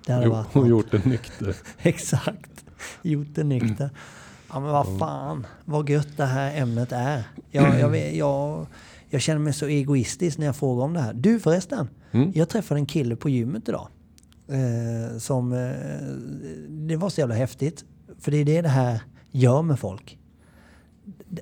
Det 0.07 0.13
hade 0.13 0.27
Jo, 0.27 0.33
varit 0.33 0.57
och 0.57 0.69
gjort 0.69 0.91
det 0.91 1.05
nykter. 1.07 1.57
Exakt. 1.79 2.65
Gjort 3.03 3.29
det 3.35 3.45
nykter. 3.45 3.91
Ja 4.53 4.61
men 4.61 4.71
vad 4.71 4.99
fan, 4.99 5.47
vad 5.65 5.89
gött 5.89 6.17
det 6.17 6.25
här 6.25 6.57
ämnet 6.57 6.93
är. 6.93 7.23
Jag, 7.51 7.81
jag, 7.81 7.89
vet- 7.89 8.15
jag, 8.17 8.67
jag 9.09 9.21
känner 9.21 9.41
mig 9.41 9.53
så 9.53 9.67
egoistisk 9.67 10.39
när 10.39 10.47
jag 10.47 10.57
frågar 10.57 10.85
om 10.85 10.93
det 10.93 11.01
här. 11.01 11.13
Du 11.15 11.41
förresten, 11.41 11.89
Mm. 12.13 12.33
jag 12.35 12.49
träffade 12.49 12.81
en 12.81 12.87
kille 12.87 13.17
på 13.17 13.29
gymmet 13.29 13.69
idag. 13.69 13.89
Eh, 14.49 15.19
som, 15.19 15.53
eh, 15.53 15.71
det 16.69 16.97
var 16.97 17.09
så 17.09 17.21
jävla 17.21 17.35
häftigt. 17.35 17.85
För 18.19 18.31
det 18.31 18.37
är 18.37 18.45
det 18.45 18.63
det 18.63 18.69
här 18.69 19.01
gör 19.31 19.63
med 19.63 19.79
folk. 19.79 20.19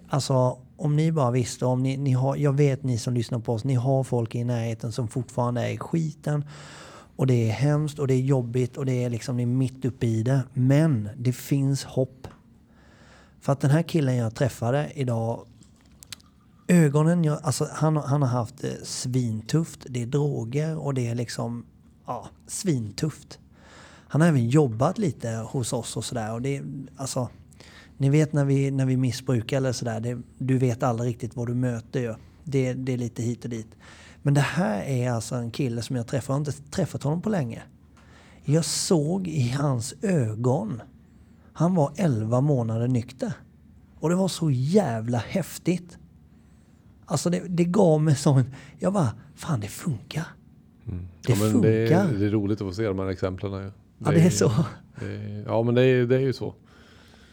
Alltså 0.09 0.59
om 0.77 0.97
ni 0.97 1.13
bara 1.13 1.31
visste, 1.31 1.67
om 1.67 1.83
ni, 1.83 1.97
ni 1.97 2.13
har, 2.13 2.37
jag 2.37 2.53
vet 2.53 2.83
ni 2.83 2.99
som 2.99 3.15
lyssnar 3.15 3.39
på 3.39 3.53
oss, 3.53 3.65
ni 3.65 3.75
har 3.75 4.05
folk 4.05 4.35
i 4.35 4.45
närheten 4.45 4.93
som 4.93 5.09
fortfarande 5.09 5.63
är 5.63 5.71
i 5.71 5.79
skiten. 5.79 6.45
Och 7.17 7.27
det 7.27 7.49
är 7.49 7.53
hemskt 7.53 7.99
och 7.99 8.07
det 8.07 8.15
är 8.15 8.21
jobbigt 8.21 8.77
och 8.77 8.87
det 8.87 9.05
är 9.05 9.11
liksom 9.11 9.37
ni 9.37 9.43
är 9.43 9.47
mitt 9.47 9.85
uppe 9.85 10.07
i 10.07 10.23
det. 10.23 10.41
Men 10.55 11.09
det 11.17 11.33
finns 11.33 11.85
hopp. 11.85 12.27
För 13.45 13.53
att 13.53 13.61
den 13.61 13.71
här 13.71 13.83
killen 13.83 14.17
jag 14.17 14.35
träffade 14.35 14.93
idag, 14.95 15.47
ögonen, 16.69 17.25
jag, 17.25 17.39
alltså 17.43 17.69
han, 17.73 17.97
han 17.97 18.23
har 18.23 18.29
haft 18.29 18.59
det 18.59 18.87
svintufft. 18.87 19.87
Det 19.89 20.03
är 20.03 20.07
droger 20.07 20.79
och 20.79 20.95
det 20.95 21.09
är 21.09 21.15
liksom, 21.15 21.67
ja, 22.07 22.29
svintufft. 22.47 23.39
Han 24.09 24.21
har 24.21 24.29
även 24.29 24.49
jobbat 24.49 24.99
lite 24.99 25.29
hos 25.29 25.73
oss 25.73 25.97
och 25.97 26.05
sådär. 26.05 26.33
Och 26.33 26.43
det, 26.43 26.63
alltså, 26.97 27.29
ni 27.97 28.11
vet 28.11 28.33
när 28.33 28.45
vi, 28.45 28.71
när 28.71 28.87
vi 28.87 28.97
missbrukar 28.97 29.57
eller 29.57 29.73
sådär, 29.73 30.23
du 30.39 30.59
vet 30.59 30.83
aldrig 30.83 31.11
riktigt 31.11 31.37
vad 31.37 31.47
du 31.47 31.55
möter 31.55 32.01
ju. 32.01 32.15
Det, 32.45 32.73
det 32.73 32.93
är 32.93 32.99
lite 32.99 33.23
hit 33.23 33.45
och 33.45 33.51
dit. 33.51 33.69
Men 34.23 34.35
det 34.35 34.41
här 34.41 34.83
är 34.83 35.11
alltså 35.11 35.35
en 35.35 35.51
kille 35.51 35.83
som 35.83 35.97
jag 35.97 36.07
träffar, 36.07 36.35
jag 36.35 36.41
har 36.41 36.47
inte 36.47 36.71
träffat 36.71 37.03
honom 37.03 37.23
på 37.23 37.29
länge. 37.29 37.63
Jag 38.45 38.65
såg 38.65 39.29
i 39.29 39.49
hans 39.49 39.95
ögon, 40.03 40.83
han 41.57 41.75
var 41.75 41.93
11 41.97 42.41
månader 42.41 42.89
nykter. 42.89 43.33
Och 44.01 44.09
det 44.09 44.15
var 44.15 44.29
så 44.29 44.51
jävla 44.51 45.19
häftigt. 45.19 45.99
Alltså 47.07 47.31
det, 47.31 47.43
det 47.49 47.65
gav 47.65 48.03
mig 48.03 48.17
sån, 48.17 48.43
jag 48.79 48.93
bara, 48.93 49.09
fan 49.35 49.61
det 49.61 49.69
funkar. 49.69 50.25
Det 50.85 51.33
ja, 51.33 51.37
men 51.41 51.61
det, 51.61 51.69
är, 51.69 51.87
funkar. 51.87 52.19
det 52.19 52.27
är 52.27 52.31
roligt 52.31 52.61
att 52.61 52.67
få 52.69 52.73
se 52.73 52.87
de 52.87 52.99
här 52.99 53.07
exemplen. 53.09 53.53
Ju. 53.53 53.71
Ja 53.99 54.11
det 54.11 54.21
är 54.21 54.31
så. 54.31 54.53
det 55.01 55.07
är- 55.07 55.45
ja 55.47 55.63
men 55.63 55.75
det 55.75 55.83
är, 55.83 56.07
det 56.07 56.17
är 56.17 56.21
ju 56.21 56.33
så. 56.33 56.55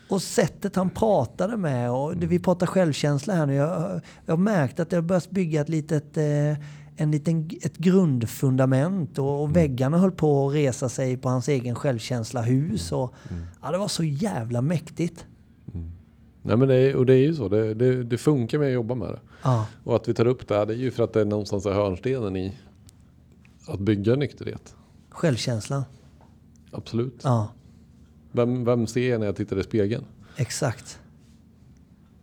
Och 0.09 0.21
sättet 0.21 0.75
han 0.75 0.89
pratade 0.89 1.57
med 1.57 1.91
och 1.91 2.17
det, 2.17 2.27
vi 2.27 2.39
pratar 2.39 2.65
självkänsla 2.67 3.33
här 3.35 3.45
nu. 3.45 3.53
Jag, 3.53 4.01
jag 4.25 4.33
har 4.33 4.37
märkt 4.37 4.79
att 4.79 4.89
det 4.89 4.95
har 4.97 5.01
börjat 5.03 5.29
bygga 5.31 5.61
ett 5.61 5.69
litet, 5.69 6.17
eh, 6.17 6.23
en 6.95 7.11
liten, 7.11 7.49
ett 7.61 7.77
grundfundament 7.77 9.17
och, 9.19 9.41
och 9.43 9.55
väggarna 9.55 9.97
höll 9.97 10.11
på 10.11 10.47
att 10.47 10.53
resa 10.55 10.89
sig 10.89 11.17
på 11.17 11.29
hans 11.29 11.47
egen 11.47 11.75
självkänsla 11.75 12.41
hus. 12.41 12.91
Och, 12.91 13.13
ja, 13.61 13.71
det 13.71 13.77
var 13.77 13.87
så 13.87 14.03
jävla 14.03 14.61
mäktigt. 14.61 15.25
Nej 16.43 16.57
men 16.57 16.67
det 16.67 16.75
är, 16.75 16.95
och 16.95 17.05
det 17.05 17.13
är 17.13 17.17
ju 17.17 17.35
så. 17.35 17.47
Det, 17.49 17.73
det, 17.73 18.03
det 18.03 18.17
funkar 18.17 18.59
med 18.59 18.67
att 18.67 18.73
jobba 18.73 18.95
med 18.95 19.07
det. 19.07 19.19
Ja, 19.43 19.65
Och 19.83 19.95
att 19.95 20.07
vi 20.07 20.13
tar 20.13 20.25
upp 20.27 20.47
det 20.47 20.55
här 20.55 20.65
det 20.65 20.73
är 20.73 20.77
ju 20.77 20.91
för 20.91 21.03
att 21.03 21.13
det 21.13 21.21
är 21.21 21.25
någonstans 21.25 21.65
är 21.65 21.71
hörnstenen 21.73 22.35
i 22.35 22.57
att 23.67 23.79
bygga 23.79 24.15
nykterhet. 24.15 24.75
självkänslan. 25.09 25.83
Absolut. 26.71 27.19
Ja, 27.23 27.47
Vem, 28.31 28.65
vem 28.65 28.87
ser 28.87 29.09
jag 29.09 29.19
när 29.19 29.25
jag 29.25 29.35
tittar 29.35 29.59
i 29.59 29.63
spegeln? 29.63 30.05
exakt. 30.37 30.99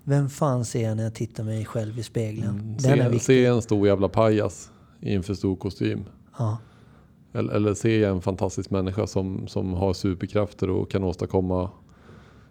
Vem 0.09 0.29
fan 0.29 0.65
ser 0.65 0.89
jag 0.89 0.97
när 0.97 1.05
jag 1.05 1.15
tittar 1.15 1.45
mig 1.45 1.65
själv 1.65 1.99
i 1.99 2.03
spegeln? 2.03 2.77
Den 2.79 2.93
är 2.93 2.97
Se, 2.97 3.09
viktig. 3.09 3.21
se 3.23 3.47
en 3.47 3.63
stor 3.63 3.87
jävla 3.87 4.09
pajas 4.09 4.71
i 5.01 5.15
en 5.15 5.23
för 5.23 5.35
stor 5.35 5.57
kostym. 5.57 6.05
Ja, 6.39 6.59
Eller, 7.33 7.53
eller 7.53 7.87
jag 7.87 8.11
en 8.11 8.23
fantastisk 8.23 8.71
människa 8.71 9.07
som, 9.07 9.49
som 9.49 9.75
har 9.75 9.93
superkrafter 9.93 10.71
och 10.71 10.91
kan 10.91 11.05
åstadkomma 11.05 11.71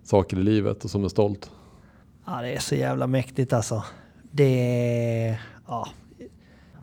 saker 0.04 0.38
i 0.38 0.44
livet 0.44 0.84
och 0.84 0.90
som 0.90 1.04
är 1.04 1.10
stolt. 1.10 1.52
Ja, 2.26 2.42
det 2.42 2.50
är 2.56 2.60
så 2.60 2.76
jävla 2.76 3.08
mäktigt 3.08 3.54
alltså. 3.54 3.84
Det 4.32 4.44
är... 5.28 5.42
Ja. 5.68 5.88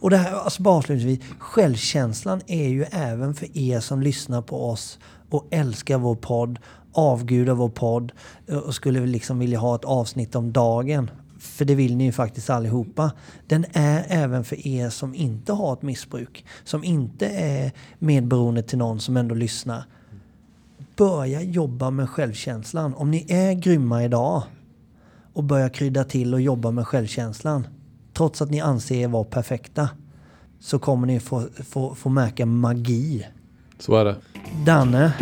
Och 0.00 0.10
det 0.10 0.16
här, 0.16 0.32
alltså 0.34 0.62
bara 0.62 0.74
avslutningsvis, 0.74 1.30
självkänslan 1.38 2.40
är 2.46 2.68
ju 2.68 2.82
även 2.82 3.34
för 3.34 3.58
er 3.58 3.80
som 3.80 4.02
lyssnar 4.02 4.42
på 4.42 4.70
oss 4.70 4.98
och 5.30 5.46
älskar 5.50 5.98
vår 5.98 6.14
podd, 6.14 6.58
avgudar 6.94 7.54
vår 7.54 7.68
podd 7.68 8.12
och 8.66 8.74
skulle 8.74 9.06
liksom 9.06 9.38
vilja 9.38 9.58
ha 9.58 9.74
ett 9.74 9.84
avsnitt 9.84 10.34
om 10.34 10.52
dagen. 10.52 11.10
För 11.38 11.64
det 11.64 11.74
vill 11.74 11.96
ni 11.96 12.04
ju 12.04 12.12
faktiskt 12.12 12.50
allihopa. 12.50 13.12
Den 13.46 13.64
är 13.72 14.04
även 14.08 14.44
för 14.44 14.66
er 14.66 14.90
som 14.90 15.14
inte 15.14 15.52
har 15.52 15.72
ett 15.72 15.82
missbruk, 15.82 16.44
som 16.64 16.84
inte 16.84 17.26
är 17.26 17.72
medberoende 17.98 18.62
till 18.62 18.78
någon 18.78 19.00
som 19.00 19.16
ändå 19.16 19.34
lyssnar. 19.34 19.84
Börja 20.96 21.42
jobba 21.42 21.90
med 21.90 22.08
självkänslan. 22.10 22.94
Om 22.94 23.10
ni 23.10 23.26
är 23.28 23.52
grymma 23.52 24.04
idag, 24.04 24.42
och 25.34 25.44
börja 25.44 25.68
krydda 25.68 26.04
till 26.04 26.34
och 26.34 26.40
jobba 26.40 26.70
med 26.70 26.86
självkänslan. 26.86 27.66
Trots 28.12 28.42
att 28.42 28.50
ni 28.50 28.60
anser 28.60 28.94
er 28.94 29.08
vara 29.08 29.24
perfekta. 29.24 29.88
Så 30.60 30.78
kommer 30.78 31.06
ni 31.06 31.20
få, 31.20 31.48
få, 31.64 31.94
få 31.94 32.08
märka 32.08 32.46
magi. 32.46 33.26
Så 33.78 33.96
är 33.96 34.04
det. 34.04 34.16
Danne, 34.66 35.12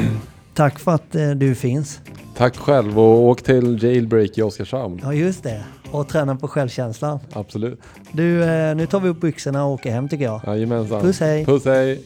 tack 0.54 0.78
för 0.78 0.92
att 0.92 1.14
eh, 1.14 1.30
du 1.30 1.54
finns. 1.54 2.00
Tack 2.36 2.56
själv 2.56 2.98
och 2.98 3.22
åk 3.22 3.42
till 3.42 3.82
Jailbreak 3.82 4.38
i 4.38 4.42
Oskarshamn. 4.42 5.00
Ja 5.02 5.14
just 5.14 5.42
det. 5.42 5.64
Och 5.90 6.08
träna 6.08 6.36
på 6.36 6.48
självkänslan. 6.48 7.18
Absolut. 7.32 7.80
Du, 8.12 8.44
eh, 8.44 8.74
nu 8.74 8.86
tar 8.86 9.00
vi 9.00 9.08
upp 9.08 9.20
byxorna 9.20 9.64
och 9.64 9.72
åker 9.72 9.90
hem 9.90 10.08
tycker 10.08 10.24
jag. 10.24 10.40
Jajamensan. 10.46 11.00
Puss, 11.00 11.20
hej. 11.20 11.44
Puss 11.44 11.64
hej. 11.64 12.04